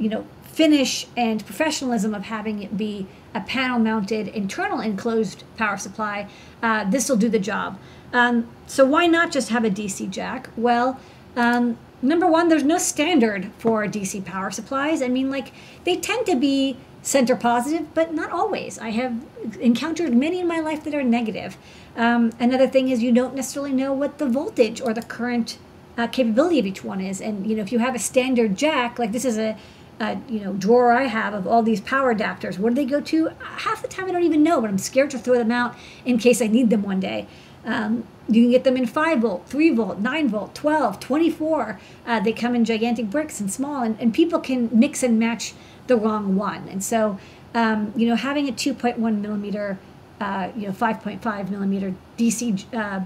you 0.00 0.08
know 0.08 0.26
finish 0.56 1.06
and 1.16 1.44
professionalism 1.44 2.14
of 2.14 2.24
having 2.24 2.62
it 2.62 2.76
be 2.76 3.06
a 3.36 3.40
panel 3.42 3.78
mounted 3.78 4.28
internal 4.28 4.80
enclosed 4.80 5.44
power 5.56 5.76
supply, 5.76 6.28
uh, 6.62 6.88
this 6.88 7.08
will 7.08 7.16
do 7.16 7.28
the 7.28 7.38
job. 7.38 7.78
Um, 8.12 8.48
so 8.66 8.84
why 8.84 9.06
not 9.06 9.30
just 9.30 9.50
have 9.50 9.64
a 9.64 9.70
DC 9.70 10.10
jack? 10.10 10.48
Well, 10.56 10.98
um, 11.36 11.76
number 12.00 12.26
one, 12.26 12.48
there's 12.48 12.62
no 12.62 12.78
standard 12.78 13.50
for 13.58 13.86
DC 13.86 14.24
power 14.24 14.50
supplies. 14.50 15.02
I 15.02 15.08
mean, 15.08 15.30
like 15.30 15.52
they 15.84 15.96
tend 15.96 16.26
to 16.26 16.36
be 16.36 16.78
center 17.02 17.36
positive, 17.36 17.94
but 17.94 18.14
not 18.14 18.32
always. 18.32 18.78
I 18.78 18.90
have 18.90 19.24
encountered 19.60 20.14
many 20.14 20.40
in 20.40 20.48
my 20.48 20.60
life 20.60 20.82
that 20.84 20.94
are 20.94 21.04
negative. 21.04 21.56
Um, 21.94 22.32
another 22.40 22.66
thing 22.66 22.88
is 22.88 23.02
you 23.02 23.12
don't 23.12 23.34
necessarily 23.34 23.72
know 23.72 23.92
what 23.92 24.18
the 24.18 24.26
voltage 24.26 24.80
or 24.80 24.92
the 24.92 25.02
current 25.02 25.58
uh, 25.96 26.06
capability 26.06 26.58
of 26.58 26.66
each 26.66 26.82
one 26.82 27.00
is. 27.00 27.20
And 27.20 27.46
you 27.46 27.56
know, 27.56 27.62
if 27.62 27.70
you 27.70 27.78
have 27.78 27.94
a 27.94 27.98
standard 27.98 28.56
jack, 28.56 28.98
like 28.98 29.12
this 29.12 29.24
is 29.24 29.38
a, 29.38 29.56
a 29.98 30.18
you 30.28 30.40
know 30.40 30.52
drawer 30.52 30.92
I 30.92 31.04
have 31.04 31.34
of 31.34 31.46
all 31.46 31.62
these 31.62 31.80
power 31.80 32.14
adapters. 32.14 32.58
Where 32.58 32.70
do 32.70 32.76
they 32.76 32.84
go 32.84 33.00
to? 33.00 33.30
Half 33.40 33.82
the 33.82 33.88
time 33.88 34.06
I 34.06 34.12
don't 34.12 34.24
even 34.24 34.42
know, 34.42 34.60
but 34.60 34.70
I'm 34.70 34.78
scared 34.78 35.10
to 35.10 35.18
throw 35.18 35.34
them 35.34 35.52
out 35.52 35.76
in 36.04 36.18
case 36.18 36.42
I 36.42 36.46
need 36.46 36.70
them 36.70 36.82
one 36.82 37.00
day. 37.00 37.26
Um, 37.64 38.04
you 38.28 38.42
can 38.42 38.50
get 38.50 38.64
them 38.64 38.76
in 38.76 38.86
5 38.86 39.20
volt, 39.20 39.48
3 39.48 39.70
volt, 39.70 39.98
9 39.98 40.28
volt, 40.28 40.54
12, 40.54 41.00
24. 41.00 41.80
Uh, 42.06 42.20
they 42.20 42.32
come 42.32 42.54
in 42.54 42.64
gigantic 42.64 43.10
bricks 43.10 43.40
and 43.40 43.52
small, 43.52 43.82
and, 43.82 44.00
and 44.00 44.14
people 44.14 44.38
can 44.38 44.68
mix 44.72 45.02
and 45.02 45.18
match 45.18 45.52
the 45.86 45.96
wrong 45.96 46.36
one. 46.36 46.68
And 46.68 46.82
so 46.82 47.18
um, 47.56 47.94
you 47.96 48.06
know, 48.06 48.16
having 48.16 48.48
a 48.50 48.52
2.1 48.52 48.98
millimeter, 48.98 49.78
uh, 50.20 50.50
you 50.54 50.66
know, 50.66 50.74
5.5 50.74 51.50
millimeter 51.50 51.94
DC, 52.18 52.64
uh, 52.74 53.00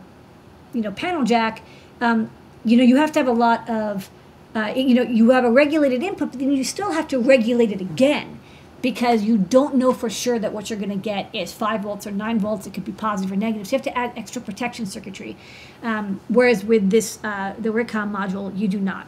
you 0.74 0.80
know, 0.80 0.91
panel 0.91 1.22
jack, 1.22 1.62
um, 2.01 2.28
you 2.64 2.76
know, 2.76 2.82
you 2.82 2.97
have 2.97 3.12
to 3.12 3.20
have 3.20 3.28
a 3.28 3.32
lot 3.32 3.70
of, 3.70 4.11
uh, 4.55 4.72
you 4.74 4.94
know, 4.94 5.03
you 5.03 5.30
have 5.30 5.44
a 5.44 5.51
regulated 5.51 6.03
input, 6.03 6.30
but 6.30 6.40
then 6.40 6.53
you 6.53 6.64
still 6.64 6.92
have 6.92 7.07
to 7.09 7.18
regulate 7.18 7.70
it 7.72 7.80
again 7.80 8.40
because 8.82 9.22
you 9.22 9.36
don't 9.36 9.74
know 9.74 9.92
for 9.92 10.09
sure 10.09 10.38
that 10.38 10.53
what 10.53 10.70
you're 10.70 10.78
going 10.78 10.90
to 10.90 10.96
get 10.96 11.32
is 11.34 11.53
5 11.53 11.82
volts 11.82 12.07
or 12.07 12.11
9 12.11 12.38
volts. 12.38 12.66
It 12.66 12.74
could 12.74 12.84
be 12.84 12.92
positive 12.92 13.30
or 13.30 13.36
negative. 13.36 13.66
So 13.66 13.76
you 13.76 13.78
have 13.78 13.84
to 13.84 13.98
add 13.98 14.12
extra 14.16 14.40
protection 14.40 14.86
circuitry. 14.86 15.36
Um, 15.82 16.20
whereas 16.28 16.64
with 16.64 16.90
this, 16.90 17.18
uh, 17.22 17.55
the 17.59 17.68
RICOM 17.68 18.11
module, 18.11 18.57
you 18.57 18.68
do 18.68 18.80
not. 18.80 19.07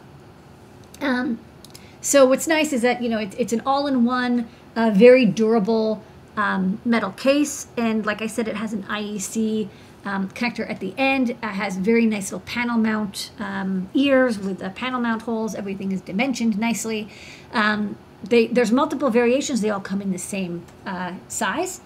Um, 1.01 1.39
so 2.01 2.25
what's 2.25 2.47
nice 2.47 2.71
is 2.71 2.81
that, 2.81 3.01
you 3.01 3.09
know, 3.09 3.17
it, 3.17 3.35
it's 3.37 3.53
an 3.53 3.61
all-in-one, 3.65 4.47
uh, 4.75 4.91
very 4.93 5.25
durable 5.25 6.03
um, 6.37 6.79
metal 6.85 7.11
case. 7.11 7.67
And 7.75 8.05
like 8.05 8.21
I 8.21 8.27
said, 8.27 8.47
it 8.47 8.57
has 8.57 8.73
an 8.73 8.83
IEC 8.83 9.69
um, 10.05 10.29
connector 10.29 10.69
at 10.69 10.79
the 10.79 10.93
end. 10.97 11.31
It 11.31 11.43
has 11.43 11.77
very 11.77 12.05
nice 12.05 12.31
little 12.31 12.45
panel 12.45 12.77
mount 12.77 13.31
um, 13.39 13.89
ears 13.93 14.37
with 14.37 14.59
the 14.59 14.69
panel 14.69 14.99
mount 14.99 15.23
holes. 15.23 15.55
Everything 15.55 15.91
is 15.91 16.01
dimensioned 16.01 16.57
nicely. 16.57 17.09
Um, 17.51 17.97
they, 18.23 18.47
there's 18.47 18.71
multiple 18.71 19.09
variations. 19.09 19.61
They 19.61 19.69
all 19.69 19.81
come 19.81 20.01
in 20.01 20.11
the 20.11 20.17
same 20.17 20.65
uh, 20.85 21.13
size. 21.27 21.81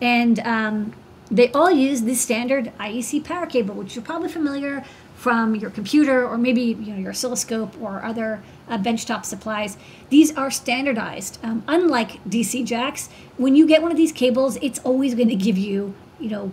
And 0.00 0.40
um, 0.40 0.94
they 1.30 1.50
all 1.52 1.70
use 1.70 2.02
the 2.02 2.14
standard 2.14 2.72
IEC 2.78 3.24
power 3.24 3.46
cable, 3.46 3.74
which 3.74 3.94
you're 3.94 4.04
probably 4.04 4.28
familiar 4.28 4.84
from 5.14 5.54
your 5.54 5.70
computer 5.70 6.26
or 6.26 6.36
maybe 6.36 6.60
you 6.60 6.92
know 6.92 6.98
your 6.98 7.10
oscilloscope 7.10 7.80
or 7.80 8.02
other 8.04 8.42
uh, 8.68 8.76
benchtop 8.76 9.24
supplies. 9.24 9.76
These 10.10 10.36
are 10.36 10.50
standardized. 10.50 11.38
Um, 11.44 11.62
unlike 11.68 12.22
DC 12.24 12.66
jacks, 12.66 13.08
when 13.36 13.54
you 13.54 13.66
get 13.66 13.82
one 13.82 13.92
of 13.92 13.96
these 13.96 14.10
cables, 14.10 14.58
it's 14.60 14.80
always 14.80 15.14
going 15.14 15.28
to 15.28 15.36
give 15.36 15.56
you 15.56 15.94
you 16.18 16.28
know 16.28 16.52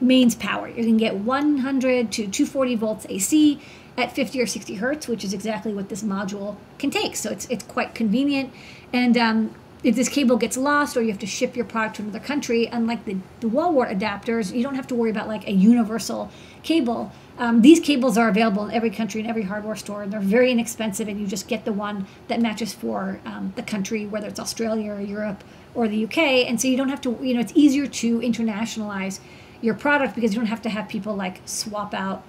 mains 0.00 0.34
power. 0.34 0.70
Going 0.70 0.84
to 0.84 0.98
get 0.98 1.16
100 1.16 2.12
to 2.12 2.22
240 2.26 2.74
volts 2.76 3.06
AC 3.08 3.60
at 3.96 4.14
50 4.14 4.40
or 4.40 4.46
60 4.46 4.74
hertz, 4.74 5.08
which 5.08 5.24
is 5.24 5.32
exactly 5.32 5.72
what 5.72 5.88
this 5.88 6.02
module 6.02 6.56
can 6.78 6.90
take. 6.90 7.16
So 7.16 7.30
it's, 7.30 7.46
it's 7.46 7.64
quite 7.64 7.94
convenient. 7.94 8.52
And 8.92 9.16
um, 9.16 9.54
if 9.84 9.94
this 9.94 10.08
cable 10.08 10.36
gets 10.36 10.56
lost 10.56 10.96
or 10.96 11.02
you 11.02 11.10
have 11.10 11.18
to 11.20 11.26
ship 11.26 11.54
your 11.54 11.64
product 11.64 11.96
to 11.96 12.02
another 12.02 12.18
country, 12.18 12.66
unlike 12.66 13.04
the, 13.04 13.18
the 13.40 13.48
wall 13.48 13.72
wart 13.72 13.90
adapters, 13.90 14.54
you 14.54 14.62
don't 14.62 14.74
have 14.74 14.86
to 14.88 14.94
worry 14.94 15.10
about 15.10 15.28
like 15.28 15.46
a 15.46 15.52
universal 15.52 16.30
cable. 16.62 17.12
Um, 17.36 17.62
these 17.62 17.80
cables 17.80 18.16
are 18.16 18.28
available 18.28 18.64
in 18.66 18.72
every 18.72 18.90
country 18.90 19.20
in 19.20 19.26
every 19.26 19.42
hardware 19.42 19.76
store, 19.76 20.02
and 20.02 20.12
they're 20.12 20.20
very 20.20 20.50
inexpensive. 20.50 21.06
And 21.06 21.20
you 21.20 21.26
just 21.26 21.48
get 21.48 21.64
the 21.64 21.72
one 21.72 22.06
that 22.28 22.40
matches 22.40 22.72
for 22.72 23.20
um, 23.26 23.52
the 23.56 23.62
country, 23.62 24.06
whether 24.06 24.26
it's 24.26 24.40
Australia 24.40 24.92
or 24.92 25.00
Europe 25.00 25.44
or 25.74 25.86
the 25.86 26.04
UK. 26.04 26.18
And 26.18 26.60
so 26.60 26.68
you 26.68 26.76
don't 26.76 26.88
have 26.88 27.00
to, 27.02 27.18
you 27.20 27.34
know, 27.34 27.40
it's 27.40 27.52
easier 27.54 27.86
to 27.86 28.20
internationalize 28.20 29.20
your 29.60 29.74
product 29.74 30.14
because 30.14 30.34
you 30.34 30.40
don't 30.40 30.48
have 30.48 30.62
to 30.62 30.68
have 30.68 30.88
people 30.88 31.14
like 31.14 31.40
swap 31.44 31.94
out 31.94 32.22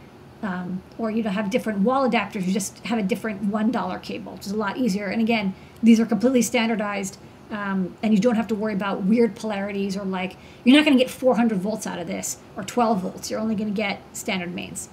um, 0.43 0.82
or 0.97 1.11
you 1.11 1.23
know 1.23 1.30
have 1.30 1.49
different 1.49 1.80
wall 1.80 2.09
adapters. 2.09 2.45
You 2.45 2.53
just 2.53 2.80
have 2.86 2.99
a 2.99 3.03
different 3.03 3.43
one 3.43 3.71
dollar 3.71 3.99
cable 3.99 4.34
which 4.34 4.45
is 4.45 4.51
a 4.51 4.57
lot 4.57 4.78
easier. 4.78 5.07
And 5.07 5.21
again 5.21 5.53
these 5.84 5.99
are 5.99 6.05
completely 6.05 6.41
standardized 6.41 7.17
um, 7.51 7.95
and 8.01 8.13
you 8.13 8.19
don't 8.19 8.36
have 8.36 8.47
to 8.47 8.55
worry 8.55 8.73
about 8.73 9.03
weird 9.03 9.36
polarities 9.36 9.95
or 9.95 10.03
like 10.03 10.36
you're 10.63 10.76
not 10.76 10.86
going 10.86 10.97
to 10.97 11.03
get 11.03 11.11
400 11.11 11.59
volts 11.59 11.86
out 11.86 11.99
of 11.99 12.07
this 12.07 12.38
or 12.55 12.63
12 12.63 13.01
volts. 13.01 13.30
You're 13.30 13.39
only 13.39 13.55
going 13.55 13.69
to 13.69 13.76
get 13.76 14.01
standard 14.13 14.53
mains. 14.53 14.89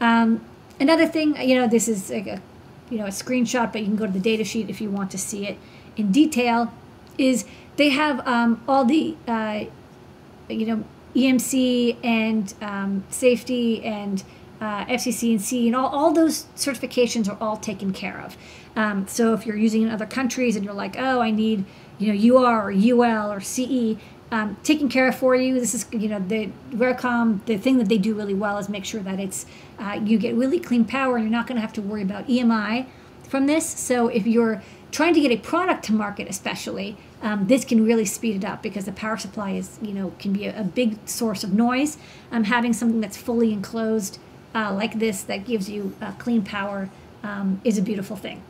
Um, 0.00 0.44
another 0.78 1.06
thing 1.06 1.36
you 1.40 1.54
know 1.54 1.66
this 1.66 1.88
is 1.88 2.10
like 2.10 2.26
a 2.26 2.40
you 2.90 2.98
know 2.98 3.06
a 3.06 3.10
screenshot 3.10 3.72
but 3.72 3.80
you 3.80 3.86
can 3.86 3.96
go 3.96 4.06
to 4.06 4.12
the 4.12 4.20
data 4.20 4.44
sheet 4.44 4.68
if 4.68 4.80
you 4.80 4.90
want 4.90 5.10
to 5.10 5.18
see 5.18 5.46
it 5.46 5.58
in 5.96 6.12
detail 6.12 6.72
is 7.18 7.44
they 7.76 7.90
have 7.90 8.26
um, 8.26 8.62
all 8.68 8.84
the 8.84 9.16
uh, 9.26 9.64
you 10.48 10.66
know 10.66 10.84
EMC 11.16 11.96
and 12.04 12.54
um, 12.60 13.04
safety 13.08 13.82
and 13.82 14.22
uh, 14.60 14.84
FCC 14.86 15.32
and 15.32 15.40
C 15.40 15.66
and 15.66 15.76
all, 15.76 15.88
all 15.88 16.12
those 16.12 16.44
certifications 16.56 17.28
are 17.28 17.36
all 17.40 17.56
taken 17.56 17.92
care 17.92 18.20
of. 18.20 18.36
Um, 18.74 19.06
so 19.08 19.32
if 19.32 19.46
you're 19.46 19.56
using 19.56 19.82
in 19.82 19.90
other 19.90 20.06
countries 20.06 20.56
and 20.56 20.64
you're 20.64 20.74
like, 20.74 20.96
oh, 20.98 21.20
I 21.20 21.30
need 21.30 21.64
you 21.98 22.12
know 22.12 22.38
UR 22.38 22.68
or 22.68 22.72
UL 22.72 23.32
or 23.32 23.40
CE, 23.40 23.96
um, 24.30 24.56
taken 24.62 24.88
care 24.88 25.08
of 25.08 25.14
for 25.14 25.34
you. 25.34 25.58
This 25.58 25.74
is 25.74 25.86
you 25.92 26.08
know 26.08 26.18
the 26.18 26.50
RIGCOM. 26.72 27.44
The 27.46 27.56
thing 27.56 27.78
that 27.78 27.88
they 27.88 27.98
do 27.98 28.14
really 28.14 28.34
well 28.34 28.58
is 28.58 28.68
make 28.68 28.84
sure 28.84 29.00
that 29.02 29.20
it's 29.20 29.46
uh, 29.78 30.00
you 30.04 30.18
get 30.18 30.34
really 30.34 30.60
clean 30.60 30.84
power 30.84 31.16
and 31.16 31.24
you're 31.24 31.32
not 31.32 31.46
going 31.46 31.56
to 31.56 31.62
have 31.62 31.72
to 31.74 31.82
worry 31.82 32.02
about 32.02 32.26
EMI 32.26 32.86
from 33.28 33.46
this. 33.46 33.66
So 33.66 34.08
if 34.08 34.26
you're 34.26 34.62
trying 34.92 35.14
to 35.14 35.20
get 35.20 35.30
a 35.30 35.36
product 35.36 35.84
to 35.84 35.92
market, 35.92 36.28
especially, 36.28 36.96
um, 37.22 37.46
this 37.46 37.64
can 37.64 37.84
really 37.84 38.04
speed 38.04 38.36
it 38.36 38.44
up 38.44 38.62
because 38.62 38.84
the 38.84 38.92
power 38.92 39.16
supply 39.16 39.52
is, 39.52 39.78
you 39.82 39.92
know, 39.92 40.12
can 40.18 40.32
be 40.32 40.46
a, 40.46 40.60
a 40.60 40.64
big 40.64 40.96
source 41.08 41.42
of 41.42 41.52
noise. 41.52 41.98
Um, 42.30 42.44
having 42.44 42.72
something 42.72 43.00
that's 43.00 43.16
fully 43.16 43.52
enclosed 43.52 44.18
uh, 44.54 44.72
like 44.72 44.98
this 44.98 45.22
that 45.22 45.44
gives 45.44 45.68
you 45.68 45.94
uh, 46.00 46.12
clean 46.12 46.42
power 46.42 46.90
um, 47.22 47.60
is 47.64 47.78
a 47.78 47.82
beautiful 47.82 48.16
thing. 48.16 48.42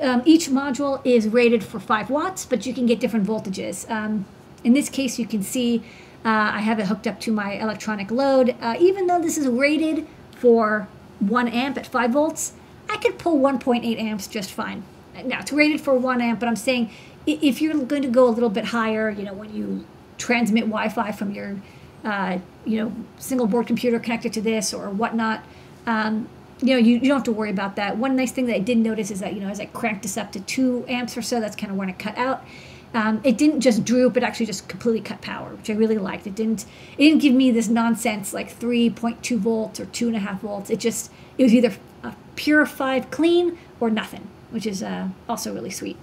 Um, 0.00 0.22
each 0.24 0.48
module 0.48 1.00
is 1.04 1.28
rated 1.28 1.62
for 1.62 1.78
5 1.78 2.10
watts, 2.10 2.46
but 2.46 2.64
you 2.64 2.72
can 2.72 2.86
get 2.86 3.00
different 3.00 3.26
voltages. 3.26 3.88
Um, 3.90 4.24
in 4.64 4.72
this 4.72 4.88
case, 4.88 5.18
you 5.18 5.26
can 5.26 5.42
see 5.42 5.82
uh, 6.24 6.52
I 6.54 6.60
have 6.60 6.78
it 6.78 6.86
hooked 6.86 7.06
up 7.06 7.20
to 7.20 7.32
my 7.32 7.52
electronic 7.52 8.10
load. 8.10 8.54
Uh, 8.60 8.76
even 8.78 9.06
though 9.06 9.20
this 9.20 9.38
is 9.38 9.46
rated 9.46 10.06
for 10.36 10.88
1 11.20 11.48
amp 11.48 11.76
at 11.76 11.86
5 11.86 12.10
volts, 12.10 12.52
I 12.88 12.96
could 12.96 13.18
pull 13.18 13.38
1.8 13.38 13.98
amps 13.98 14.26
just 14.26 14.50
fine. 14.50 14.82
Now, 15.26 15.40
it's 15.40 15.52
rated 15.52 15.80
for 15.80 15.94
1 15.94 16.20
amp, 16.20 16.40
but 16.40 16.48
I'm 16.48 16.56
saying 16.56 16.90
if 17.26 17.60
you're 17.60 17.74
going 17.84 18.02
to 18.02 18.08
go 18.08 18.28
a 18.28 18.30
little 18.30 18.48
bit 18.48 18.66
higher, 18.66 19.10
you 19.10 19.24
know, 19.24 19.34
when 19.34 19.54
you 19.54 19.84
transmit 20.18 20.64
Wi-Fi 20.64 21.12
from 21.12 21.32
your, 21.32 21.56
uh, 22.04 22.38
you 22.64 22.78
know, 22.78 22.92
single 23.18 23.46
board 23.46 23.66
computer 23.66 23.98
connected 23.98 24.32
to 24.34 24.40
this 24.40 24.72
or 24.72 24.90
whatnot, 24.90 25.44
um, 25.86 26.28
you 26.62 26.74
know, 26.74 26.76
you, 26.76 26.94
you 26.94 27.08
don't 27.08 27.16
have 27.16 27.24
to 27.24 27.32
worry 27.32 27.50
about 27.50 27.76
that. 27.76 27.96
One 27.96 28.16
nice 28.16 28.32
thing 28.32 28.46
that 28.46 28.54
I 28.56 28.58
did 28.58 28.78
notice 28.78 29.10
is 29.10 29.20
that, 29.20 29.34
you 29.34 29.40
know, 29.40 29.48
as 29.48 29.60
I 29.60 29.66
cranked 29.66 30.02
this 30.02 30.16
up 30.16 30.32
to 30.32 30.40
two 30.40 30.84
amps 30.88 31.16
or 31.16 31.22
so, 31.22 31.40
that's 31.40 31.56
kind 31.56 31.70
of 31.70 31.78
when 31.78 31.88
it 31.88 31.98
cut 31.98 32.18
out. 32.18 32.44
Um, 32.92 33.20
it 33.22 33.38
didn't 33.38 33.60
just 33.60 33.84
droop; 33.84 34.16
it 34.16 34.24
actually 34.24 34.46
just 34.46 34.66
completely 34.68 35.00
cut 35.00 35.20
power, 35.20 35.50
which 35.50 35.70
I 35.70 35.74
really 35.74 35.98
liked. 35.98 36.26
It 36.26 36.34
didn't 36.34 36.64
it 36.98 37.04
didn't 37.04 37.22
give 37.22 37.34
me 37.34 37.52
this 37.52 37.68
nonsense 37.68 38.34
like 38.34 38.52
3.2 38.58 39.38
volts 39.38 39.78
or 39.78 39.86
two 39.86 40.08
and 40.08 40.16
a 40.16 40.18
half 40.18 40.40
volts. 40.40 40.70
It 40.70 40.80
just 40.80 41.10
it 41.38 41.44
was 41.44 41.54
either 41.54 41.72
a 42.02 42.14
pure 42.34 42.66
five 42.66 43.10
clean 43.12 43.56
or 43.78 43.90
nothing, 43.90 44.26
which 44.50 44.66
is 44.66 44.82
uh, 44.82 45.08
also 45.28 45.54
really 45.54 45.70
sweet. 45.70 45.96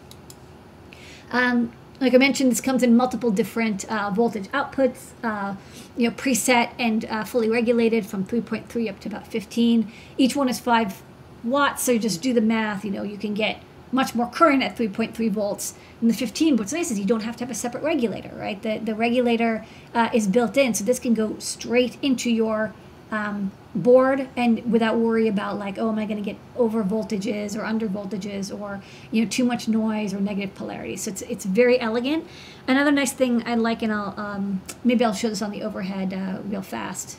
Um, 1.31 1.71
like 1.99 2.13
I 2.13 2.17
mentioned, 2.17 2.51
this 2.51 2.61
comes 2.61 2.83
in 2.83 2.95
multiple 2.95 3.31
different 3.31 3.89
uh, 3.91 4.11
voltage 4.11 4.47
outputs, 4.49 5.11
uh, 5.23 5.55
you 5.95 6.09
know, 6.09 6.15
preset 6.15 6.71
and 6.77 7.05
uh, 7.05 7.23
fully 7.23 7.49
regulated 7.49 8.05
from 8.05 8.23
3.3 8.23 8.89
up 8.89 8.99
to 8.99 9.09
about 9.09 9.27
15. 9.27 9.91
Each 10.17 10.35
one 10.35 10.47
is 10.47 10.59
5 10.59 11.01
watts, 11.43 11.83
so 11.83 11.97
just 11.97 12.21
do 12.21 12.33
the 12.33 12.41
math. 12.41 12.85
You 12.85 12.91
know, 12.91 13.03
you 13.03 13.17
can 13.17 13.33
get 13.33 13.61
much 13.91 14.13
more 14.13 14.29
current 14.29 14.61
at 14.61 14.77
3.3 14.77 15.31
volts 15.31 15.73
than 15.99 16.07
the 16.07 16.13
15. 16.13 16.57
What's 16.57 16.73
nice 16.73 16.91
is 16.91 16.99
you 16.99 17.05
don't 17.05 17.23
have 17.23 17.35
to 17.37 17.43
have 17.45 17.51
a 17.51 17.55
separate 17.55 17.83
regulator, 17.83 18.31
right? 18.35 18.61
The, 18.61 18.77
the 18.77 18.93
regulator 18.93 19.65
uh, 19.93 20.09
is 20.13 20.27
built 20.27 20.57
in, 20.57 20.73
so 20.73 20.83
this 20.83 20.99
can 20.99 21.13
go 21.13 21.37
straight 21.39 21.97
into 22.01 22.29
your 22.29 22.73
um, 23.11 23.51
board 23.73 24.27
and 24.35 24.69
without 24.71 24.97
worry 24.97 25.27
about 25.27 25.57
like 25.57 25.77
oh 25.77 25.89
am 25.89 25.99
i 25.99 26.05
going 26.05 26.17
to 26.17 26.23
get 26.23 26.35
over 26.55 26.83
voltages 26.83 27.55
or 27.55 27.63
under 27.63 27.87
voltages 27.87 28.57
or 28.57 28.81
you 29.11 29.23
know 29.23 29.29
too 29.29 29.45
much 29.45 29.67
noise 29.67 30.13
or 30.13 30.19
negative 30.19 30.53
polarity? 30.55 30.97
So 30.97 31.11
it's, 31.11 31.21
it's 31.23 31.45
very 31.45 31.79
elegant. 31.79 32.27
Another 32.67 32.91
nice 32.91 33.13
thing 33.13 33.43
i 33.45 33.55
like 33.55 33.81
and 33.81 33.93
i'll 33.93 34.13
um, 34.17 34.61
maybe 34.83 35.05
i'll 35.05 35.13
show 35.13 35.29
this 35.29 35.41
on 35.41 35.51
the 35.51 35.63
overhead 35.63 36.13
uh, 36.13 36.41
real 36.45 36.61
fast 36.61 37.17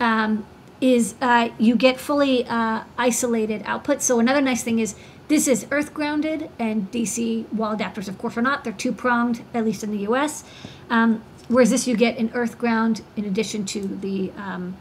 um, 0.00 0.46
is 0.80 1.14
uh, 1.20 1.48
you 1.58 1.74
get 1.74 1.98
fully 1.98 2.46
uh, 2.46 2.84
isolated 2.96 3.62
output. 3.64 4.02
So 4.02 4.20
another 4.20 4.40
nice 4.40 4.62
thing 4.62 4.78
is 4.78 4.94
this 5.26 5.48
is 5.48 5.66
earth 5.70 5.92
grounded 5.92 6.50
and 6.58 6.90
dc 6.90 7.52
wall 7.52 7.76
adapters 7.76 8.08
of 8.08 8.18
course 8.18 8.36
are 8.36 8.42
not. 8.42 8.64
They're 8.64 8.72
two 8.72 8.92
pronged 8.92 9.42
at 9.52 9.64
least 9.64 9.82
in 9.82 9.90
the 9.90 9.98
us 10.06 10.44
um, 10.90 11.22
whereas 11.48 11.70
this 11.70 11.86
you 11.88 11.96
get 11.96 12.18
an 12.18 12.30
earth 12.34 12.58
ground 12.58 13.02
in 13.16 13.24
addition 13.24 13.64
to 13.66 13.80
the 13.86 14.30
um, 14.36 14.76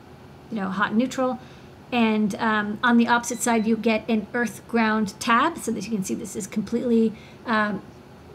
you 0.51 0.57
know, 0.57 0.69
hot 0.69 0.93
neutral. 0.93 1.39
And 1.91 2.35
um, 2.35 2.79
on 2.83 2.97
the 2.97 3.07
opposite 3.07 3.39
side, 3.39 3.65
you 3.65 3.77
get 3.77 4.07
an 4.09 4.27
earth 4.33 4.67
ground 4.67 5.13
tab, 5.19 5.57
so 5.57 5.71
that 5.71 5.85
you 5.85 5.91
can 5.91 6.03
see 6.03 6.15
this 6.15 6.35
is 6.35 6.45
completely, 6.45 7.13
um, 7.45 7.81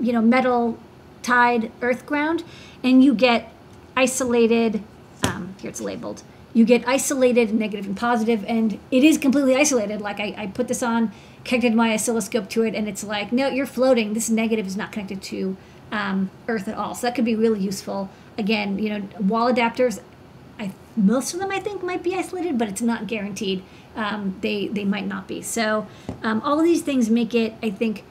you 0.00 0.12
know, 0.12 0.22
metal 0.22 0.78
tied 1.22 1.70
earth 1.82 2.06
ground, 2.06 2.44
and 2.82 3.04
you 3.04 3.14
get 3.14 3.52
isolated. 3.94 4.82
Um, 5.22 5.54
here 5.60 5.68
it's 5.68 5.80
labeled. 5.80 6.22
You 6.54 6.64
get 6.64 6.86
isolated 6.88 7.52
negative 7.54 7.86
and 7.86 7.96
positive, 7.96 8.44
and 8.46 8.78
it 8.90 9.04
is 9.04 9.18
completely 9.18 9.54
isolated. 9.54 10.00
Like 10.00 10.18
I, 10.18 10.34
I 10.36 10.46
put 10.46 10.68
this 10.68 10.82
on, 10.82 11.12
connected 11.44 11.74
my 11.74 11.92
oscilloscope 11.92 12.48
to 12.50 12.62
it, 12.62 12.74
and 12.74 12.88
it's 12.88 13.04
like, 13.04 13.32
no, 13.32 13.48
you're 13.48 13.66
floating. 13.66 14.14
This 14.14 14.30
negative 14.30 14.66
is 14.66 14.76
not 14.76 14.92
connected 14.92 15.22
to 15.22 15.56
um, 15.90 16.30
Earth 16.48 16.68
at 16.68 16.76
all. 16.76 16.94
So 16.94 17.06
that 17.06 17.14
could 17.14 17.24
be 17.24 17.36
really 17.36 17.60
useful. 17.60 18.10
Again, 18.38 18.78
you 18.78 18.88
know, 18.88 19.08
wall 19.20 19.52
adapters 19.52 20.00
I, 20.58 20.72
most 20.96 21.34
of 21.34 21.40
them 21.40 21.50
I 21.50 21.60
think 21.60 21.82
might 21.82 22.02
be 22.02 22.14
isolated, 22.14 22.58
but 22.58 22.68
it's 22.68 22.82
not 22.82 23.06
guaranteed. 23.06 23.62
Um, 23.96 24.36
they 24.40 24.68
they 24.68 24.84
might 24.84 25.06
not 25.06 25.26
be. 25.26 25.42
So 25.42 25.86
um, 26.22 26.40
all 26.42 26.58
of 26.58 26.64
these 26.64 26.82
things 26.82 27.10
make 27.10 27.34
it, 27.34 27.54
I 27.62 27.70
think, 27.70 28.04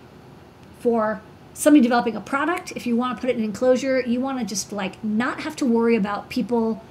for 0.80 1.22
somebody 1.54 1.82
developing 1.82 2.16
a 2.16 2.22
product, 2.22 2.72
if 2.76 2.86
you 2.86 2.96
want 2.96 3.18
to 3.18 3.22
put 3.22 3.30
it 3.30 3.34
in 3.34 3.40
an 3.40 3.46
enclosure, 3.46 4.02
you 4.02 4.20
want 4.20 4.40
to 4.40 4.46
just 4.46 4.72
like 4.72 5.04
not 5.04 5.42
have 5.42 5.56
to 5.58 5.66
worry 5.66 5.96
about 5.96 6.30
people 6.30 6.84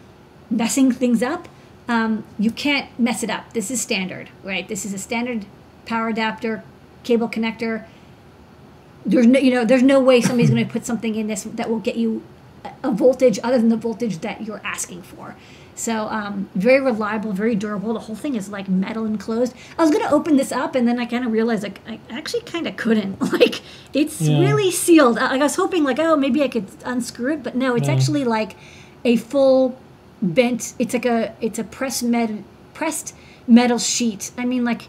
messing 0.51 0.91
things 0.93 1.23
up. 1.23 1.49
Um, 1.89 2.25
you 2.39 2.51
can't 2.51 2.87
mess 2.99 3.23
it 3.23 3.31
up. 3.31 3.53
This 3.53 3.71
is 3.71 3.81
standard, 3.81 4.31
right? 4.45 4.67
This 4.67 4.85
is 4.85 4.93
a 4.93 4.99
standard 4.99 5.47
power 5.87 6.09
adapter, 6.09 6.63
cable 7.03 7.29
connector. 7.29 7.87
There's 9.05 9.27
no, 9.27 9.41
you 9.41 9.51
know, 9.51 9.65
there's 9.65 9.83
no 9.83 9.99
way 9.99 10.21
somebody's 10.21 10.51
going 10.51 10.65
to 10.65 10.71
put 10.71 10.85
something 10.85 11.15
in 11.15 11.27
this 11.27 11.45
that 11.45 11.69
will 11.69 11.81
get 11.81 11.97
you 11.97 12.23
a- 12.83 12.91
voltage 12.91 13.39
other 13.43 13.59
than 13.59 13.69
the 13.69 13.77
voltage 13.77 14.19
that 14.19 14.43
you're 14.43 14.61
asking 14.65 15.03
for. 15.03 15.37
So 15.75 16.09
um, 16.09 16.51
very 16.55 16.81
reliable, 16.81 17.33
very 17.33 17.55
durable. 17.55 17.95
The 17.95 18.01
whole 18.01 18.17
thing 18.17 18.35
is 18.35 18.51
like 18.51 18.69
metal 18.69 19.07
enclosed. 19.07 19.55
I 19.79 19.83
was 19.83 19.91
gonna 19.91 20.11
open 20.11 20.37
this 20.37 20.53
up, 20.53 20.75
and 20.75 20.87
then 20.87 20.99
I 20.99 21.07
kind 21.07 21.25
of 21.25 21.33
realized 21.33 21.63
like 21.63 21.81
I 21.89 21.99
actually 22.11 22.43
kind 22.43 22.67
of 22.67 22.77
couldn't. 22.77 23.19
Like 23.33 23.63
it's 23.95 24.21
Yeah. 24.21 24.41
really 24.41 24.71
sealed. 24.71 25.17
I- 25.19 25.31
Like 25.33 25.41
I 25.41 25.45
was 25.45 25.57
hoping 25.57 25.85
like 25.85 25.99
oh 25.99 26.17
maybe 26.17 26.43
I 26.43 26.49
could 26.49 26.67
unscrew 26.85 27.33
it, 27.35 27.43
but 27.43 27.55
no, 27.55 27.75
it's 27.77 27.89
No. 27.89 27.95
actually 27.95 28.25
like 28.25 28.57
a 29.05 29.17
full 29.17 29.79
bent. 30.21 30.75
It's 30.79 30.93
like 30.93 31.07
a 31.07 31.35
it's 31.41 31.59
a 31.59 31.65
pressed 31.65 32.03
med 32.03 32.45
pressed 32.75 33.15
metal 33.47 33.79
sheet. 33.79 34.33
I 34.37 34.45
mean 34.45 34.65
like 34.65 34.83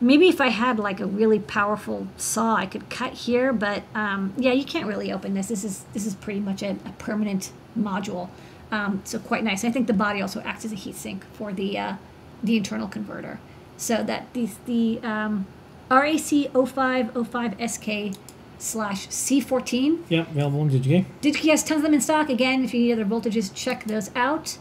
maybe 0.00 0.28
if 0.28 0.40
I 0.40 0.48
had 0.48 0.78
like 0.78 1.00
a 1.00 1.06
really 1.06 1.38
powerful 1.38 2.06
saw, 2.16 2.56
I 2.56 2.66
could 2.66 2.88
cut 2.90 3.12
here. 3.12 3.52
But 3.52 3.82
um, 3.94 4.34
yeah, 4.36 4.52
you 4.52 4.64
can't 4.64 4.86
really 4.86 5.12
open 5.12 5.34
this. 5.34 5.48
This 5.48 5.64
is 5.64 5.84
this 5.92 6.06
is 6.06 6.14
pretty 6.14 6.40
much 6.40 6.62
a, 6.62 6.76
a 6.84 6.92
permanent 6.98 7.52
module. 7.78 8.28
Um, 8.70 9.02
so 9.04 9.18
quite 9.18 9.44
nice. 9.44 9.64
I 9.64 9.70
think 9.70 9.86
the 9.86 9.92
body 9.92 10.20
also 10.20 10.40
acts 10.40 10.64
as 10.64 10.72
a 10.72 10.76
heatsink 10.76 11.22
for 11.34 11.52
the 11.52 11.78
uh, 11.78 11.96
the 12.42 12.56
internal 12.56 12.88
converter, 12.88 13.38
so 13.76 14.02
that 14.02 14.32
the 14.32 14.48
the 14.66 15.00
um, 15.02 15.46
RAC 15.90 16.50
0505 16.52 17.70
SK 17.70 18.18
slash 18.58 19.08
C14 19.08 19.98
Yep, 20.08 20.30
available 20.30 20.62
in 20.62 20.70
DigiKey. 20.70 21.04
DigiKey 21.22 21.50
has 21.50 21.62
tons 21.62 21.78
of 21.78 21.82
them 21.82 21.94
in 21.94 22.00
stock. 22.00 22.28
Again, 22.28 22.64
if 22.64 22.72
you 22.72 22.80
need 22.80 22.92
other 22.92 23.04
voltages, 23.04 23.52
check 23.54 23.84
those 23.84 24.10
out. 24.16 24.58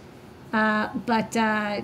Uh, 0.53 0.89
but 1.05 1.35
uh, 1.35 1.81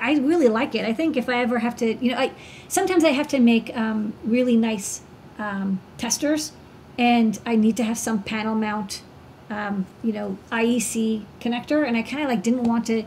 I 0.00 0.14
really 0.14 0.48
like 0.48 0.74
it. 0.74 0.84
I 0.84 0.92
think 0.92 1.16
if 1.16 1.28
I 1.28 1.40
ever 1.42 1.58
have 1.58 1.76
to, 1.76 1.94
you 1.94 2.12
know, 2.12 2.18
I 2.18 2.32
sometimes 2.68 3.04
I 3.04 3.10
have 3.10 3.28
to 3.28 3.40
make 3.40 3.76
um, 3.76 4.12
really 4.24 4.56
nice 4.56 5.02
um, 5.38 5.80
testers, 5.96 6.52
and 6.98 7.38
I 7.46 7.56
need 7.56 7.76
to 7.78 7.84
have 7.84 7.98
some 7.98 8.22
panel 8.22 8.54
mount, 8.54 9.02
um, 9.50 9.86
you 10.02 10.12
know, 10.12 10.38
IEC 10.50 11.24
connector, 11.40 11.86
and 11.86 11.96
I 11.96 12.02
kind 12.02 12.22
of 12.22 12.28
like 12.28 12.42
didn't 12.42 12.64
want 12.64 12.86
to 12.86 13.04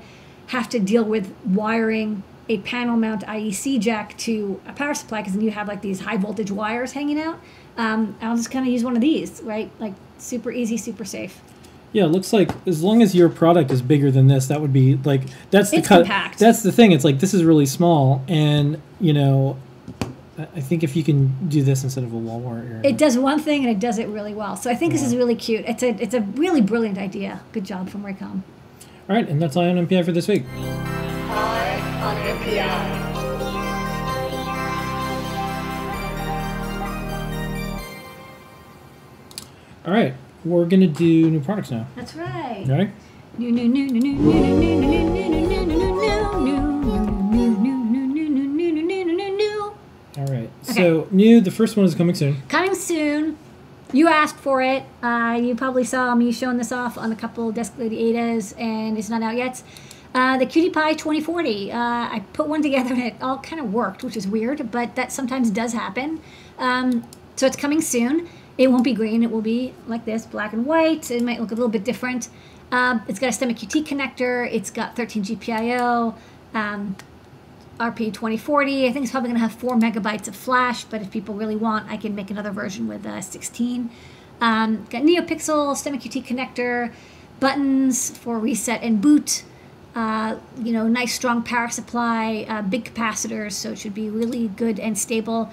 have 0.47 0.67
to 0.69 0.79
deal 0.79 1.03
with 1.03 1.33
wiring 1.45 2.23
a 2.49 2.57
panel 2.59 2.97
mount 2.97 3.23
IEC 3.23 3.79
jack 3.79 4.17
to 4.17 4.59
a 4.67 4.73
power 4.73 4.93
supply 4.93 5.21
because 5.21 5.33
then 5.33 5.41
you 5.41 5.51
have 5.51 5.67
like 5.67 5.81
these 5.81 6.01
high 6.01 6.17
voltage 6.17 6.51
wires 6.51 6.91
hanging 6.91 7.19
out. 7.19 7.39
Um, 7.77 8.17
I'll 8.21 8.35
just 8.35 8.51
kind 8.51 8.65
of 8.67 8.71
use 8.73 8.83
one 8.83 8.95
of 8.95 9.01
these, 9.01 9.41
right? 9.43 9.71
Like 9.79 9.93
super 10.17 10.51
easy, 10.51 10.75
super 10.75 11.05
safe. 11.05 11.41
Yeah, 11.93 12.05
it 12.05 12.07
looks 12.07 12.31
like 12.31 12.49
as 12.65 12.81
long 12.81 13.01
as 13.01 13.13
your 13.13 13.27
product 13.27 13.69
is 13.69 13.81
bigger 13.81 14.11
than 14.11 14.27
this, 14.27 14.47
that 14.47 14.61
would 14.61 14.71
be 14.71 14.95
like 15.03 15.23
that's 15.49 15.71
the 15.71 15.77
It's 15.77 15.87
cut. 15.87 16.05
compact. 16.05 16.39
That's 16.39 16.63
the 16.63 16.71
thing. 16.71 16.93
It's 16.93 17.03
like 17.03 17.19
this 17.19 17.33
is 17.33 17.43
really 17.43 17.65
small, 17.65 18.23
and 18.29 18.81
you 19.01 19.11
know, 19.11 19.57
I 20.37 20.61
think 20.61 20.83
if 20.83 20.95
you 20.95 21.03
can 21.03 21.49
do 21.49 21.61
this 21.63 21.83
instead 21.83 22.03
of 22.05 22.13
a 22.13 22.17
wall 22.17 22.39
wart 22.39 22.63
It 22.83 22.97
does 22.97 23.17
one 23.17 23.39
thing 23.39 23.61
and 23.65 23.69
it 23.69 23.79
does 23.79 23.99
it 23.99 24.07
really 24.07 24.33
well. 24.33 24.55
So 24.55 24.71
I 24.71 24.75
think 24.75 24.93
this 24.93 25.03
is 25.03 25.15
really 25.15 25.35
cute. 25.35 25.65
It's 25.67 25.83
a 25.83 25.89
it's 26.01 26.13
a 26.13 26.21
really 26.21 26.61
brilliant 26.61 26.97
idea. 26.97 27.41
Good 27.51 27.65
job 27.65 27.89
from 27.89 28.03
Raycom. 28.03 28.41
All 29.09 29.15
right, 29.15 29.27
and 29.27 29.41
that's 29.41 29.57
all 29.57 29.63
on 29.63 29.75
NPI 29.85 30.05
for 30.05 30.13
this 30.13 30.27
week. 30.29 30.43
Eye 30.55 32.01
on 32.03 32.15
NPI. 32.37 33.11
All 39.85 39.91
right, 39.93 40.13
we're 40.43 40.65
gonna 40.65 40.87
do 40.87 41.29
new 41.29 41.39
products 41.39 41.71
now. 41.71 41.87
That's 41.95 42.15
right. 42.15 42.63
You 42.65 42.71
ready? 42.71 42.91
New 43.37 43.51
new 43.51 43.67
new 43.67 43.87
new 43.87 43.99
new 43.99 44.13
new 44.13 44.53
new 44.53 44.79
new 44.79 44.95
new 44.95 45.65
new 45.65 45.65
new 45.65 45.91
new 48.47 48.73
new 48.73 49.05
new 49.05 49.37
new 49.37 49.73
All 50.17 50.25
right. 50.25 50.49
So 50.63 51.07
new. 51.11 51.41
The 51.41 51.51
first 51.51 51.77
one 51.77 51.85
is 51.85 51.95
coming 51.95 52.15
soon. 52.15 52.41
Coming 52.49 52.75
soon. 52.75 53.37
You 53.93 54.07
asked 54.07 54.37
for 54.37 54.61
it. 54.61 54.83
Uh, 55.03 55.39
you 55.41 55.55
probably 55.55 55.83
saw 55.83 56.15
me 56.15 56.31
showing 56.31 56.57
this 56.57 56.71
off 56.71 56.97
on 56.97 57.11
a 57.11 57.15
couple 57.15 57.51
Desk 57.51 57.73
Lady 57.77 58.13
Adas, 58.13 58.57
and 58.59 58.97
it's 58.97 59.09
not 59.09 59.21
out 59.21 59.35
yet. 59.35 59.61
Uh, 60.13 60.37
the 60.37 60.45
QT 60.45 60.73
Py 60.73 60.95
2040. 60.95 61.71
Uh, 61.71 61.77
I 61.77 62.23
put 62.33 62.47
one 62.47 62.61
together 62.61 62.93
and 62.93 63.03
it 63.03 63.15
all 63.21 63.37
kind 63.39 63.61
of 63.61 63.73
worked, 63.73 64.03
which 64.03 64.17
is 64.17 64.27
weird, 64.27 64.71
but 64.71 64.95
that 64.95 65.11
sometimes 65.11 65.49
does 65.49 65.73
happen. 65.73 66.19
Um, 66.57 67.07
so 67.35 67.47
it's 67.47 67.55
coming 67.55 67.81
soon. 67.81 68.27
It 68.61 68.69
won't 68.69 68.83
be 68.83 68.93
green. 68.93 69.23
It 69.23 69.31
will 69.31 69.41
be 69.41 69.73
like 69.87 70.05
this, 70.05 70.27
black 70.27 70.53
and 70.53 70.67
white. 70.67 71.09
It 71.09 71.23
might 71.23 71.39
look 71.39 71.49
a 71.49 71.55
little 71.55 71.67
bit 71.67 71.83
different. 71.83 72.29
Um, 72.71 73.01
it's 73.07 73.17
got 73.17 73.27
a 73.29 73.31
STEMMA 73.31 73.57
QT 73.57 73.87
connector. 73.87 74.47
It's 74.53 74.69
got 74.69 74.95
13 74.95 75.23
GPIO. 75.23 76.13
Um, 76.53 76.95
RP 77.79 78.13
2040. 78.13 78.87
I 78.87 78.91
think 78.91 79.03
it's 79.03 79.11
probably 79.11 79.29
going 79.29 79.41
to 79.41 79.47
have 79.47 79.53
four 79.53 79.75
megabytes 79.75 80.27
of 80.27 80.35
flash, 80.35 80.83
but 80.83 81.01
if 81.01 81.09
people 81.09 81.33
really 81.33 81.55
want, 81.55 81.89
I 81.89 81.97
can 81.97 82.13
make 82.13 82.29
another 82.29 82.51
version 82.51 82.87
with 82.87 83.03
uh, 83.03 83.19
16. 83.19 83.89
Um, 84.41 84.85
got 84.91 85.01
NeoPixel, 85.01 85.75
STEMMA 85.75 85.99
QT 85.99 86.23
connector, 86.23 86.93
buttons 87.39 88.15
for 88.15 88.37
reset 88.37 88.83
and 88.83 89.01
boot. 89.01 89.43
Uh, 89.95 90.37
you 90.61 90.71
know, 90.71 90.87
nice 90.87 91.15
strong 91.15 91.41
power 91.41 91.69
supply, 91.69 92.45
uh, 92.47 92.61
big 92.61 92.93
capacitors, 92.93 93.53
so 93.53 93.71
it 93.71 93.79
should 93.79 93.95
be 93.95 94.07
really 94.07 94.49
good 94.49 94.79
and 94.79 94.99
stable. 94.99 95.49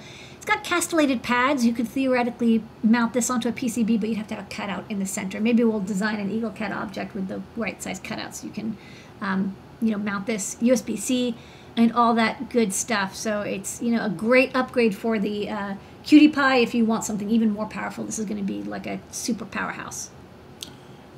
Got 0.49 0.63
castellated 0.63 1.21
pads. 1.21 1.63
You 1.63 1.73
could 1.73 1.87
theoretically 1.87 2.63
mount 2.81 3.13
this 3.13 3.29
onto 3.29 3.47
a 3.47 3.51
PCB, 3.51 3.99
but 3.99 4.09
you'd 4.09 4.17
have 4.17 4.27
to 4.29 4.35
have 4.35 4.45
a 4.45 4.49
cutout 4.49 4.83
in 4.89 4.97
the 4.97 5.05
center. 5.05 5.39
Maybe 5.39 5.63
we'll 5.63 5.79
design 5.79 6.19
an 6.19 6.31
Eagle 6.31 6.49
CAD 6.49 6.71
object 6.71 7.13
with 7.13 7.27
the 7.27 7.43
right 7.55 7.79
size 7.83 7.99
cutout 7.99 8.35
so 8.35 8.47
you 8.47 8.53
can, 8.53 8.75
um, 9.21 9.55
you 9.79 9.91
know, 9.91 9.99
mount 9.99 10.25
this 10.25 10.55
USB-C 10.55 11.35
and 11.77 11.93
all 11.93 12.15
that 12.15 12.49
good 12.49 12.73
stuff. 12.73 13.15
So 13.15 13.41
it's 13.41 13.79
you 13.79 13.91
know 13.91 14.03
a 14.03 14.09
great 14.09 14.55
upgrade 14.55 14.95
for 14.95 15.19
the 15.19 15.51
uh, 15.51 15.75
QT 16.03 16.33
Py. 16.33 16.63
If 16.63 16.73
you 16.73 16.83
want 16.83 17.03
something 17.03 17.29
even 17.29 17.51
more 17.51 17.67
powerful, 17.67 18.03
this 18.03 18.17
is 18.17 18.25
going 18.25 18.39
to 18.39 18.43
be 18.43 18.63
like 18.63 18.87
a 18.87 18.99
super 19.11 19.45
powerhouse. 19.45 20.09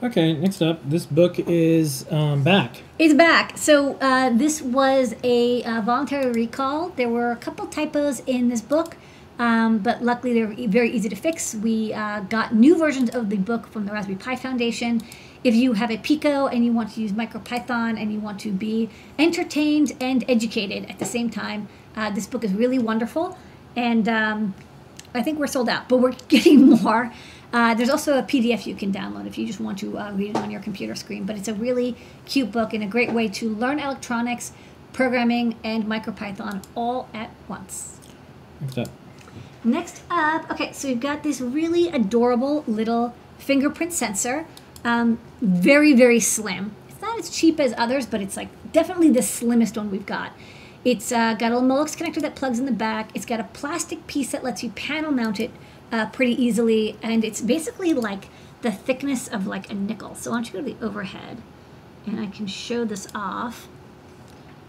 Okay. 0.03 0.33
Next 0.33 0.61
up, 0.61 0.81
this 0.89 1.05
book 1.05 1.39
is 1.39 2.05
um, 2.11 2.43
back. 2.43 2.81
It's 2.99 3.13
back. 3.13 3.57
So 3.57 3.95
uh, 4.01 4.29
this 4.31 4.61
was 4.61 5.15
a 5.23 5.63
uh, 5.63 5.79
voluntary 5.81 6.31
recall. 6.31 6.89
There 6.89 7.07
were 7.07 7.31
a 7.31 7.37
couple 7.37 7.65
typos 7.67 8.21
in 8.25 8.49
this 8.49 8.61
book, 8.61 8.97
um, 9.41 9.79
but 9.79 10.03
luckily 10.03 10.33
they're 10.33 10.69
very 10.69 10.91
easy 10.91 11.09
to 11.09 11.15
fix. 11.15 11.55
We 11.55 11.91
uh, 11.93 12.19
got 12.19 12.53
new 12.53 12.77
versions 12.77 13.09
of 13.09 13.31
the 13.31 13.37
book 13.37 13.65
from 13.65 13.87
the 13.87 13.91
Raspberry 13.91 14.19
Pi 14.19 14.35
Foundation. 14.35 15.01
If 15.43 15.55
you 15.55 15.73
have 15.73 15.89
a 15.89 15.97
Pico 15.97 16.45
and 16.45 16.63
you 16.63 16.71
want 16.71 16.93
to 16.93 17.01
use 17.01 17.11
MicroPython 17.11 17.99
and 17.99 18.13
you 18.13 18.19
want 18.19 18.39
to 18.41 18.51
be 18.51 18.87
entertained 19.17 19.93
and 19.99 20.23
educated 20.29 20.87
at 20.91 20.99
the 20.99 21.05
same 21.05 21.31
time, 21.31 21.69
uh, 21.95 22.11
this 22.11 22.27
book 22.27 22.43
is 22.43 22.53
really 22.53 22.77
wonderful. 22.77 23.35
And 23.75 24.07
um, 24.07 24.53
I 25.15 25.23
think 25.23 25.39
we're 25.39 25.47
sold 25.47 25.69
out, 25.69 25.89
but 25.89 25.97
we're 25.97 26.13
getting 26.27 26.69
more. 26.69 27.11
Uh, 27.51 27.73
there's 27.73 27.89
also 27.89 28.19
a 28.19 28.21
PDF 28.21 28.67
you 28.67 28.75
can 28.75 28.93
download 28.93 29.25
if 29.25 29.39
you 29.39 29.47
just 29.47 29.59
want 29.59 29.79
to 29.79 29.97
uh, 29.97 30.11
read 30.11 30.29
it 30.29 30.37
on 30.37 30.51
your 30.51 30.61
computer 30.61 30.93
screen. 30.93 31.25
But 31.25 31.35
it's 31.35 31.47
a 31.47 31.55
really 31.55 31.97
cute 32.25 32.51
book 32.51 32.75
and 32.75 32.83
a 32.83 32.87
great 32.87 33.11
way 33.11 33.27
to 33.29 33.49
learn 33.55 33.79
electronics, 33.79 34.51
programming, 34.93 35.55
and 35.63 35.85
MicroPython 35.85 36.63
all 36.75 37.09
at 37.11 37.31
once. 37.47 37.97
Up. 38.77 39.00
Next 39.63 40.01
up, 40.09 40.49
okay, 40.49 40.73
so 40.73 40.87
we've 40.87 40.99
got 40.99 41.21
this 41.21 41.39
really 41.39 41.87
adorable 41.87 42.63
little 42.65 43.13
fingerprint 43.37 43.93
sensor. 43.93 44.47
Um, 44.83 45.19
very, 45.39 45.93
very 45.93 46.19
slim. 46.19 46.75
It's 46.89 46.99
not 46.99 47.19
as 47.19 47.29
cheap 47.29 47.59
as 47.59 47.73
others, 47.77 48.07
but 48.07 48.21
it's 48.21 48.35
like 48.35 48.49
definitely 48.71 49.11
the 49.11 49.21
slimmest 49.21 49.77
one 49.77 49.91
we've 49.91 50.05
got. 50.05 50.33
It's 50.83 51.11
uh, 51.11 51.35
got 51.35 51.51
a 51.51 51.59
little 51.59 51.69
Molex 51.69 51.95
connector 51.95 52.21
that 52.21 52.35
plugs 52.35 52.57
in 52.57 52.65
the 52.65 52.71
back. 52.71 53.11
It's 53.15 53.25
got 53.25 53.39
a 53.39 53.43
plastic 53.43 54.07
piece 54.07 54.31
that 54.31 54.43
lets 54.43 54.63
you 54.63 54.71
panel 54.71 55.11
mount 55.11 55.39
it 55.39 55.51
uh, 55.91 56.07
pretty 56.07 56.41
easily, 56.41 56.97
and 57.03 57.23
it's 57.23 57.39
basically 57.39 57.93
like 57.93 58.29
the 58.63 58.71
thickness 58.71 59.27
of 59.27 59.45
like 59.45 59.69
a 59.69 59.75
nickel. 59.75 60.15
So 60.15 60.31
why 60.31 60.37
don't 60.37 60.47
you 60.47 60.53
go 60.53 60.67
to 60.67 60.73
the 60.73 60.83
overhead, 60.83 61.37
and 62.07 62.19
I 62.19 62.25
can 62.25 62.47
show 62.47 62.83
this 62.83 63.07
off 63.13 63.67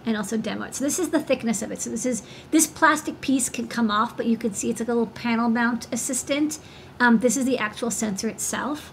and 0.05 0.16
also 0.16 0.36
demo 0.36 0.66
it. 0.66 0.74
So 0.74 0.84
this 0.84 0.98
is 0.98 1.11
the 1.11 1.20
thickness 1.20 1.62
of 1.62 1.70
it. 1.70 1.80
So 1.80 1.90
this 1.90 2.07
is 2.07 2.22
this 2.50 2.66
plastic 2.66 3.20
piece 3.20 3.48
can 3.48 3.68
come 3.68 3.90
off, 3.90 4.16
but 4.16 4.26
you 4.26 4.36
can 4.36 4.55
see 4.55 4.70
it's 4.70 4.80
like 4.80 4.88
a 4.88 4.92
little 4.92 5.07
panel 5.07 5.48
mount 5.48 5.86
assistant. 5.92 6.59
Um, 7.00 7.18
this 7.18 7.36
is 7.36 7.44
the 7.44 7.59
actual 7.59 7.90
sensor 7.90 8.28
itself, 8.28 8.92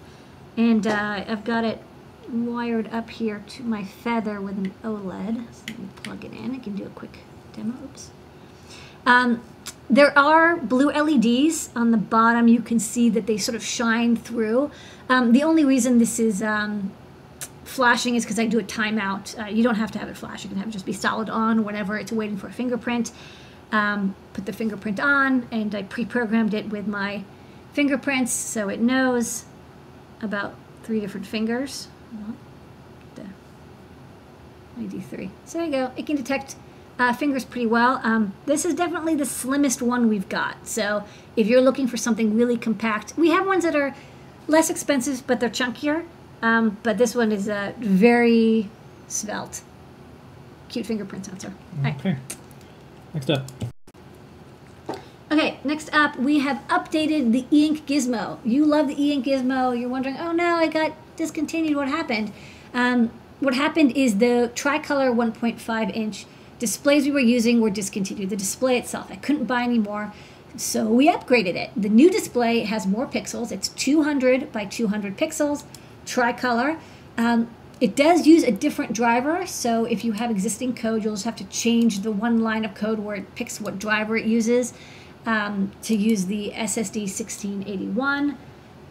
and 0.57 0.85
uh, 0.87 1.23
I've 1.27 1.43
got 1.43 1.63
it 1.63 1.81
wired 2.31 2.91
up 2.93 3.09
here 3.09 3.43
to 3.47 3.63
my 3.63 3.83
feather 3.83 4.39
with 4.39 4.57
an 4.57 4.73
OLED. 4.83 5.45
So 5.51 5.63
let 5.67 5.79
me 5.79 5.87
plug 6.03 6.25
it 6.25 6.33
in. 6.33 6.55
I 6.55 6.59
can 6.59 6.75
do 6.75 6.85
a 6.85 6.89
quick 6.89 7.19
demo. 7.53 7.73
Oops. 7.83 8.11
Um, 9.05 9.41
there 9.89 10.17
are 10.17 10.55
blue 10.55 10.91
LEDs 10.91 11.69
on 11.75 11.91
the 11.91 11.97
bottom. 11.97 12.47
You 12.47 12.61
can 12.61 12.79
see 12.79 13.09
that 13.09 13.25
they 13.25 13.37
sort 13.37 13.55
of 13.55 13.63
shine 13.63 14.15
through. 14.15 14.69
Um, 15.07 15.31
the 15.31 15.41
only 15.41 15.65
reason 15.65 15.97
this 15.97 16.19
is 16.19 16.43
um, 16.43 16.91
flashing 17.69 18.15
is 18.15 18.23
because 18.25 18.39
I 18.39 18.45
do 18.45 18.59
a 18.59 18.63
timeout. 18.63 19.39
Uh, 19.39 19.45
you 19.47 19.63
don't 19.63 19.75
have 19.75 19.91
to 19.91 19.99
have 19.99 20.09
it 20.09 20.17
flash. 20.17 20.43
You 20.43 20.49
can 20.49 20.57
have 20.57 20.67
it 20.67 20.71
just 20.71 20.85
be 20.85 20.93
solid 20.93 21.29
on 21.29 21.63
whenever 21.63 21.97
it's 21.97 22.11
waiting 22.11 22.37
for 22.37 22.47
a 22.47 22.51
fingerprint. 22.51 23.11
Um, 23.71 24.15
put 24.33 24.45
the 24.45 24.53
fingerprint 24.53 24.99
on, 24.99 25.47
and 25.51 25.73
I 25.75 25.83
pre-programmed 25.83 26.53
it 26.53 26.69
with 26.69 26.87
my 26.87 27.23
fingerprints, 27.73 28.31
so 28.33 28.67
it 28.67 28.79
knows 28.79 29.45
about 30.21 30.55
three 30.83 30.99
different 30.99 31.27
fingers. 31.27 31.87
Well, 32.11 32.35
the 33.15 33.25
ID3. 34.81 35.29
So 35.45 35.59
there 35.59 35.67
you 35.67 35.71
go. 35.71 35.91
It 35.95 36.07
can 36.07 36.15
detect 36.15 36.55
uh, 36.97 37.13
fingers 37.13 37.45
pretty 37.45 37.67
well. 37.67 38.01
Um, 38.03 38.33
this 38.45 38.65
is 38.65 38.73
definitely 38.73 39.15
the 39.15 39.25
slimmest 39.25 39.81
one 39.81 40.09
we've 40.09 40.27
got. 40.27 40.67
So 40.67 41.05
if 41.35 41.47
you're 41.47 41.61
looking 41.61 41.87
for 41.87 41.97
something 41.97 42.35
really 42.35 42.57
compact, 42.57 43.13
we 43.15 43.29
have 43.29 43.45
ones 43.45 43.63
that 43.63 43.75
are 43.75 43.95
less 44.47 44.69
expensive, 44.69 45.25
but 45.27 45.39
they're 45.39 45.49
chunkier. 45.49 46.05
Um, 46.41 46.77
but 46.83 46.97
this 46.97 47.15
one 47.15 47.31
is 47.31 47.47
a 47.47 47.73
very 47.79 48.69
svelte. 49.07 49.61
Cute 50.69 50.85
fingerprint 50.85 51.25
sensor. 51.25 51.53
All 51.77 51.83
right. 51.83 51.99
Okay. 51.99 52.17
Next 53.13 53.29
up. 53.29 53.49
Okay, 55.31 55.59
next 55.63 55.93
up, 55.93 56.17
we 56.17 56.39
have 56.39 56.63
updated 56.69 57.33
the 57.33 57.45
e-ink 57.51 57.85
gizmo. 57.85 58.39
You 58.43 58.65
love 58.65 58.87
the 58.87 59.03
e-ink 59.03 59.25
gizmo. 59.25 59.79
You're 59.79 59.89
wondering, 59.89 60.17
oh 60.17 60.31
no, 60.31 60.55
I 60.55 60.67
got 60.67 60.93
discontinued. 61.17 61.75
What 61.75 61.87
happened? 61.87 62.31
Um, 62.73 63.11
what 63.39 63.53
happened 63.53 63.95
is 63.95 64.17
the 64.17 64.51
tricolor 64.55 65.11
1.5 65.11 65.95
inch 65.95 66.25
displays 66.57 67.05
we 67.05 67.11
were 67.11 67.19
using 67.19 67.61
were 67.61 67.69
discontinued. 67.69 68.29
The 68.31 68.35
display 68.35 68.77
itself, 68.77 69.07
I 69.11 69.17
couldn't 69.17 69.45
buy 69.45 69.63
anymore. 69.63 70.13
So 70.57 70.87
we 70.87 71.07
upgraded 71.07 71.55
it. 71.55 71.71
The 71.77 71.89
new 71.89 72.09
display 72.09 72.61
has 72.61 72.87
more 72.87 73.05
pixels. 73.05 73.51
It's 73.51 73.69
200 73.69 74.51
by 74.51 74.65
200 74.65 75.15
pixels, 75.15 75.63
tricolor. 76.09 76.79
Um, 77.17 77.49
it 77.79 77.95
does 77.95 78.27
use 78.27 78.43
a 78.43 78.51
different 78.51 78.91
driver, 78.91 79.45
so 79.45 79.85
if 79.85 80.03
you 80.03 80.13
have 80.13 80.29
existing 80.29 80.75
code, 80.75 81.03
you'll 81.03 81.13
just 81.13 81.23
have 81.25 81.37
to 81.37 81.45
change 81.45 82.01
the 82.01 82.11
one 82.11 82.41
line 82.41 82.65
of 82.65 82.73
code 82.73 82.99
where 82.99 83.15
it 83.15 83.35
picks 83.35 83.61
what 83.61 83.79
driver 83.79 84.17
it 84.17 84.25
uses 84.25 84.73
um, 85.25 85.71
to 85.83 85.95
use 85.95 86.25
the 86.25 86.51
SSD 86.55 87.01
1681. 87.03 88.37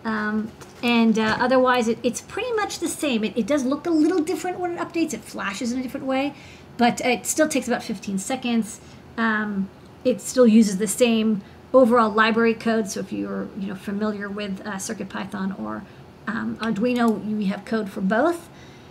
Um, 0.05 0.53
and 0.83 1.19
uh, 1.19 1.37
otherwise, 1.39 1.89
it, 1.89 1.99
it's 2.03 2.23
pretty 2.23 2.53
much 2.53 2.79
the 2.79 2.89
same. 2.89 3.25
It, 3.25 3.37
it 3.37 3.47
does 3.47 3.65
look 3.65 3.87
a 3.87 3.91
little 3.91 4.21
different 4.21 4.59
when 4.59 4.73
it 4.73 4.79
updates. 4.79 5.13
It 5.13 5.21
flashes 5.21 5.73
in 5.73 5.81
a 5.81 5.83
different 5.83 6.07
way, 6.07 6.33
but 6.79 7.01
it 7.03 7.27
still 7.27 7.49
takes 7.49 7.67
about 7.67 7.83
15 7.83 8.19
seconds. 8.19 8.81
Um, 9.19 9.69
it 10.05 10.23
still 10.23 10.47
uses 10.47 10.79
the 10.79 10.87
same 10.87 11.43
overall 11.75 12.11
library 12.11 12.55
code. 12.55 12.89
So 12.89 13.01
if 13.01 13.13
you're 13.13 13.49
you 13.59 13.69
know 13.69 13.75
familiar 13.75 14.29
with 14.29 14.61
uh, 14.67 14.75
CircuitPython 14.75 15.59
or 15.61 15.85
um, 16.29 16.59
Arduino, 16.61 17.25
we 17.37 17.47
have 17.47 17.65
code 17.65 17.91
for 17.91 18.03
both. 18.03 18.49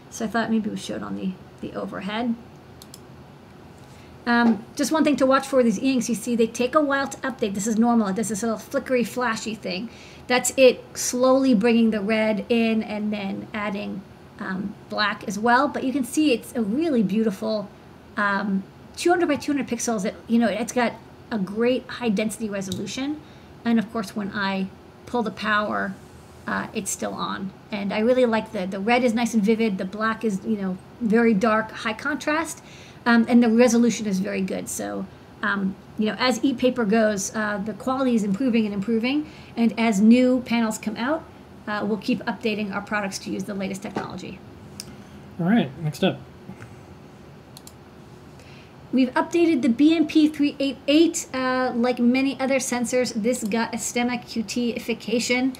So 0.09 0.25
I 0.25 0.27
thought 0.27 0.49
maybe 0.49 0.69
we 0.69 0.77
showed 0.77 1.03
on 1.03 1.15
the, 1.15 1.31
the 1.61 1.77
overhead. 1.77 2.35
Um, 4.25 4.65
just 4.75 4.91
one 4.91 5.03
thing 5.03 5.15
to 5.17 5.25
watch 5.25 5.47
for 5.47 5.63
these 5.63 5.79
e-inks, 5.81 6.09
you 6.09 6.15
see 6.15 6.35
they 6.35 6.47
take 6.47 6.75
a 6.75 6.81
while 6.81 7.07
to 7.07 7.17
update. 7.19 7.53
This 7.53 7.67
is 7.67 7.77
normal. 7.77 8.07
It 8.07 8.15
does 8.15 8.29
this 8.29 8.41
little 8.41 8.57
flickery, 8.57 9.03
flashy 9.03 9.55
thing. 9.55 9.89
That's 10.25 10.51
it 10.57 10.83
slowly 10.97 11.53
bringing 11.53 11.91
the 11.91 12.01
red 12.01 12.45
in 12.49 12.83
and 12.83 13.13
then 13.13 13.47
adding 13.53 14.01
um, 14.39 14.73
black 14.89 15.23
as 15.27 15.38
well. 15.38 15.67
But 15.67 15.83
you 15.83 15.93
can 15.93 16.03
see 16.03 16.33
it's 16.33 16.53
a 16.55 16.61
really 16.61 17.03
beautiful 17.03 17.69
um, 18.17 18.63
200 18.97 19.27
by 19.27 19.35
200 19.35 19.67
pixels. 19.67 20.03
It, 20.03 20.15
you 20.27 20.39
know, 20.39 20.49
it's 20.49 20.73
got 20.73 20.93
a 21.31 21.38
great 21.38 21.88
high 21.88 22.09
density 22.09 22.49
resolution. 22.49 23.21
And 23.63 23.77
of 23.77 23.89
course, 23.93 24.15
when 24.15 24.31
I 24.33 24.67
pull 25.05 25.23
the 25.23 25.31
power, 25.31 25.93
uh, 26.47 26.67
it's 26.73 26.89
still 26.89 27.13
on. 27.13 27.51
And 27.71 27.93
I 27.93 27.99
really 27.99 28.25
like 28.25 28.53
the, 28.53 28.65
the 28.65 28.79
red 28.79 29.03
is 29.03 29.13
nice 29.13 29.33
and 29.33 29.43
vivid. 29.43 29.77
The 29.77 29.85
black 29.85 30.23
is, 30.23 30.39
you 30.45 30.57
know, 30.57 30.77
very 31.01 31.33
dark, 31.33 31.71
high 31.71 31.93
contrast. 31.93 32.63
Um, 33.05 33.25
and 33.27 33.43
the 33.43 33.49
resolution 33.49 34.07
is 34.07 34.19
very 34.19 34.41
good. 34.41 34.69
So, 34.69 35.05
um, 35.43 35.75
you 35.99 36.07
know, 36.07 36.15
as 36.17 36.43
e-paper 36.43 36.85
goes, 36.85 37.35
uh, 37.35 37.61
the 37.63 37.73
quality 37.73 38.15
is 38.15 38.23
improving 38.23 38.65
and 38.65 38.73
improving. 38.73 39.29
And 39.57 39.77
as 39.77 39.99
new 39.99 40.41
panels 40.45 40.77
come 40.77 40.95
out, 40.95 41.23
uh, 41.67 41.85
we'll 41.85 41.97
keep 41.97 42.19
updating 42.23 42.73
our 42.73 42.81
products 42.81 43.19
to 43.19 43.29
use 43.29 43.43
the 43.43 43.53
latest 43.53 43.81
technology. 43.81 44.39
All 45.39 45.45
right. 45.45 45.69
Next 45.83 46.03
up. 46.03 46.19
We've 48.93 49.13
updated 49.13 49.63
the 49.63 49.69
BMP388. 49.69 51.27
Uh, 51.33 51.73
like 51.73 51.99
many 51.99 52.39
other 52.39 52.55
sensors, 52.55 53.13
this 53.13 53.43
got 53.43 53.73
a 53.73 53.77
STEMMA 53.77 54.23
QT-ification. 54.23 55.55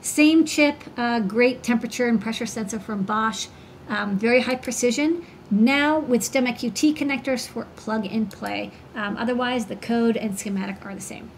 Same 0.00 0.44
chip, 0.44 0.76
uh, 0.96 1.20
great 1.20 1.62
temperature 1.62 2.06
and 2.06 2.20
pressure 2.20 2.46
sensor 2.46 2.78
from 2.78 3.02
Bosch, 3.02 3.48
um, 3.88 4.16
very 4.16 4.42
high 4.42 4.54
precision. 4.54 5.24
Now 5.50 5.98
with 5.98 6.22
STEMMA 6.22 6.54
QT 6.54 6.94
connectors 6.94 7.48
for 7.48 7.66
plug 7.76 8.06
and 8.06 8.30
play. 8.30 8.70
Um, 8.94 9.16
otherwise, 9.16 9.66
the 9.66 9.76
code 9.76 10.16
and 10.16 10.38
schematic 10.38 10.84
are 10.84 10.94
the 10.94 11.00
same. 11.00 11.30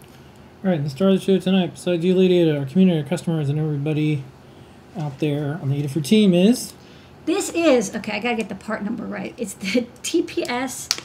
All 0.64 0.70
right. 0.70 0.82
The 0.82 0.90
star 0.90 1.08
of 1.08 1.14
the 1.14 1.20
show 1.20 1.38
tonight, 1.38 1.74
besides 1.74 2.04
you, 2.04 2.14
Lydia, 2.14 2.58
our 2.58 2.66
community, 2.66 3.00
our 3.00 3.08
customers, 3.08 3.48
and 3.48 3.58
everybody 3.58 4.24
out 4.98 5.18
there 5.20 5.58
on 5.62 5.70
the 5.70 5.82
Adafruit 5.82 6.04
team 6.04 6.34
is 6.34 6.74
This 7.24 7.50
is, 7.50 7.94
okay, 7.94 8.12
I 8.12 8.18
gotta 8.18 8.36
get 8.36 8.48
the 8.48 8.54
part 8.56 8.82
number 8.82 9.04
right. 9.04 9.34
It's 9.38 9.54
the 9.54 9.86
TPS 10.02 11.00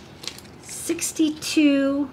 62, 0.64 2.10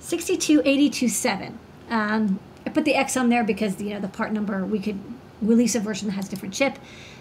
62827. 0.00 1.58
Um, 1.88 2.38
I 2.66 2.70
put 2.70 2.84
the 2.84 2.94
X 2.94 3.16
on 3.16 3.28
there 3.28 3.44
because, 3.44 3.80
you 3.80 3.90
know, 3.90 4.00
the 4.00 4.08
part 4.08 4.32
number, 4.32 4.66
we 4.66 4.80
could 4.80 4.98
release 5.40 5.74
a 5.74 5.80
version 5.80 6.08
that 6.08 6.14
has 6.14 6.28
different 6.28 6.52
chip. 6.52 6.78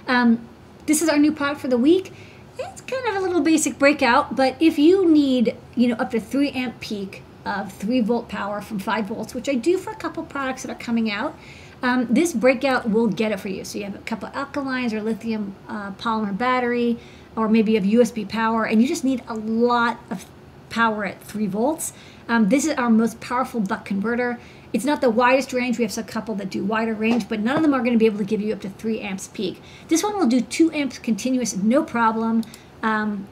Um, 0.08 0.48
this 0.88 1.02
is 1.02 1.10
our 1.10 1.18
new 1.18 1.32
product 1.32 1.62
for 1.62 1.68
the 1.68 1.78
week. 1.78 2.12
It's 2.58 2.82
kind 2.82 3.08
of 3.08 3.16
a 3.16 3.20
little 3.20 3.42
basic 3.42 3.78
breakout, 3.78 4.36
but 4.36 4.56
if 4.60 4.80
you 4.80 5.10
need, 5.10 5.56
you 5.76 5.88
know, 5.88 5.96
up 5.96 6.12
to 6.12 6.20
3 6.20 6.52
amp 6.52 6.80
peak 6.80 7.22
of 7.46 7.72
3 7.74 8.02
volt 8.02 8.30
power 8.30 8.62
from 8.62 8.80
5 8.80 9.06
volts, 9.06 9.36
which 9.36 9.50
I 9.50 9.56
do 9.56 9.78
for 9.78 9.92
a 9.92 9.96
couple 9.96 10.24
products 10.24 10.64
that 10.64 10.72
are 10.72 10.80
coming 10.80 11.12
out, 11.12 11.38
um, 11.84 12.08
this 12.10 12.34
breakout 12.34 12.90
will 12.90 13.08
get 13.08 13.32
it 13.32 13.40
for 13.40 13.50
you. 13.50 13.66
So 13.66 13.78
you 13.78 13.84
have 13.84 13.96
a 13.96 14.00
couple 14.00 14.30
alkalines 14.30 14.94
or 14.94 15.02
lithium 15.02 15.56
uh, 15.68 15.92
polymer 15.92 16.36
battery, 16.36 16.98
or 17.36 17.50
maybe 17.50 17.74
you 17.74 17.80
have 17.80 18.08
USB 18.08 18.28
power, 18.28 18.66
and 18.66 18.82
you 18.82 18.88
just 18.88 19.04
need 19.04 19.22
a 19.28 19.36
lot 19.36 20.00
of 20.10 20.26
power 20.70 21.06
at 21.06 21.22
3 21.22 21.46
volts. 21.48 21.94
Um, 22.28 22.50
this 22.50 22.66
is 22.66 22.74
our 22.76 22.90
most 22.90 23.20
powerful 23.20 23.60
buck 23.60 23.86
converter. 23.86 24.40
It's 24.76 24.84
not 24.84 25.00
the 25.00 25.10
widest 25.10 25.54
range. 25.54 25.78
We 25.78 25.86
have 25.86 25.98
a 25.98 26.04
couple 26.04 26.36
that 26.36 26.50
do 26.50 26.62
wider 26.66 26.94
range, 26.94 27.30
but 27.30 27.40
none 27.40 27.56
of 27.56 27.62
them 27.62 27.74
are 27.74 27.80
going 27.80 27.94
to 27.94 27.98
be 27.98 28.08
able 28.08 28.18
to 28.18 28.26
give 28.26 28.42
you 28.42 28.52
up 28.52 28.60
to 28.60 28.70
3 28.70 29.00
amps 29.00 29.30
peak. 29.30 29.62
This 29.88 30.04
one 30.04 30.18
will 30.20 30.28
do 30.28 30.42
2 30.42 30.70
amps 30.74 31.00
continuous, 31.00 31.56
no 31.56 31.82
problem. 31.82 32.44
Um, 32.84 33.26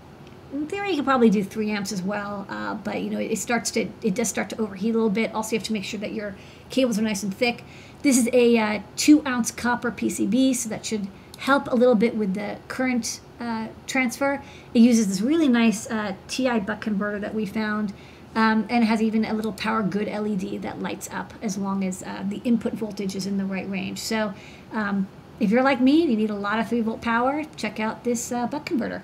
in 0.54 0.68
theory, 0.68 0.92
you 0.92 0.96
could 0.96 1.06
probably 1.06 1.30
do 1.30 1.44
3 1.44 1.70
amps 1.70 1.92
as 1.92 2.02
well, 2.02 2.48
uh, 2.48 2.76
but 2.76 3.02
you 3.02 3.10
know 3.10 3.20
it 3.20 3.36
starts 3.36 3.72
to 3.72 3.90
it 4.02 4.16
does 4.16 4.30
start 4.30 4.52
to 4.52 4.62
overheat 4.62 4.92
a 4.92 4.94
little 4.94 5.10
bit. 5.10 5.36
Also, 5.36 5.52
you 5.52 5.60
have 5.60 5.68
to 5.68 5.74
make 5.74 5.84
sure 5.84 6.00
that 6.00 6.14
your 6.14 6.34
cables 6.70 6.98
are 6.98 7.02
nice 7.02 7.24
and 7.24 7.36
thick. 7.36 7.66
This 8.04 8.18
is 8.18 8.30
a 8.32 8.58
uh, 8.58 8.80
2 8.96 9.26
ounce 9.28 9.52
copper 9.52 9.92
PCB, 9.92 10.56
so 10.56 10.70
that 10.70 10.86
should 10.86 11.10
help 11.40 11.70
a 11.70 11.76
little 11.76 11.96
bit 11.96 12.16
with 12.16 12.36
the 12.36 12.56
current 12.70 13.20
uh, 13.42 13.68
transfer. 13.86 14.42
It 14.74 14.80
uses 14.80 15.10
this 15.10 15.20
really 15.20 15.50
nice 15.50 15.92
uh, 15.92 16.16
TI 16.30 16.62
buck 16.62 16.80
converter 16.80 17.20
that 17.20 17.36
we 17.36 17.46
found. 17.46 17.92
Um, 18.36 18.66
and 18.68 18.84
has 18.84 19.00
even 19.00 19.26
a 19.26 19.34
little 19.34 19.54
power 19.54 19.84
good 19.84 20.08
LED 20.08 20.64
that 20.64 20.82
lights 20.82 21.08
up 21.12 21.36
as 21.44 21.56
long 21.56 21.84
as 21.84 22.02
uh, 22.02 22.24
the 22.28 22.42
input 22.44 22.74
voltage 22.74 23.16
is 23.16 23.28
in 23.28 23.38
the 23.38 23.46
right 23.46 23.70
range. 23.70 24.00
So 24.00 24.34
um, 24.72 25.08
if 25.40 25.52
you're 25.52 25.62
like 25.62 25.80
me 25.80 26.02
and 26.02 26.10
you 26.10 26.18
need 26.18 26.32
a 26.32 26.36
lot 26.36 26.58
of 26.58 26.68
3 26.68 26.82
volt 26.82 27.02
power, 27.02 27.44
check 27.58 27.80
out 27.80 28.04
this 28.04 28.32
uh, 28.32 28.48
buck 28.48 28.66
converter. 28.66 29.04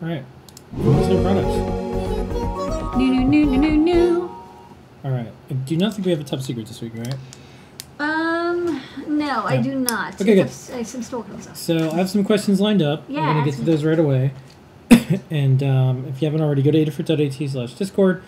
all 0.00 0.08
right. 0.08 0.24
What's 0.72 1.08
new 1.08 1.22
products? 1.22 2.96
New, 2.96 3.10
new, 3.10 3.24
new, 3.24 3.46
new, 3.46 3.58
new, 3.58 3.76
new. 3.76 4.30
All 5.04 5.10
right. 5.10 5.32
I 5.50 5.54
do 5.54 5.76
not 5.76 5.94
think 5.94 6.06
we 6.06 6.10
have 6.10 6.20
a 6.20 6.24
top 6.24 6.40
secret 6.40 6.66
this 6.66 6.80
week, 6.80 6.92
right? 6.96 7.14
Um, 7.98 8.80
no, 9.06 9.44
I 9.44 9.56
do 9.56 9.74
not. 9.74 10.20
Okay, 10.20 10.34
good. 10.34 10.50
I 10.72 10.78
have 10.78 10.86
some 10.86 11.02
store 11.02 11.24
stuff. 11.40 11.56
So 11.56 11.90
I 11.90 11.96
have 11.96 12.10
some 12.10 12.24
questions 12.24 12.60
lined 12.60 12.82
up. 12.82 13.04
Yeah, 13.08 13.22
I'm 13.22 13.34
going 13.34 13.44
to 13.44 13.50
get 13.50 13.58
to 13.58 13.64
those 13.64 13.84
right 13.84 13.98
away. 13.98 14.32
and 15.30 15.62
um, 15.62 16.04
if 16.06 16.20
you 16.20 16.26
haven't 16.26 16.42
already, 16.42 16.62
go 16.62 16.70
to 16.70 16.84
adafru.it 16.84 17.50
slash 17.50 17.74
discord, 17.74 18.22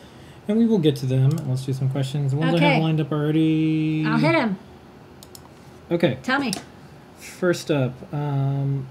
and 0.50 0.58
we 0.58 0.66
will 0.66 0.78
get 0.78 0.96
to 0.96 1.06
them. 1.06 1.30
Let's 1.48 1.64
do 1.64 1.72
some 1.72 1.88
questions. 1.88 2.32
The 2.32 2.38
ones 2.38 2.60
I 2.60 2.64
have 2.64 2.82
lined 2.82 3.00
up 3.00 3.12
already. 3.12 4.04
I'll 4.06 4.18
hit 4.18 4.34
him. 4.34 4.58
Okay. 5.90 6.18
Tell 6.22 6.40
me. 6.40 6.52
First 7.18 7.70
up, 7.70 7.92
um, 8.12 8.86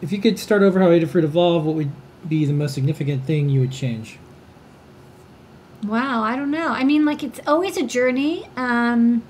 if 0.00 0.12
you 0.12 0.18
could 0.18 0.38
start 0.38 0.62
over 0.62 0.80
how 0.80 0.88
Adafruit 0.88 1.24
evolved, 1.24 1.66
what 1.66 1.74
would 1.74 1.90
be 2.28 2.44
the 2.44 2.52
most 2.52 2.74
significant 2.74 3.24
thing 3.24 3.48
you 3.48 3.60
would 3.60 3.72
change? 3.72 4.18
Wow, 5.84 6.22
I 6.22 6.36
don't 6.36 6.50
know. 6.50 6.68
I 6.68 6.84
mean, 6.84 7.04
like 7.04 7.22
it's 7.22 7.40
always 7.46 7.76
a 7.76 7.84
journey. 7.84 8.48
Um, 8.56 9.22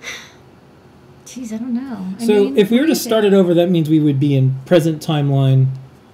geez, 1.26 1.52
I 1.52 1.58
don't 1.58 1.74
know. 1.74 2.14
I 2.18 2.26
so 2.26 2.44
mean, 2.44 2.58
if 2.58 2.70
we 2.70 2.80
were 2.80 2.86
to 2.86 2.94
start 2.94 3.24
it 3.24 3.34
over, 3.34 3.54
that 3.54 3.68
means 3.70 3.90
we 3.90 4.00
would 4.00 4.20
be 4.20 4.34
in 4.34 4.60
present 4.64 5.04
timeline. 5.04 5.66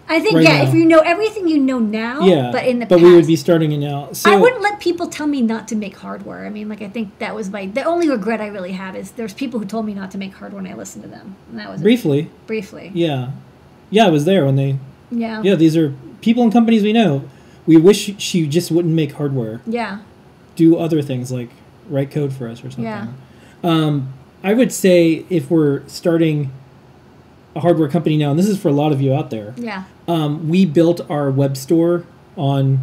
I 0.09 0.21
think 0.21 0.37
right 0.37 0.45
yeah. 0.45 0.63
now. 0.63 0.69
If 0.69 0.75
you 0.75 0.87
know 0.87 1.01
everything 1.01 1.49
you 1.49 1.59
know 1.59 1.79
now, 1.79 2.21
yeah, 2.23 2.51
but 2.51 2.67
in 2.67 2.79
the 2.79 2.87
but 2.87 2.97
past, 2.97 3.05
we 3.05 3.15
would 3.15 3.27
be 3.27 3.37
starting 3.37 3.73
it 3.73 3.79
now. 3.79 4.13
So 4.13 4.33
I 4.33 4.37
wouldn't 4.37 4.63
let 4.63 4.81
people 4.81 5.07
tell 5.09 5.27
me 5.27 5.43
not 5.43 5.69
to 5.69 5.77
make 5.77 5.97
hardware. 5.97 6.47
I 6.47 6.51
mean, 6.51 6.69
like 6.69 6.81
I 6.81 6.89
think 6.89 7.19
that 7.19 7.35
was 7.35 7.51
my 7.51 7.67
the 7.67 7.85
only 7.85 8.09
regret 8.09 8.41
I 8.41 8.47
really 8.47 8.73
have 8.73 8.97
is 8.97 9.13
there's 9.13 9.35
people 9.35 9.61
who 9.61 9.67
told 9.67 9.85
me 9.85 9.95
not 9.95 10.11
to 10.13 10.19
make 10.19 10.33
hardware 10.33 10.61
and 10.61 10.69
I 10.69 10.75
listened 10.75 11.05
to 11.05 11.11
them. 11.11 11.37
And 11.51 11.59
that 11.59 11.71
was 11.71 11.81
it. 11.81 11.85
briefly, 11.85 12.31
briefly. 12.47 12.91
yeah, 12.95 13.33
yeah, 13.91 14.07
I 14.07 14.11
was 14.11 14.25
there 14.25 14.45
when 14.45 14.57
they. 14.57 14.79
Yeah. 15.11 15.43
Yeah, 15.43 15.55
these 15.55 15.77
are 15.77 15.95
people 16.21 16.43
and 16.43 16.53
companies 16.53 16.83
we 16.83 16.93
know. 16.93 17.29
We 17.67 17.77
wish 17.77 18.19
she 18.19 18.47
just 18.47 18.71
wouldn't 18.71 18.95
make 18.95 19.13
hardware. 19.13 19.61
Yeah. 19.67 20.01
Do 20.57 20.79
other 20.79 21.03
things 21.03 21.31
like 21.31 21.51
write 21.89 22.11
code 22.11 22.33
for 22.33 22.49
us 22.49 22.61
or 22.61 22.71
something. 22.71 22.85
Yeah. 22.85 23.09
Um, 23.63 24.13
I 24.43 24.55
would 24.55 24.73
say 24.73 25.27
if 25.29 25.51
we're 25.51 25.87
starting 25.89 26.53
a 27.57 27.61
hardware 27.61 27.89
company 27.89 28.17
now, 28.17 28.31
and 28.31 28.39
this 28.39 28.47
is 28.49 28.59
for 28.61 28.69
a 28.69 28.73
lot 28.73 28.93
of 28.93 29.01
you 29.01 29.13
out 29.15 29.31
there, 29.31 29.55
Yeah. 29.57 29.85
um, 30.07 30.49
we 30.49 30.65
built 30.67 31.01
our 31.11 31.31
web 31.31 31.57
store 31.57 32.05
on 32.37 32.81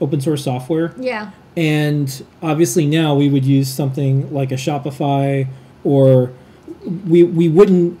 open 0.00 0.20
source 0.20 0.44
software. 0.44 0.94
Yeah. 0.98 1.30
And 1.56 2.22
obviously 2.42 2.86
now 2.86 3.14
we 3.14 3.28
would 3.28 3.44
use 3.44 3.68
something 3.68 4.32
like 4.32 4.50
a 4.52 4.54
Shopify 4.56 5.46
or 5.84 6.30
we 7.08 7.22
we 7.24 7.48
wouldn't 7.48 7.98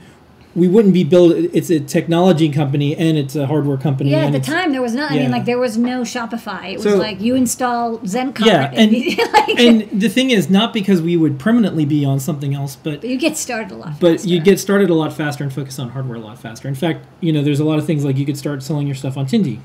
we 0.54 0.66
wouldn't 0.66 0.92
be 0.92 1.04
build 1.04 1.30
it's 1.32 1.70
a 1.70 1.78
technology 1.78 2.48
company 2.50 2.96
and 2.96 3.16
it's 3.16 3.36
a 3.36 3.46
hardware 3.46 3.76
company 3.76 4.10
Yeah, 4.10 4.26
at 4.26 4.32
the 4.32 4.40
time 4.40 4.72
there 4.72 4.82
was 4.82 4.94
not. 4.94 5.12
I 5.12 5.16
mean, 5.18 5.30
like 5.30 5.44
there 5.44 5.58
was 5.60 5.76
no 5.78 6.00
Shopify. 6.02 6.72
It 6.72 6.76
was 6.78 6.84
So- 6.84 6.96
like 6.96 7.20
you 7.20 7.36
install 7.36 8.04
Zen 8.04 8.32
Cart. 8.32 8.48
Yeah, 8.50 8.70
and 8.74 8.92
like, 8.92 9.60
and 9.60 10.00
the 10.00 10.08
thing 10.08 10.30
is 10.30 10.50
not 10.50 10.72
because 10.72 11.00
we 11.00 11.16
would 11.16 11.38
permanently 11.38 11.84
be 11.84 12.04
on 12.04 12.18
something 12.18 12.54
else 12.54 12.74
but 12.76 13.04
you 13.04 13.16
get 13.16 13.36
started 13.36 13.70
a 13.70 13.76
lot. 13.76 14.00
but 14.00 14.12
faster. 14.14 14.28
you 14.28 14.40
get 14.40 14.58
started 14.58 14.90
a 14.90 14.94
lot 14.94 15.12
faster 15.12 15.44
and 15.44 15.52
focus 15.52 15.78
on 15.78 15.90
hardware 15.90 16.16
a 16.16 16.20
lot 16.20 16.38
faster. 16.38 16.66
In 16.66 16.74
fact, 16.74 17.06
you 17.20 17.32
know, 17.32 17.42
there's 17.42 17.60
a 17.60 17.64
lot 17.64 17.78
of 17.78 17.86
things 17.86 18.04
like 18.04 18.16
you 18.16 18.26
could 18.26 18.38
start 18.38 18.62
selling 18.62 18.86
your 18.88 18.96
stuff 18.96 19.16
on 19.16 19.26
Tindie, 19.26 19.60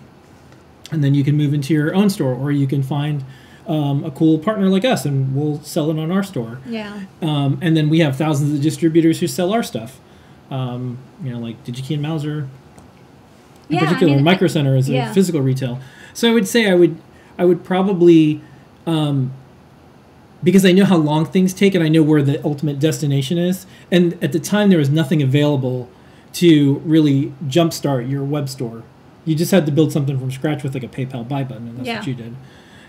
and 0.92 1.04
then 1.04 1.16
you 1.16 1.24
can 1.24 1.36
move 1.36 1.54
into 1.54 1.74
your 1.74 1.96
own 1.96 2.10
store, 2.12 2.36
or 2.36 2.52
you 2.52 2.68
can 2.68 2.84
find 2.84 3.24
um, 3.68 4.04
a 4.04 4.12
cool 4.12 4.38
partner 4.38 4.70
like 4.70 4.86
us, 4.86 5.04
and 5.06 5.36
we'll 5.36 5.60
sell 5.62 5.90
it 5.90 5.98
on 5.98 6.12
our 6.12 6.22
store. 6.22 6.60
Yeah. 6.68 7.06
Um, 7.24 7.58
and 7.62 7.76
then 7.76 7.90
we 7.90 8.00
have 8.02 8.16
thousands 8.16 8.54
of 8.54 8.62
distributors 8.62 9.20
who 9.20 9.28
sell 9.28 9.52
our 9.52 9.64
stuff. 9.64 10.00
Um, 10.52 10.98
you 11.24 11.32
know, 11.32 11.40
like 11.40 11.64
DigiKey 11.64 11.96
and 11.96 12.02
Mouser. 12.04 12.48
In 13.70 13.78
Yeah, 13.78 13.82
I 13.82 13.86
particular, 13.86 14.16
mean, 14.16 14.24
Micro 14.24 14.48
Center 14.48 14.76
is 14.76 14.90
a 14.90 15.12
physical 15.14 15.42
retail. 15.42 15.80
So 16.14 16.30
I 16.30 16.34
would 16.34 16.48
say 16.48 16.70
I 16.70 16.76
would 16.76 16.98
I 17.38 17.46
would 17.46 17.64
probably 17.64 18.42
um, 18.86 19.32
because 20.44 20.64
I 20.66 20.72
know 20.72 20.86
how 20.86 20.98
long 20.98 21.26
things 21.26 21.54
take 21.54 21.74
and 21.74 21.84
I 21.84 21.88
know 21.88 22.04
where 22.04 22.22
the 22.22 22.44
ultimate 22.46 22.80
destination 22.80 23.38
is. 23.40 23.66
And 23.92 24.22
at 24.24 24.32
the 24.32 24.40
time, 24.40 24.70
there 24.70 24.78
was 24.80 24.90
nothing 24.90 25.22
available 25.24 25.90
to 26.34 26.76
really 26.86 27.34
jumpstart 27.48 28.10
your 28.10 28.24
web 28.24 28.48
store. 28.50 28.84
You 29.26 29.34
just 29.36 29.52
had 29.52 29.66
to 29.66 29.72
build 29.72 29.92
something 29.92 30.20
from 30.20 30.32
scratch 30.32 30.62
with 30.62 30.76
like 30.76 30.84
a 30.84 30.88
PayPal 30.88 31.28
buy 31.28 31.44
button, 31.44 31.68
and 31.70 31.78
that's 31.80 31.88
Yeah. 31.88 31.98
what 31.98 32.08
you 32.08 32.14
did. 32.14 32.36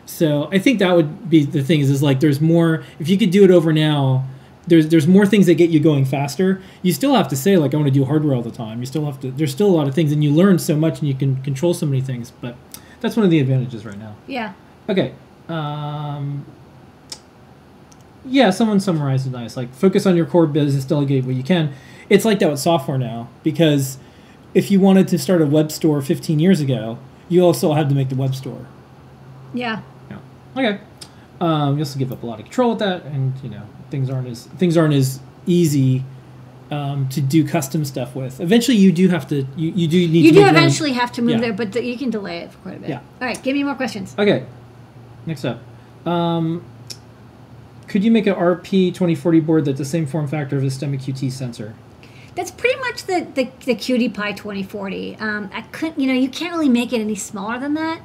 So 0.04 0.48
I 0.52 0.58
think 0.58 0.78
that 0.80 0.94
would 0.94 1.30
be 1.30 1.44
the 1.44 1.62
thing 1.62 1.80
is, 1.80 1.88
is 1.90 2.02
like 2.02 2.20
there's 2.20 2.40
more 2.40 2.84
if 3.00 3.08
you 3.08 3.16
could 3.16 3.30
do 3.30 3.42
it 3.44 3.50
over 3.50 3.72
now. 3.72 4.24
There's 4.66 4.88
there's 4.88 5.06
more 5.06 5.26
things 5.26 5.46
that 5.46 5.54
get 5.54 5.70
you 5.70 5.80
going 5.80 6.04
faster. 6.04 6.60
You 6.82 6.92
still 6.92 7.14
have 7.14 7.28
to 7.28 7.36
say 7.36 7.56
like 7.56 7.72
I 7.72 7.76
want 7.76 7.86
to 7.86 7.94
do 7.94 8.04
hardware 8.04 8.34
all 8.34 8.42
the 8.42 8.50
time. 8.50 8.80
You 8.80 8.86
still 8.86 9.04
have 9.04 9.20
to. 9.20 9.30
There's 9.30 9.52
still 9.52 9.68
a 9.68 9.76
lot 9.76 9.86
of 9.86 9.94
things, 9.94 10.12
and 10.12 10.24
you 10.24 10.30
learn 10.30 10.58
so 10.58 10.76
much, 10.76 10.98
and 11.00 11.08
you 11.08 11.14
can 11.14 11.40
control 11.42 11.72
so 11.74 11.86
many 11.86 12.00
things. 12.00 12.32
But 12.40 12.56
that's 13.00 13.16
one 13.16 13.24
of 13.24 13.30
the 13.30 13.38
advantages 13.38 13.84
right 13.84 13.98
now. 13.98 14.16
Yeah. 14.26 14.54
Okay. 14.88 15.12
Um, 15.48 16.44
yeah, 18.24 18.50
someone 18.50 18.80
summarized 18.80 19.26
it 19.26 19.30
nice. 19.30 19.56
Like, 19.56 19.72
focus 19.72 20.06
on 20.06 20.16
your 20.16 20.26
core 20.26 20.46
business, 20.46 20.84
delegate 20.84 21.24
what 21.24 21.36
you 21.36 21.44
can. 21.44 21.72
It's 22.08 22.24
like 22.24 22.38
that 22.40 22.50
with 22.50 22.58
software 22.58 22.98
now 22.98 23.28
because 23.42 23.98
if 24.54 24.70
you 24.70 24.80
wanted 24.80 25.08
to 25.08 25.18
start 25.18 25.42
a 25.42 25.46
web 25.46 25.70
store 25.70 26.00
15 26.00 26.38
years 26.38 26.60
ago, 26.60 26.98
you 27.28 27.44
also 27.44 27.72
had 27.74 27.88
to 27.88 27.94
make 27.94 28.08
the 28.08 28.14
web 28.14 28.34
store. 28.34 28.66
Yeah. 29.54 29.82
Yeah. 30.10 30.18
Okay. 30.56 30.80
Um, 31.40 31.74
you 31.74 31.80
also 31.80 31.98
give 31.98 32.12
up 32.12 32.22
a 32.22 32.26
lot 32.26 32.38
of 32.38 32.46
control 32.46 32.70
with 32.70 32.78
that, 32.78 33.04
and 33.04 33.34
you 33.42 33.50
know 33.50 33.62
things 33.96 34.10
aren't 34.10 34.28
as 34.28 34.44
things 34.58 34.76
aren't 34.76 34.94
as 34.94 35.20
easy 35.46 36.04
um, 36.70 37.08
to 37.10 37.20
do 37.20 37.46
custom 37.46 37.84
stuff 37.84 38.14
with. 38.14 38.40
Eventually, 38.40 38.76
you 38.76 38.92
do 38.92 39.08
have 39.08 39.26
to. 39.28 39.46
You, 39.56 39.70
you 39.74 39.88
do 39.88 39.96
need. 40.08 40.24
You 40.24 40.30
to 40.32 40.34
do 40.34 40.34
make 40.34 40.34
your 40.34 40.48
own- 40.48 40.56
eventually 40.56 40.92
have 40.92 41.12
to 41.12 41.22
move 41.22 41.32
Yeah. 41.36 41.40
there, 41.40 41.52
but 41.52 41.72
th- 41.72 41.84
you 41.84 41.96
can 41.96 42.10
delay 42.10 42.38
it 42.38 42.52
for 42.52 42.58
quite 42.58 42.76
a 42.76 42.80
bit. 42.80 42.90
Yeah. 42.90 42.98
All 43.20 43.26
right, 43.28 43.42
give 43.42 43.54
me 43.54 43.62
more 43.64 43.74
questions. 43.74 44.14
Okay. 44.18 44.44
Next 45.24 45.44
up. 45.44 45.60
Um, 46.06 46.62
could 47.88 48.04
you 48.04 48.10
make 48.10 48.26
an 48.26 48.34
RP 48.34 48.92
2040 48.92 49.40
board 49.40 49.64
that's 49.64 49.78
the 49.78 49.84
same 49.84 50.06
form 50.06 50.26
factor 50.28 50.56
of 50.56 50.62
the 50.62 50.68
STEMMA 50.68 50.98
QT 51.00 51.30
sensor? 51.32 51.74
That's 52.34 52.50
pretty 52.50 52.78
much 52.80 53.04
the 53.04 53.26
the, 53.34 53.44
the 53.64 53.74
QT 53.74 54.14
Py 54.14 54.34
2040. 54.34 55.16
Um, 55.16 55.50
I 55.54 55.62
couldn't, 55.62 55.98
you 56.00 56.06
know, 56.08 56.12
you 56.18 56.28
can't 56.28 56.52
really 56.52 56.68
make 56.68 56.92
it 56.92 57.00
any 57.00 57.14
smaller 57.14 57.58
than 57.58 57.74
that 57.74 58.00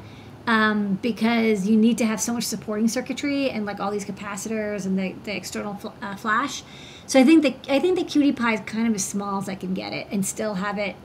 um, 0.47 0.99
because 1.01 1.67
you 1.67 1.77
need 1.77 1.97
to 1.99 2.05
have 2.05 2.19
so 2.19 2.33
much 2.33 2.43
supporting 2.43 2.87
circuitry 2.87 3.49
and 3.49 3.65
like 3.65 3.79
all 3.79 3.91
these 3.91 4.05
capacitors 4.05 4.85
and 4.85 4.97
the, 4.97 5.13
the 5.23 5.35
external 5.35 5.75
fl- 5.75 5.89
uh, 6.01 6.15
flash. 6.15 6.63
So 7.07 7.19
I 7.19 7.23
think 7.23 7.43
the 7.43 7.55
I 7.73 7.79
think 7.79 7.97
the 7.97 8.05
QT 8.05 8.37
Py 8.37 8.53
is 8.55 8.59
kind 8.61 8.87
of 8.87 8.95
as 8.95 9.03
small 9.03 9.39
as 9.41 9.49
I 9.49 9.55
can 9.55 9.73
get 9.73 9.93
it 9.93 10.07
and 10.11 10.25
still 10.25 10.55
have 10.55 10.77
it, 10.77 10.95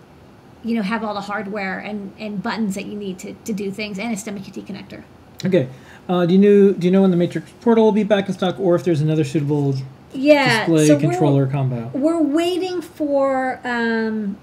you 0.64 0.74
know, 0.76 0.82
have 0.82 1.02
all 1.04 1.14
the 1.14 1.22
hardware 1.22 1.78
and, 1.78 2.12
and 2.18 2.42
buttons 2.42 2.74
that 2.76 2.86
you 2.86 2.94
need 2.96 3.18
to, 3.20 3.34
to 3.44 3.52
do 3.52 3.70
things 3.70 3.98
and 3.98 4.12
a 4.12 4.16
STEMMA 4.16 4.40
QT 4.44 4.66
connector. 4.66 5.02
Okay. 5.44 5.68
Uh, 6.08 6.24
do 6.24 6.34
you 6.34 6.38
know 6.40 6.72
do 6.72 6.86
you 6.86 6.90
know 6.92 7.02
when 7.02 7.10
the 7.10 7.16
Matrix 7.16 7.50
Portal 7.60 7.84
will 7.84 7.92
be 7.92 8.04
back 8.04 8.28
in 8.28 8.34
stock, 8.34 8.58
or 8.60 8.74
if 8.76 8.84
there's 8.84 9.00
another 9.00 9.24
suitable 9.24 9.74
Yeah, 10.14 10.60
display 10.60 10.86
so 10.86 10.96
we're- 10.96 11.08
controller 11.08 11.46
combo? 11.46 11.90
We're 11.92 12.22
waiting 12.22 12.80
for 12.80 13.60
um, 13.64 14.36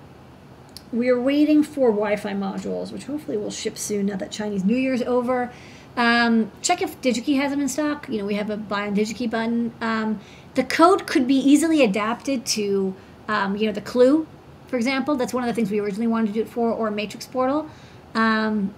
we're 0.93 1.19
waiting 1.19 1.63
for 1.63 1.89
Wi-Fi 1.89 2.33
modules, 2.33 2.91
which 2.93 3.05
hopefully 3.05 3.35
will 3.35 3.51
ship 3.51 3.77
soon 3.77 4.05
now 4.05 4.15
that 4.15 4.31
Chinese 4.31 4.63
New 4.63 4.77
Year's 4.77 5.01
over. 5.01 5.51
Um, 5.97 6.51
check 6.61 6.81
if 6.81 6.99
DigiKey 7.01 7.35
has 7.37 7.51
them 7.51 7.59
in 7.59 7.67
stock. 7.67 8.07
You 8.07 8.19
know, 8.19 8.25
we 8.25 8.35
have 8.35 8.49
a 8.49 8.57
buy 8.57 8.87
on 8.87 8.95
DigiKey 8.95 9.29
button. 9.29 9.73
Um, 9.81 10.19
the 10.53 10.63
code 10.63 11.05
could 11.07 11.27
be 11.27 11.35
easily 11.35 11.83
adapted 11.83 12.45
to, 12.45 12.95
um, 13.27 13.57
you 13.57 13.65
know, 13.65 13.73
the 13.73 13.81
Clue, 13.81 14.27
for 14.67 14.77
example. 14.77 15.15
That's 15.15 15.33
one 15.33 15.43
of 15.43 15.47
the 15.47 15.53
things 15.53 15.71
we 15.71 15.79
originally 15.79 16.07
wanted 16.07 16.27
to 16.27 16.33
do 16.33 16.41
it 16.41 16.49
for, 16.49 16.71
or 16.71 16.89
Matrix 16.91 17.25
Portal. 17.25 17.69
Um, 18.15 18.73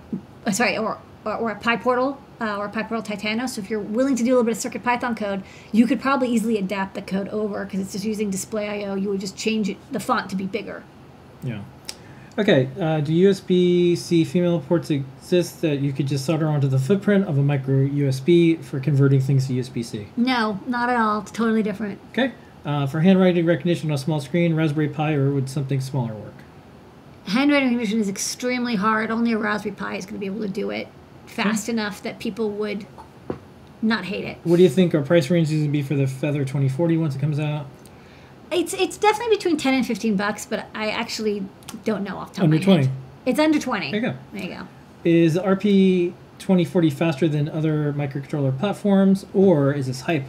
uh, 0.45 0.51
sorry, 0.51 0.77
or 0.77 0.97
or, 1.25 1.35
or 1.35 1.51
a 1.51 1.55
PyPortal 1.55 2.17
uh, 2.39 2.57
or 2.57 2.65
a 2.65 2.69
PyPortal 2.69 3.05
Titano. 3.05 3.49
So 3.49 3.61
if 3.61 3.69
you're 3.69 3.79
willing 3.79 4.15
to 4.15 4.23
do 4.23 4.29
a 4.29 4.33
little 4.33 4.43
bit 4.43 4.51
of 4.51 4.57
Circuit 4.57 4.83
Python 4.83 5.15
code, 5.15 5.43
you 5.71 5.87
could 5.87 5.99
probably 5.99 6.29
easily 6.29 6.57
adapt 6.57 6.93
the 6.93 7.01
code 7.01 7.27
over 7.29 7.65
because 7.65 7.79
it's 7.81 7.91
just 7.91 8.05
using 8.05 8.29
display 8.29 8.83
I/O. 8.83 8.95
You 8.95 9.09
would 9.09 9.19
just 9.19 9.35
change 9.35 9.69
it, 9.69 9.77
the 9.91 9.99
font 9.99 10.29
to 10.29 10.35
be 10.35 10.45
bigger. 10.45 10.83
Yeah. 11.43 11.63
Okay. 12.37 12.67
Uh, 12.79 12.99
do 12.99 13.13
USB 13.13 13.97
C 13.97 14.25
female 14.25 14.59
ports 14.59 14.89
exist 14.89 15.61
that 15.61 15.79
you 15.79 15.93
could 15.93 16.07
just 16.07 16.25
solder 16.25 16.47
onto 16.47 16.67
the 16.67 16.79
footprint 16.79 17.25
of 17.27 17.37
a 17.37 17.41
micro 17.41 17.87
USB 17.87 18.61
for 18.63 18.79
converting 18.79 19.21
things 19.21 19.47
to 19.47 19.53
USB 19.53 19.83
C? 19.83 20.07
No, 20.17 20.59
not 20.67 20.89
at 20.89 20.97
all. 20.97 21.21
It's 21.21 21.31
totally 21.31 21.63
different. 21.63 21.99
Okay. 22.11 22.33
Uh, 22.65 22.87
for 22.87 22.99
handwriting 22.99 23.45
recognition 23.45 23.91
on 23.91 23.95
a 23.95 23.97
small 23.97 24.19
screen, 24.19 24.55
Raspberry 24.55 24.89
Pi, 24.89 25.13
or 25.13 25.31
would 25.31 25.49
something 25.49 25.79
smaller 25.79 26.13
work? 26.13 26.33
Handwriting 27.27 27.69
recognition 27.69 27.99
is 27.99 28.09
extremely 28.09 28.75
hard. 28.75 29.11
Only 29.11 29.31
a 29.31 29.37
Raspberry 29.37 29.75
Pi 29.75 29.95
is 29.95 30.05
going 30.05 30.15
to 30.15 30.19
be 30.19 30.25
able 30.25 30.41
to 30.41 30.47
do 30.47 30.71
it 30.71 30.87
fast 31.25 31.69
enough 31.69 32.01
that 32.03 32.19
people 32.19 32.49
would 32.49 32.85
not 33.81 34.05
hate 34.05 34.25
it. 34.25 34.37
What 34.43 34.57
do 34.57 34.63
you 34.63 34.69
think 34.69 34.93
our 34.93 35.01
price 35.01 35.29
range 35.29 35.51
is 35.51 35.59
going 35.59 35.65
to 35.65 35.71
be 35.71 35.83
for 35.83 35.95
the 35.95 36.07
Feather 36.07 36.39
2040 36.39 36.97
once 36.97 37.15
it 37.15 37.19
comes 37.19 37.39
out? 37.39 37.67
It's 38.55 38.73
it's 38.73 38.97
definitely 38.97 39.35
between 39.35 39.57
ten 39.57 39.73
and 39.73 39.85
fifteen 39.85 40.15
bucks, 40.15 40.45
but 40.45 40.67
I 40.73 40.89
actually 40.89 41.43
don't 41.83 42.03
know 42.03 42.17
off 42.17 42.29
the 42.31 42.35
top 42.37 42.43
Under 42.45 42.55
of 42.55 42.61
my 42.61 42.65
20. 42.65 42.85
head. 42.85 42.95
It's 43.25 43.39
under 43.39 43.59
twenty. 43.59 43.91
There 43.91 43.99
you 43.99 44.07
go. 44.07 44.15
There 44.33 44.43
you 44.43 44.49
go. 44.49 44.67
Is 45.03 45.35
RP 45.35 46.13
2040 46.39 46.89
faster 46.89 47.27
than 47.27 47.49
other 47.49 47.93
microcontroller 47.93 48.57
platforms, 48.57 49.25
or 49.33 49.73
is 49.73 49.87
this 49.87 50.01
hype 50.01 50.25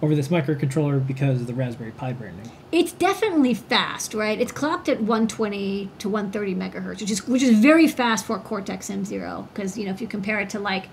over 0.00 0.14
this 0.14 0.28
microcontroller 0.28 1.04
because 1.04 1.40
of 1.40 1.46
the 1.46 1.54
Raspberry 1.54 1.90
Pi 1.90 2.12
branding? 2.12 2.50
It's 2.72 2.92
definitely 2.92 3.54
fast, 3.54 4.14
right? 4.14 4.40
It's 4.40 4.52
clocked 4.52 4.88
at 4.88 5.00
120 5.00 5.90
to 5.98 6.08
130 6.08 6.54
megahertz, 6.54 7.00
which 7.00 7.10
is 7.10 7.26
which 7.26 7.42
is 7.42 7.58
very 7.58 7.86
fast 7.86 8.24
for 8.24 8.38
Cortex 8.38 8.88
M0. 8.88 9.48
Because 9.52 9.76
you 9.76 9.84
know, 9.84 9.90
if 9.90 10.00
you 10.00 10.06
compare 10.06 10.40
it 10.40 10.48
to 10.50 10.58
like 10.58 10.88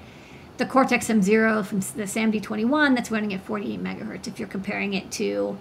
the 0.57 0.65
Cortex 0.65 1.07
M0 1.07 1.65
from 1.65 1.79
the 1.79 2.03
SAMD21, 2.03 2.95
that's 2.95 3.11
running 3.11 3.33
at 3.33 3.41
48 3.41 3.81
megahertz. 3.83 4.27
If 4.27 4.39
you're 4.39 4.47
comparing 4.47 4.93
it 4.93 5.11
to 5.13 5.57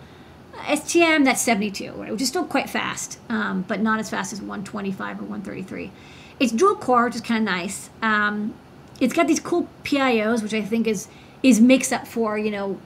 STM, 0.63 1.25
that's 1.25 1.43
72, 1.43 1.93
right? 1.93 2.11
Which 2.11 2.23
is 2.23 2.29
still 2.29 2.45
quite 2.45 2.71
fast, 2.71 3.19
um, 3.29 3.63
but 3.67 3.81
not 3.81 4.01
as 4.01 4.11
fast 4.11 4.33
as 4.33 4.41
125 4.41 5.21
or 5.21 5.23
133. 5.23 5.91
It's 6.41 6.53
dual 6.53 6.77
core, 6.77 7.05
which 7.05 7.17
is 7.17 7.21
kind 7.21 7.47
of 7.47 7.55
nice. 7.55 7.91
Um, 8.03 8.55
it's 9.01 9.13
got 9.13 9.27
these 9.27 9.41
cool 9.41 9.69
PIOs, 9.85 10.43
which 10.43 10.55
I 10.55 10.63
think 10.63 10.87
is 10.87 11.09
is 11.43 11.61
makes 11.61 11.93
up 11.93 12.07
for 12.07 12.39
you 12.39 12.51
know 12.51 12.81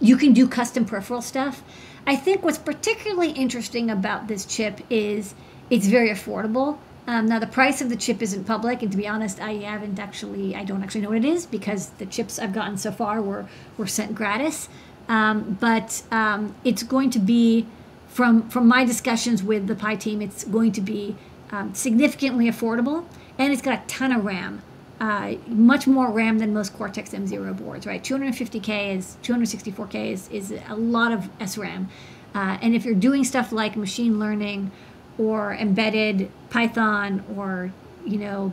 you 0.00 0.16
can 0.16 0.32
do 0.32 0.46
custom 0.46 0.84
peripheral 0.84 1.22
stuff. 1.22 1.62
I 2.06 2.16
think 2.16 2.44
what's 2.44 2.58
particularly 2.58 3.30
interesting 3.30 3.90
about 3.90 4.28
this 4.28 4.44
chip 4.44 4.80
is 4.90 5.34
it's 5.70 5.86
very 5.86 6.10
affordable. 6.10 6.78
Um, 7.06 7.26
now 7.26 7.38
the 7.38 7.46
price 7.46 7.80
of 7.80 7.90
the 7.90 7.96
chip 7.96 8.22
isn't 8.22 8.44
public, 8.44 8.82
and 8.82 8.90
to 8.90 8.96
be 8.96 9.06
honest, 9.06 9.40
I 9.40 9.54
haven't 9.54 9.98
actually, 9.98 10.54
I 10.54 10.64
don't 10.64 10.82
actually 10.82 11.02
know 11.02 11.10
what 11.10 11.18
it 11.18 11.24
is 11.24 11.44
because 11.46 11.90
the 11.90 12.06
chips 12.06 12.38
I've 12.38 12.52
gotten 12.52 12.76
so 12.78 12.92
far 12.92 13.20
were 13.20 13.46
were 13.76 13.86
sent 13.86 14.14
gratis. 14.14 14.68
Um, 15.08 15.58
but 15.60 16.02
um, 16.10 16.54
it's 16.64 16.82
going 16.82 17.10
to 17.10 17.18
be 17.18 17.66
from 18.08 18.48
from 18.48 18.66
my 18.66 18.84
discussions 18.84 19.42
with 19.42 19.66
the 19.66 19.74
Pi 19.74 19.96
team, 19.96 20.22
it's 20.22 20.44
going 20.44 20.72
to 20.72 20.80
be 20.80 21.16
um, 21.50 21.74
significantly 21.74 22.46
affordable, 22.46 23.04
and 23.38 23.52
it's 23.52 23.62
got 23.62 23.82
a 23.82 23.86
ton 23.86 24.12
of 24.12 24.24
RAM 24.24 24.62
uh, 25.00 25.34
much 25.46 25.86
more 25.86 26.10
RAM 26.10 26.38
than 26.38 26.54
most 26.54 26.72
Cortex 26.74 27.10
M0 27.10 27.58
boards, 27.58 27.86
right? 27.86 28.02
250K 28.02 28.96
is 28.96 29.16
264K 29.22 30.12
is, 30.12 30.28
is 30.28 30.54
a 30.68 30.76
lot 30.76 31.12
of 31.12 31.28
SRAM. 31.38 31.86
Uh, 32.34 32.58
and 32.62 32.74
if 32.74 32.84
you're 32.84 32.94
doing 32.94 33.24
stuff 33.24 33.52
like 33.52 33.76
machine 33.76 34.18
learning 34.18 34.70
or 35.18 35.54
embedded 35.54 36.30
Python 36.50 37.24
or 37.36 37.72
you 38.04 38.18
know, 38.18 38.52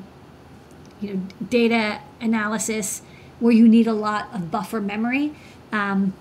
you 1.00 1.14
know, 1.14 1.22
data 1.50 2.00
analysis, 2.20 3.02
where 3.40 3.52
you 3.52 3.68
need 3.68 3.88
a 3.88 3.94
lot 3.94 4.28
of 4.34 4.52
buffer 4.52 4.80
memory. 4.80 5.34
Um, 5.72 6.14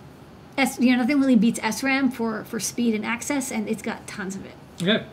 S, 0.60 0.78
you 0.78 0.92
know, 0.92 0.98
nothing 0.98 1.20
really 1.20 1.36
beats 1.36 1.58
SRAM 1.60 2.12
for, 2.12 2.44
for 2.44 2.60
speed 2.60 2.94
and 2.94 3.04
access, 3.04 3.50
and 3.50 3.68
it's 3.68 3.82
got 3.82 4.06
tons 4.06 4.36
of 4.36 4.44
it. 4.44 4.54
Okay. 4.82 5.04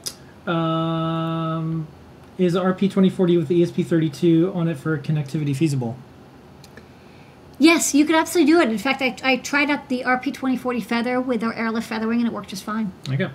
Um, 0.46 1.88
is 2.38 2.56
RP2040 2.56 3.38
with 3.38 3.48
the 3.48 3.62
ESP32 3.62 4.56
on 4.56 4.68
it 4.68 4.78
for 4.78 4.98
connectivity 4.98 5.56
feasible? 5.56 5.98
Yes, 7.60 7.96
you 7.96 8.06
could 8.06 8.16
absolutely 8.16 8.54
do 8.54 8.60
it. 8.60 8.70
In 8.70 8.78
fact, 8.78 9.02
I, 9.02 9.16
I 9.24 9.38
tried 9.38 9.72
out 9.72 9.90
the 9.90 10.04
RP2040 10.04 10.84
Feather 10.84 11.20
with 11.20 11.44
our 11.44 11.54
AirLift 11.54 11.88
FeatherWing, 11.88 12.20
and 12.20 12.28
it 12.28 12.34
worked 12.34 12.50
just 12.50 12.64
fine. 12.64 12.92
Okay. 13.10 13.30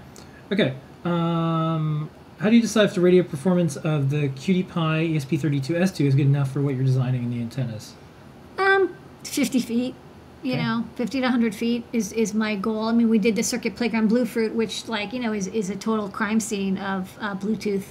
Okay. 0.52 0.74
Um, 1.04 2.08
how 2.38 2.48
do 2.48 2.56
you 2.56 2.62
decide 2.62 2.84
if 2.84 2.94
the 2.94 3.00
radio 3.00 3.24
performance 3.24 3.76
of 3.76 4.10
the 4.10 4.28
QT 4.28 4.68
Py 4.68 5.14
ESP32S2 5.14 6.06
is 6.06 6.14
good 6.14 6.26
enough 6.26 6.52
for 6.52 6.62
what 6.62 6.74
you're 6.74 6.84
designing 6.84 7.24
in 7.24 7.30
the 7.30 7.40
antennas? 7.40 7.94
Um, 8.58 8.94
50 9.24 9.60
feet. 9.60 9.94
You 10.43 10.55
Okay. 10.55 10.62
know, 10.62 10.84
50 10.97 11.18
to 11.20 11.26
100 11.26 11.55
feet 11.55 11.84
is, 11.93 12.12
is 12.12 12.34
my 12.34 12.57
goal. 12.57 12.88
I 12.88 12.93
mean, 12.93 13.09
we 13.09 13.18
did 13.18 13.36
the 13.36 13.43
Circuit 13.45 13.76
Playground 13.76 14.09
Bluefruit, 14.09 14.55
which, 14.55 14.88
like, 14.88 15.12
you 15.12 15.20
know, 15.20 15.32
is, 15.32 15.47
is 15.47 15.70
a 15.70 15.76
total 15.76 16.09
crime 16.09 16.40
scene 16.40 16.78
of 16.78 17.16
uh, 17.20 17.34
Bluetooth 17.36 17.84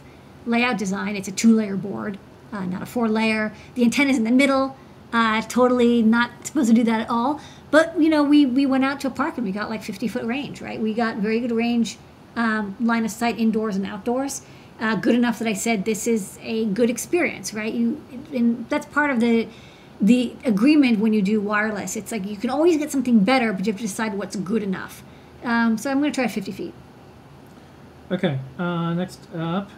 layout 0.45 0.77
design. 0.77 1.15
It's 1.15 1.29
a 1.29 1.31
two 1.31 1.55
layer 1.55 1.77
board, 1.77 2.17
uh, 2.51 2.65
not 2.65 2.81
a 2.81 2.85
four 2.85 3.07
layer. 3.07 3.53
The 3.75 3.83
antenna's 3.83 4.17
in 4.17 4.25
the 4.25 4.31
middle. 4.31 4.75
Uh, 5.13 5.41
totally 5.43 6.01
not 6.01 6.31
supposed 6.45 6.69
to 6.69 6.73
do 6.75 6.83
that 6.83 7.01
at 7.01 7.09
all. 7.09 7.39
But, 7.69 7.99
you 7.99 8.09
know, 8.09 8.23
we, 8.23 8.45
we 8.45 8.65
went 8.65 8.83
out 8.83 8.99
to 9.01 9.07
a 9.07 9.11
park 9.11 9.37
and 9.37 9.45
we 9.45 9.51
got 9.53 9.69
like 9.69 9.81
50 9.83 10.07
foot 10.09 10.23
range, 10.25 10.61
right? 10.61 10.79
We 10.79 10.93
got 10.93 11.17
very 11.17 11.39
good 11.39 11.51
range, 11.53 11.97
um, 12.35 12.75
line 12.81 13.05
of 13.05 13.11
sight 13.11 13.37
indoors 13.39 13.75
and 13.77 13.85
outdoors. 13.85 14.41
Uh, 14.79 14.95
good 14.95 15.15
enough 15.15 15.39
that 15.39 15.47
I 15.47 15.53
said 15.53 15.85
this 15.85 16.07
is 16.07 16.37
a 16.41 16.65
good 16.65 16.89
experience, 16.89 17.53
right? 17.53 17.73
You, 17.73 18.01
and 18.33 18.65
that's 18.67 18.87
part 18.87 19.09
of 19.11 19.19
the 19.19 19.47
the 20.01 20.33
agreement 20.43 20.99
when 20.99 21.13
you 21.13 21.21
do 21.21 21.39
wireless. 21.39 21.95
It's 21.95 22.11
like 22.11 22.25
you 22.25 22.35
can 22.35 22.49
always 22.49 22.77
get 22.77 22.91
something 22.91 23.23
better, 23.23 23.53
but 23.53 23.65
you 23.65 23.71
have 23.71 23.79
to 23.79 23.87
decide 23.87 24.15
what's 24.15 24.35
good 24.35 24.63
enough. 24.63 25.03
Um, 25.43 25.77
so 25.77 25.91
I'm 25.91 25.99
going 25.99 26.11
to 26.11 26.15
try 26.15 26.27
50 26.27 26.51
feet. 26.51 26.73
Okay. 28.11 28.39
Uh, 28.57 28.93
next 28.93 29.19
up. 29.35 29.69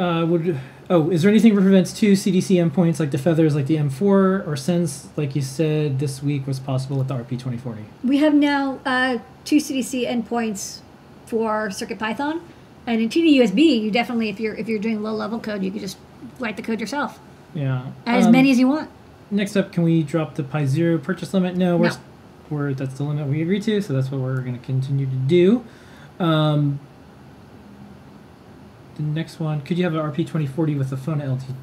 Uh, 0.00 0.24
would 0.24 0.58
oh, 0.88 1.10
is 1.10 1.22
there 1.22 1.30
anything 1.30 1.54
that 1.54 1.60
prevents 1.60 1.92
two 1.92 2.12
CDC 2.12 2.56
endpoints 2.56 2.98
like 2.98 3.10
the 3.10 3.18
feathers, 3.18 3.54
like 3.54 3.66
the 3.66 3.76
M4, 3.76 4.46
or 4.46 4.56
sends 4.56 5.08
like 5.16 5.36
you 5.36 5.42
said 5.42 5.98
this 5.98 6.22
week 6.22 6.46
was 6.46 6.58
possible 6.58 6.96
with 6.96 7.08
the 7.08 7.14
RP2040? 7.14 7.84
We 8.02 8.16
have 8.18 8.32
now 8.32 8.80
uh, 8.86 9.18
two 9.44 9.56
CDC 9.56 10.08
endpoints 10.08 10.80
for 11.26 11.68
CircuitPython, 11.68 12.40
and 12.86 13.00
in 13.02 13.10
TinyUSB, 13.10 13.82
you 13.82 13.90
definitely, 13.90 14.30
if 14.30 14.40
you're 14.40 14.54
if 14.54 14.68
you're 14.68 14.78
doing 14.78 15.02
low 15.02 15.12
level 15.12 15.38
code, 15.38 15.62
you 15.62 15.70
can 15.70 15.80
just 15.80 15.98
write 16.38 16.56
the 16.56 16.62
code 16.62 16.80
yourself, 16.80 17.20
Yeah. 17.54 17.86
as 18.06 18.26
Um, 18.26 18.32
many 18.32 18.50
as 18.50 18.58
you 18.58 18.68
want. 18.68 18.88
Next 19.30 19.56
up, 19.56 19.72
can 19.72 19.82
we 19.84 20.02
drop 20.02 20.34
the 20.34 20.42
Pi 20.42 20.66
Zero 20.66 20.98
purchase 20.98 21.32
limit? 21.34 21.56
No, 21.56 21.76
we're, 21.76 21.88
No. 21.90 21.94
we're 22.50 22.74
that's 22.74 22.94
the 22.94 23.04
limit 23.04 23.26
we 23.28 23.42
agreed 23.42 23.62
to, 23.64 23.80
so 23.80 23.92
that's 23.92 24.10
what 24.10 24.20
we're 24.20 24.40
going 24.40 24.58
to 24.58 24.64
continue 24.64 25.06
to 25.06 25.12
do. 25.16 25.64
Um, 26.18 26.80
the 28.96 29.02
next 29.02 29.40
one, 29.40 29.60
could 29.62 29.78
you 29.78 29.84
have 29.84 29.94
an 29.94 30.00
RP2040 30.00 30.76
with 30.76 30.92
a 30.92 30.96
phone 30.96 31.20
LTT, 31.20 31.54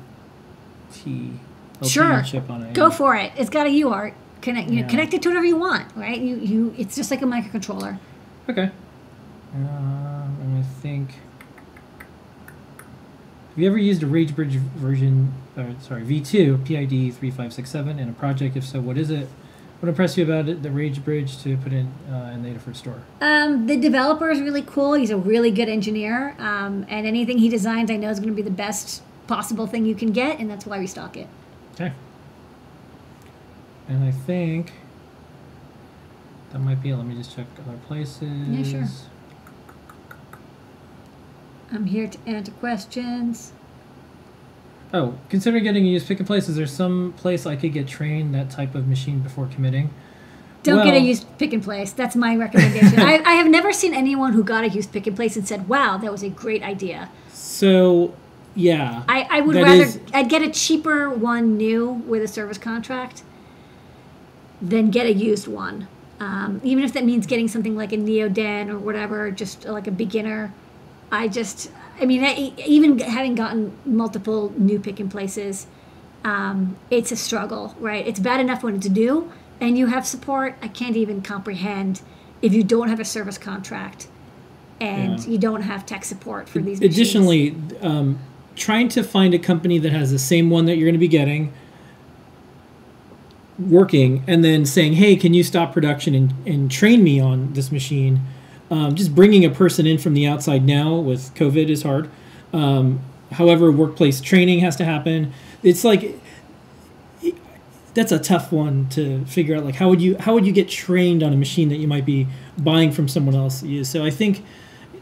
LTE 1.81 1.89
Sure. 1.89 2.21
chip 2.23 2.49
on 2.49 2.63
it? 2.63 2.73
Go 2.73 2.89
for 2.89 3.15
it. 3.15 3.31
It's 3.38 3.49
got 3.49 3.67
a 3.67 3.69
UART. 3.69 4.13
Connect, 4.41 4.69
you 4.69 4.77
Yeah. 4.77 4.81
know, 4.83 4.88
connect 4.89 5.13
it 5.13 5.21
to 5.23 5.29
whatever 5.29 5.45
you 5.45 5.57
want, 5.57 5.85
right? 5.95 6.19
You 6.19 6.35
you. 6.38 6.73
It's 6.77 6.95
just 6.95 7.09
like 7.11 7.21
a 7.21 7.25
microcontroller. 7.25 7.97
Okay. 8.49 8.69
Um, 9.55 10.38
and 10.41 10.57
I 10.59 10.61
think. 10.81 11.09
Have 13.49 13.63
you 13.63 13.67
ever 13.67 13.77
used 13.79 14.03
a 14.03 14.05
RageBridge 14.05 14.53
version, 14.77 15.33
or 15.58 15.76
sorry, 15.82 16.03
V2 16.03 16.66
PID 16.66 17.14
three 17.16 17.32
five 17.32 17.51
six 17.53 17.70
seven 17.70 17.99
in 17.99 18.10
a 18.10 18.14
project? 18.14 18.55
If 18.55 18.66
so, 18.66 18.80
what 18.80 18.97
is 18.97 19.10
it? 19.10 19.28
What 19.80 19.89
impressed 19.89 20.18
you 20.18 20.24
about 20.24 20.49
it, 20.49 20.64
the 20.64 20.72
Rage 20.72 21.03
Bridge 21.05 21.38
to 21.43 21.55
put 21.58 21.72
in 21.72 21.91
uh, 22.10 22.32
in 22.34 22.41
the 22.41 22.49
Adafruit 22.49 22.76
store? 22.76 23.01
Um, 23.22 23.68
the 23.68 23.78
developer 23.78 24.30
is 24.30 24.41
really 24.41 24.64
cool. 24.64 24.93
He's 24.93 25.12
a 25.12 25.18
really 25.18 25.51
good 25.51 25.70
engineer, 25.70 26.36
um, 26.39 26.86
and 26.89 27.05
anything 27.05 27.38
he 27.38 27.49
designs, 27.49 27.91
I 27.91 27.97
know 27.97 28.10
is 28.10 28.20
going 28.20 28.32
to 28.32 28.36
be 28.36 28.41
the 28.41 28.49
best 28.49 29.03
possible 29.28 29.68
thing 29.68 29.86
you 29.86 29.93
can 29.93 30.12
get, 30.12 30.39
and 30.39 30.49
that's 30.49 30.66
why 30.66 30.80
we 30.80 30.88
stock 30.88 31.16
it. 31.16 31.28
Okay. 31.76 31.93
And 33.88 34.03
I 34.03 34.12
think 34.12 34.74
that 36.51 36.60
might 36.60 36.82
be 36.82 36.89
it. 36.89 36.95
Let 36.95 37.05
me 37.05 37.16
just 37.16 37.36
check 37.36 37.45
other 37.68 37.78
places. 37.88 38.47
Yeah, 38.47 38.64
sure. 38.64 38.88
I'm 41.72 41.86
here 41.86 42.08
to 42.08 42.18
answer 42.26 42.51
questions. 42.53 43.51
Oh, 44.93 45.17
considering 45.29 45.63
getting 45.63 45.85
a 45.85 45.89
used 45.89 46.07
pick 46.07 46.19
and 46.19 46.27
place, 46.27 46.47
is 46.47 46.55
there 46.55 46.65
some 46.67 47.13
place 47.17 47.45
I 47.45 47.55
could 47.55 47.73
get 47.73 47.88
trained 47.88 48.33
that 48.35 48.49
type 48.49 48.73
of 48.73 48.88
machine 48.88 49.19
before 49.19 49.47
committing? 49.47 49.89
Don't 50.63 50.83
get 50.83 50.95
a 50.95 50.99
used 50.99 51.25
pick 51.38 51.53
and 51.53 51.63
place. 51.63 51.93
That's 51.93 52.15
my 52.15 52.35
recommendation. 52.35 52.99
I, 52.99 53.21
I 53.23 53.33
have 53.35 53.47
never 53.47 53.71
seen 53.71 53.93
anyone 53.93 54.33
who 54.33 54.43
got 54.43 54.63
a 54.65 54.69
used 54.69 54.91
pick 54.91 55.07
and 55.07 55.15
place 55.15 55.35
and 55.38 55.47
said, 55.47 55.69
"Wow, 55.69 55.97
that 55.97 56.11
was 56.11 56.23
a 56.23 56.29
great 56.29 56.61
idea." 56.63 57.09
So, 57.31 58.13
yeah. 58.55 59.03
I, 59.07 59.27
I 59.29 59.41
would 59.41 59.55
rather 59.55 59.83
is- 59.83 59.99
I'd 60.13 60.29
get 60.29 60.41
a 60.41 60.49
cheaper 60.49 61.09
one 61.09 61.57
new 61.57 61.89
with 61.91 62.21
a 62.21 62.27
service 62.27 62.57
contract 62.57 63.23
than 64.61 64.89
get 64.89 65.05
a 65.05 65.13
used 65.13 65.47
one. 65.47 65.88
Um, 66.19 66.59
even 66.63 66.83
if 66.83 66.93
that 66.93 67.05
means 67.05 67.27
getting 67.27 67.47
something 67.47 67.75
like 67.75 67.93
a 67.93 67.97
Neoden 67.97 68.69
or 68.69 68.79
whatever, 68.79 69.29
just 69.31 69.65
like 69.65 69.88
a 69.88 69.91
beginner. 69.91 70.53
I 71.11 71.27
just, 71.27 71.71
I 72.00 72.06
mean, 72.06 72.24
I, 72.24 72.54
even 72.66 73.00
having 73.00 73.36
gotten 73.36 73.76
multiple 73.86 74.54
new 74.58 74.80
pick 74.80 75.00
and 75.00 75.10
places, 75.10 75.68
um, 76.24 76.78
it's 76.91 77.12
a 77.12 77.16
struggle, 77.16 77.76
right? 77.80 78.06
It's 78.06 78.20
bad 78.20 78.39
enough 78.39 78.64
when 78.64 78.76
it's 78.76 78.89
new 78.89 79.32
and 79.60 79.78
you 79.78 79.88
have 79.88 80.06
support. 80.06 80.56
I 80.62 80.68
can't 80.68 80.95
even 80.95 81.22
comprehend 81.22 82.02
if 82.41 82.54
you 82.54 82.64
don't 82.64 82.89
have 82.89 83.00
a 83.00 83.06
service 83.06 83.38
contract 83.38 84.08
and 84.80 85.20
Yeah. 85.20 85.28
you 85.32 85.38
don't 85.39 85.64
have 85.64 85.86
tech 85.86 86.06
support 86.06 86.48
for 86.48 86.60
these. 86.60 86.80
machines. 86.80 86.93
Additionally, 86.95 87.56
um, 87.82 88.20
trying 88.56 88.89
to 88.89 89.04
find 89.04 89.34
a 89.34 89.39
company 89.39 89.80
that 89.80 89.91
has 89.91 90.12
the 90.12 90.20
same 90.20 90.50
one 90.50 90.66
that 90.66 90.78
you're 90.78 90.86
going 90.86 90.93
to 90.93 91.00
be 91.00 91.08
getting 91.08 91.52
working 93.60 94.24
and 94.28 94.43
then 94.43 94.66
saying, 94.66 94.93
hey, 94.93 95.16
can 95.16 95.34
you 95.34 95.43
stop 95.43 95.74
production 95.74 96.14
and, 96.14 96.34
and 96.45 96.70
train 96.70 97.04
me 97.04 97.20
on 97.20 97.54
this 97.54 97.72
machine? 97.72 98.22
Um, 98.70 98.95
just 98.95 99.15
bringing 99.15 99.45
a 99.45 99.49
person 99.49 99.88
in 99.88 99.97
from 99.97 100.13
the 100.13 100.28
outside 100.28 100.65
now 100.65 100.95
with 100.95 101.34
COVID 101.36 101.70
is 101.70 101.84
hard. 101.84 102.09
Um, 102.51 102.99
however, 103.32 103.72
workplace 103.72 104.20
training 104.20 104.59
has 104.59 104.76
to 104.78 104.86
happen. 104.86 105.34
It's 105.63 105.84
like 105.84 106.20
that's 107.97 108.11
a 108.11 108.20
tough 108.20 108.51
one 108.51 108.88
to 108.89 109.26
figure 109.26 109.55
out. 109.55 109.65
Like, 109.65 109.76
how 109.76 109.89
would 109.89 110.01
you 110.01 110.18
how 110.18 110.34
would 110.34 110.45
you 110.45 110.53
get 110.53 110.70
trained 110.70 111.24
on 111.24 111.34
a 111.34 111.38
machine 111.38 111.70
that 111.70 111.78
you 111.78 111.88
might 111.88 112.05
be 112.05 112.28
buying 112.57 112.91
from 112.91 113.07
someone 113.07 113.36
else? 113.36 113.63
So 113.84 114.05
I 114.05 114.11
think 114.11 114.43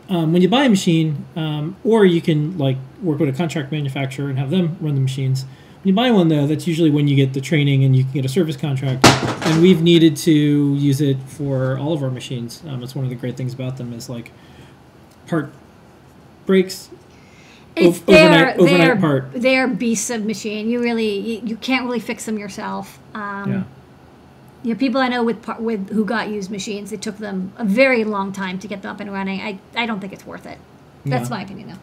um, 0.08 0.32
when 0.32 0.42
you 0.42 0.48
buy 0.48 0.64
a 0.64 0.70
machine, 0.70 1.26
um, 1.36 1.76
or 1.84 2.06
you 2.06 2.22
can 2.22 2.58
like 2.58 2.78
work 3.02 3.20
with 3.20 3.28
a 3.28 3.34
contract 3.34 3.72
manufacturer 3.72 4.30
and 4.30 4.40
have 4.40 4.50
them 4.50 4.78
run 4.80 4.96
the 4.96 5.02
machines. 5.02 5.46
You 5.86 5.94
buy 5.94 6.12
one 6.12 6.28
though, 6.28 6.48
that's 6.48 6.66
usually 6.68 6.90
when 6.90 7.08
you 7.08 7.16
get 7.16 7.34
the 7.34 7.40
training 7.42 7.84
and 7.86 7.96
you 7.96 8.04
can 8.04 8.12
get 8.14 8.26
a 8.26 8.30
service 8.30 8.58
contract. 8.58 9.06
And 9.46 9.62
we've 9.62 9.82
needed 9.82 10.18
to 10.18 10.32
use 10.76 11.00
it 11.00 11.18
for 11.28 11.78
all 11.78 11.94
of 11.94 12.02
our 12.04 12.10
machines. 12.10 12.62
Um, 12.68 12.82
it's 12.84 12.96
one 12.96 13.06
of 13.06 13.10
the 13.10 13.16
great 13.16 13.38
things 13.38 13.54
about 13.54 13.78
them 13.78 13.94
is 13.94 14.10
like 14.10 14.32
part 15.28 15.54
breaks. 16.48 16.90
It's 17.76 18.00
ov- 18.00 18.06
their, 18.08 18.26
overnight- 18.26 18.58
overnight 18.60 18.78
their, 18.80 18.96
part. 18.96 19.32
their 19.34 19.68
beasts 19.68 20.10
of 20.10 20.26
machine. 20.26 20.70
You 20.70 20.82
really, 20.82 21.20
you, 21.20 21.42
you 21.46 21.56
can't 21.58 21.86
really 21.86 22.00
fix 22.00 22.26
them 22.26 22.38
yourself. 22.40 23.00
Um, 23.14 23.52
Yeah. 23.52 23.64
You 24.64 24.74
know, 24.74 24.80
people 24.80 25.00
I 25.00 25.10
know 25.10 25.24
with 25.24 25.48
with 25.60 25.92
who 25.92 26.04
got 26.04 26.30
used 26.30 26.50
machines, 26.50 26.92
it 26.92 27.00
took 27.00 27.18
them 27.20 27.54
a 27.58 27.64
very 27.64 28.04
long 28.04 28.32
time 28.34 28.58
to 28.58 28.68
get 28.68 28.82
them 28.82 28.90
up 28.90 29.00
and 29.00 29.14
running. 29.14 29.40
I, 29.40 29.60
I 29.76 29.86
don't 29.86 30.00
think 30.00 30.12
it's 30.12 30.26
worth 30.26 30.48
it. 30.48 30.58
That's 31.06 31.30
Yeah. 31.30 31.36
my 31.38 31.44
opinion, 31.44 31.78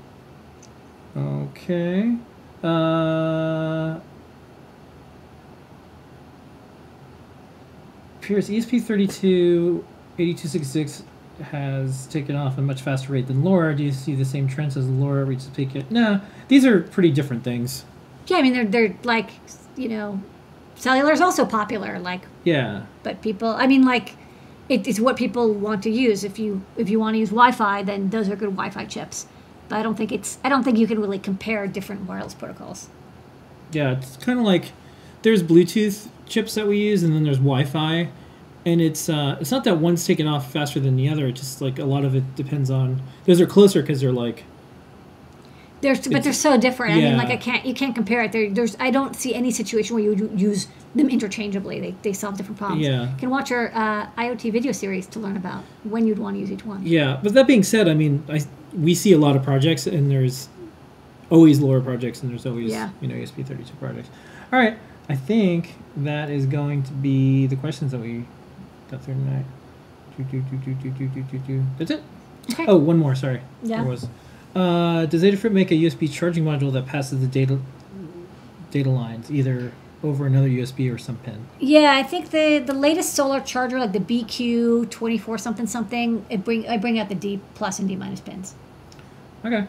though. 1.14 1.20
Okay. 1.54 2.16
Uh, 2.62 3.98
Pierce 8.20 8.48
ESP32 8.48 9.82
8266 10.18 11.02
has 11.50 12.06
taken 12.06 12.36
off 12.36 12.52
at 12.52 12.58
a 12.60 12.62
much 12.62 12.82
faster 12.82 13.12
rate 13.12 13.26
than 13.26 13.42
LoRa. 13.42 13.76
Do 13.76 13.82
you 13.82 13.90
see 13.90 14.14
the 14.14 14.24
same 14.24 14.46
trends 14.46 14.76
as 14.76 14.84
LoRa 14.86 15.24
reaches 15.26 15.48
peak? 15.48 15.74
Yet? 15.74 15.90
No, 15.90 16.20
these 16.48 16.64
are 16.64 16.80
pretty 16.82 17.10
different 17.10 17.42
things. 17.42 17.84
Yeah, 18.28 18.36
I 18.36 18.42
mean 18.42 18.52
they're 18.52 18.64
they're 18.66 18.94
like, 19.02 19.30
you 19.76 19.88
know, 19.88 20.20
cellular 20.76 21.12
is 21.12 21.20
also 21.20 21.44
popular. 21.44 21.98
Like, 21.98 22.20
Yeah. 22.44 22.82
but 23.02 23.20
people, 23.22 23.48
I 23.48 23.66
mean, 23.66 23.84
like, 23.84 24.14
it, 24.68 24.86
it's 24.86 25.00
what 25.00 25.16
people 25.16 25.52
want 25.52 25.82
to 25.82 25.90
use. 25.90 26.22
If 26.22 26.38
you 26.38 26.62
if 26.76 26.88
you 26.88 27.00
want 27.00 27.14
to 27.14 27.18
use 27.18 27.30
Wi-Fi, 27.30 27.82
then 27.82 28.10
those 28.10 28.28
are 28.28 28.36
good 28.36 28.50
Wi-Fi 28.50 28.84
chips. 28.84 29.26
But 29.68 29.78
I 29.78 29.82
don't 29.82 29.96
think 29.96 30.12
it's 30.12 30.38
I 30.44 30.48
don't 30.48 30.62
think 30.64 30.78
you 30.78 30.86
can 30.86 31.00
really 31.00 31.18
compare 31.18 31.66
different 31.66 32.08
wireless 32.08 32.34
protocols. 32.34 32.88
Yeah, 33.72 33.92
it's 33.92 34.16
kind 34.16 34.38
of 34.38 34.44
like 34.44 34.72
there's 35.22 35.42
Bluetooth 35.42 36.08
chips 36.26 36.54
that 36.54 36.66
we 36.66 36.78
use, 36.78 37.02
and 37.02 37.14
then 37.14 37.24
there's 37.24 37.38
Wi-Fi, 37.38 38.08
and 38.66 38.80
it's 38.80 39.08
uh, 39.08 39.38
it's 39.40 39.50
not 39.50 39.64
that 39.64 39.78
one's 39.78 40.06
taken 40.06 40.26
off 40.26 40.52
faster 40.52 40.80
than 40.80 40.96
the 40.96 41.08
other. 41.08 41.26
It's 41.26 41.40
just 41.40 41.60
like 41.60 41.78
a 41.78 41.84
lot 41.84 42.04
of 42.04 42.14
it 42.14 42.34
depends 42.36 42.70
on 42.70 43.00
those 43.24 43.40
are 43.40 43.46
closer 43.46 43.80
because 43.80 44.00
they're 44.00 44.12
like 44.12 44.44
They're, 45.80 45.96
but 46.10 46.22
they're 46.22 46.32
so 46.32 46.56
different. 46.58 47.00
Yeah. 47.00 47.06
I 47.06 47.08
mean, 47.10 47.18
like. 47.18 47.30
I 47.30 47.36
can't, 47.36 47.66
you 47.66 47.74
can't 47.74 47.94
compare 47.94 48.22
it. 48.22 48.30
There, 48.30 48.48
there's, 48.50 48.76
I 48.78 48.90
don't 48.90 49.16
see 49.16 49.34
any 49.34 49.50
situation 49.50 49.96
where 49.96 50.04
you 50.04 50.10
would 50.14 50.40
use 50.40 50.68
them 50.94 51.08
interchangeably. 51.08 51.80
They, 51.80 51.94
they 52.02 52.12
solve 52.12 52.36
different 52.36 52.58
problems. 52.58 52.86
Yeah. 52.86 53.10
You 53.10 53.16
can 53.18 53.30
watch 53.30 53.50
our 53.50 53.72
uh, 53.74 54.06
IoT 54.16 54.52
video 54.52 54.72
series 54.72 55.06
to 55.08 55.18
learn 55.18 55.36
about 55.36 55.64
when 55.82 56.06
you'd 56.06 56.20
want 56.20 56.36
to 56.36 56.40
use 56.40 56.52
each 56.52 56.64
one. 56.64 56.86
Yeah, 56.86 57.18
but 57.22 57.34
that 57.34 57.46
being 57.48 57.64
said, 57.64 57.88
I 57.88 57.94
mean, 57.94 58.22
I 58.28 58.42
we 58.74 58.94
see 58.94 59.12
a 59.12 59.18
lot 59.18 59.36
of 59.36 59.42
projects, 59.42 59.86
and 59.86 60.10
there's 60.10 60.48
always 61.30 61.60
LoRa 61.60 61.82
projects, 61.82 62.22
and 62.22 62.30
there's 62.30 62.46
always 62.46 62.70
yeah. 62.70 62.90
you 63.00 63.08
know 63.08 63.14
ESP 63.14 63.46
thirty 63.46 63.64
two 63.64 63.74
projects. 63.74 64.08
All 64.52 64.58
right, 64.58 64.78
I 65.08 65.14
think 65.14 65.74
that 65.96 66.30
is 66.30 66.46
going 66.46 66.82
to 66.84 66.92
be 66.92 67.46
the 67.46 67.56
questions 67.56 67.92
that 67.92 68.00
we 68.00 68.24
got 68.90 69.02
through 69.02 69.14
tonight. 69.14 69.44
That's 71.78 71.90
it. 71.90 72.02
Okay. 72.50 72.66
Oh, 72.66 72.76
one 72.76 72.98
more. 72.98 73.14
Sorry. 73.14 73.40
Yeah. 73.62 73.82
There 73.82 73.90
was. 73.90 74.08
Uh, 74.54 75.06
does 75.06 75.22
Adafruit 75.22 75.52
make 75.52 75.70
a 75.70 75.74
USB 75.74 76.12
charging 76.12 76.44
module 76.44 76.72
that 76.72 76.86
passes 76.86 77.20
the 77.20 77.26
data 77.26 77.58
data 78.70 78.90
lines 78.90 79.30
either 79.30 79.72
over 80.02 80.26
another 80.26 80.48
USB 80.48 80.92
or 80.92 80.98
some 80.98 81.16
pin? 81.18 81.46
Yeah, 81.58 81.96
I 81.96 82.02
think 82.02 82.30
the 82.30 82.58
the 82.58 82.74
latest 82.74 83.14
solar 83.14 83.40
charger, 83.40 83.78
like 83.78 83.92
the 83.92 84.00
BQ 84.00 84.90
twenty 84.90 85.18
four 85.18 85.38
something 85.38 85.66
something, 85.66 86.26
it 86.28 86.44
bring 86.44 86.68
I 86.68 86.76
bring 86.76 86.98
out 86.98 87.08
the 87.08 87.14
D 87.14 87.40
plus 87.54 87.78
and 87.78 87.88
D 87.88 87.96
minus 87.96 88.20
pins. 88.20 88.54
Okay. 89.44 89.66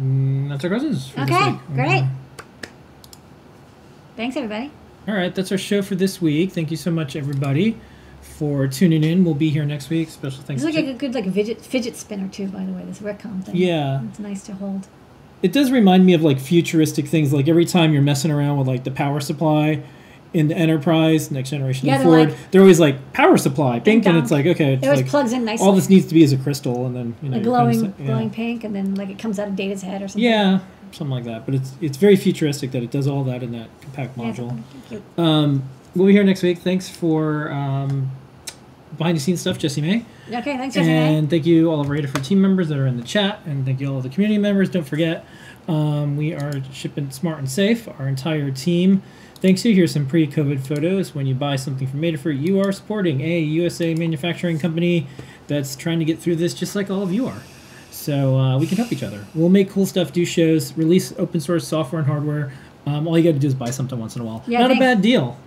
Mm, 0.00 0.48
that's 0.48 0.64
our 0.64 0.70
questions. 0.70 1.12
Okay, 1.18 1.58
great. 1.74 2.04
Thanks, 4.16 4.36
everybody. 4.36 4.70
All 5.08 5.14
right, 5.14 5.34
that's 5.34 5.50
our 5.52 5.58
show 5.58 5.82
for 5.82 5.94
this 5.94 6.20
week. 6.20 6.52
Thank 6.52 6.70
you 6.70 6.76
so 6.76 6.90
much, 6.90 7.16
everybody, 7.16 7.76
for 8.20 8.66
tuning 8.66 9.04
in. 9.04 9.24
We'll 9.24 9.34
be 9.34 9.50
here 9.50 9.64
next 9.64 9.90
week. 9.90 10.08
Special 10.10 10.42
thanks. 10.42 10.62
It's 10.62 10.74
like 10.74 10.84
to- 10.84 10.90
a 10.90 10.94
good 10.94 11.14
like 11.14 11.32
fidget 11.32 11.60
fidget 11.60 11.96
spinner 11.96 12.28
too. 12.28 12.48
By 12.48 12.64
the 12.64 12.72
way, 12.72 12.84
this 12.84 12.98
Recom 13.00 13.44
thing. 13.44 13.56
Yeah. 13.56 14.02
it's 14.08 14.18
nice 14.18 14.42
to 14.44 14.54
hold. 14.54 14.88
it 15.42 15.52
does 15.52 15.70
remind 15.70 16.04
me 16.06 16.14
of 16.14 16.22
like 16.22 16.38
futuristic 16.38 17.06
things. 17.06 17.32
Like 17.32 17.48
every 17.48 17.64
time 17.64 17.92
you're 17.92 18.02
messing 18.02 18.30
around 18.30 18.58
with 18.58 18.68
like 18.68 18.84
the 18.84 18.90
power 18.90 19.20
supply 19.20 19.82
in 20.32 20.48
the 20.48 20.56
Enterprise, 20.56 21.30
next 21.30 21.50
generation 21.50 21.88
Yeah, 21.88 21.96
of 21.96 22.00
they're 22.02 22.08
Ford, 22.08 22.28
like- 22.30 22.50
they're 22.50 22.60
always 22.60 22.78
like 22.80 23.12
power 23.12 23.36
supply, 23.36 23.80
pink, 23.80 24.06
and 24.06 24.16
it's 24.16 24.30
like 24.30 24.46
okay, 24.46 24.74
it's 24.74 24.82
It 24.82 24.86
always 24.86 25.00
like 25.02 25.10
plugs 25.10 25.32
in 25.32 25.44
nicely. 25.44 25.66
all 25.66 25.72
this 25.72 25.88
needs 25.88 26.06
to 26.06 26.14
be 26.14 26.22
is 26.22 26.32
a 26.32 26.36
crystal, 26.36 26.86
and 26.86 26.94
then 26.94 27.14
you 27.22 27.30
know 27.30 27.38
a 27.38 27.40
glowing 27.40 27.80
kinda 27.80 27.94
yeah. 27.98 28.06
glowing 28.06 28.30
pink, 28.30 28.64
and 28.64 28.74
then 28.74 28.94
like 28.94 29.10
it 29.10 29.18
comes 29.18 29.38
out 29.38 29.48
of 29.48 29.56
Data's 29.56 29.82
head 29.82 30.02
or 30.02 30.08
something. 30.08 30.22
Yeah, 30.22 30.60
something 30.92 31.10
like 31.14 31.24
that. 31.24 31.46
But 31.46 31.56
it's 31.56 31.72
it's 31.80 31.96
very 31.96 32.16
futuristic 32.16 32.70
that 32.72 32.82
it 32.82 32.90
does 32.90 33.06
all 33.08 33.24
that 33.24 33.42
in 33.42 33.52
that 33.52 33.68
compact 33.80 34.16
module. 34.16 34.60
you. 34.90 35.02
Um, 35.22 35.64
we'll 35.96 36.06
be 36.06 36.12
here 36.12 36.24
next 36.24 36.42
week. 36.42 36.58
Thanks 36.58 36.88
for 36.88 37.50
um, 37.50 38.10
behind 38.96 39.16
the 39.16 39.20
scenes 39.20 39.40
stuff, 39.40 39.58
Jesse 39.58 39.80
May. 39.80 40.04
Okay, 40.28 40.56
thanks, 40.56 40.76
Jessica. 40.76 40.92
And 40.92 41.28
thank 41.28 41.44
you 41.44 41.70
all 41.72 41.80
of 41.80 41.88
our 41.90 41.96
Adafruit 41.96 42.24
team 42.24 42.40
members 42.40 42.68
that 42.68 42.78
are 42.78 42.86
in 42.86 42.96
the 42.96 43.02
chat, 43.02 43.40
and 43.46 43.64
thank 43.64 43.80
you 43.80 43.88
all 43.90 43.96
of 43.96 44.04
the 44.04 44.08
community 44.08 44.38
members. 44.38 44.70
Don't 44.70 44.86
forget, 44.86 45.24
um, 45.66 46.16
we 46.16 46.32
are 46.34 46.62
shipping 46.72 47.10
smart 47.10 47.38
and 47.38 47.50
safe. 47.50 47.88
Our 47.98 48.06
entire 48.06 48.52
team. 48.52 49.02
Thanks 49.40 49.62
to 49.62 49.70
you. 49.70 49.74
Here's 49.74 49.92
some 49.92 50.06
pre-COVID 50.06 50.66
photos. 50.66 51.14
When 51.14 51.26
you 51.26 51.34
buy 51.34 51.56
something 51.56 51.86
from 51.86 52.02
Adafruit, 52.02 52.40
you 52.42 52.60
are 52.60 52.72
supporting 52.72 53.22
a 53.22 53.40
USA 53.40 53.94
manufacturing 53.94 54.58
company 54.58 55.06
that's 55.46 55.74
trying 55.76 55.98
to 55.98 56.04
get 56.04 56.18
through 56.18 56.36
this, 56.36 56.52
just 56.52 56.76
like 56.76 56.90
all 56.90 57.02
of 57.02 57.12
you 57.12 57.26
are. 57.26 57.42
So 57.90 58.36
uh, 58.38 58.58
we 58.58 58.66
can 58.66 58.76
help 58.76 58.92
each 58.92 59.02
other. 59.02 59.26
We'll 59.34 59.48
make 59.48 59.70
cool 59.70 59.86
stuff, 59.86 60.12
do 60.12 60.24
shows, 60.26 60.76
release 60.76 61.12
open 61.18 61.40
source 61.40 61.66
software 61.66 62.00
and 62.00 62.08
hardware. 62.10 62.52
Um, 62.86 63.08
all 63.08 63.16
you 63.16 63.24
got 63.24 63.34
to 63.34 63.38
do 63.38 63.46
is 63.46 63.54
buy 63.54 63.70
something 63.70 63.98
once 63.98 64.14
in 64.14 64.22
a 64.22 64.24
while. 64.24 64.42
Yeah, 64.46 64.60
Not 64.60 64.72
a 64.72 64.78
bad 64.78 65.00
deal. 65.00 65.38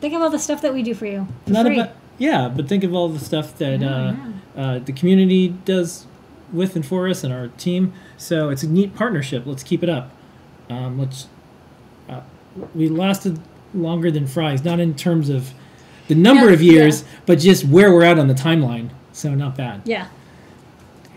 Think 0.00 0.14
of 0.14 0.20
all 0.22 0.30
the 0.30 0.38
stuff 0.38 0.60
that 0.62 0.74
we 0.74 0.82
do 0.82 0.94
for 0.94 1.06
you. 1.06 1.26
For 1.46 1.52
Not 1.52 1.66
free. 1.66 1.78
about 1.78 1.94
yeah, 2.18 2.48
but 2.48 2.68
think 2.68 2.84
of 2.84 2.94
all 2.94 3.08
the 3.08 3.18
stuff 3.18 3.56
that 3.58 3.80
Yeah, 3.80 4.16
uh, 4.56 4.60
uh, 4.60 4.78
the 4.78 4.92
community 4.92 5.48
does 5.64 6.06
with 6.52 6.76
and 6.76 6.84
for 6.84 7.08
us 7.08 7.24
and 7.24 7.32
our 7.32 7.48
team. 7.48 7.92
So 8.16 8.50
it's 8.50 8.62
a 8.62 8.68
neat 8.68 8.94
partnership. 8.94 9.44
Let's 9.46 9.62
keep 9.62 9.82
it 9.82 9.88
up. 9.88 10.10
Um, 10.68 10.98
let's. 10.98 11.26
We 12.74 12.88
lasted 12.88 13.38
longer 13.74 14.10
than 14.10 14.26
Fry's, 14.26 14.64
not 14.64 14.80
in 14.80 14.94
terms 14.94 15.28
of 15.28 15.52
the 16.08 16.14
number 16.14 16.48
Yeah, 16.48 16.52
of 16.52 16.62
years, 16.62 17.04
but 17.26 17.38
just 17.38 17.64
where 17.64 17.92
we're 17.92 18.04
at 18.04 18.18
on 18.18 18.28
the 18.28 18.34
timeline. 18.34 18.90
So 19.12 19.34
not 19.34 19.56
bad. 19.56 19.82
Yeah. 19.84 20.08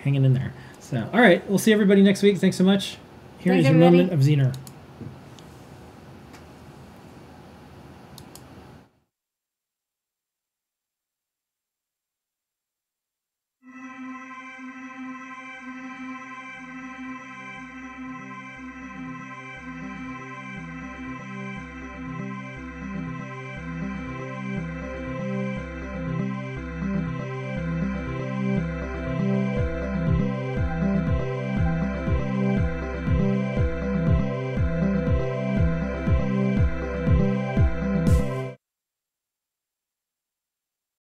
Hanging 0.04 0.24
in 0.26 0.34
there. 0.34 0.54
So 0.80 1.10
all 1.14 1.20
right, 1.20 1.48
we'll 1.50 1.58
see 1.58 1.74
everybody 1.74 2.02
next 2.04 2.22
week. 2.22 2.38
Thanks 2.38 2.58
so 2.58 2.64
much. 2.64 2.98
Here 3.40 3.54
is 3.54 3.66
Thanks, 3.66 3.76
your 3.76 3.84
everybody. 3.86 3.98
moment 4.10 4.14
of 4.14 4.20
Zener. 4.22 4.56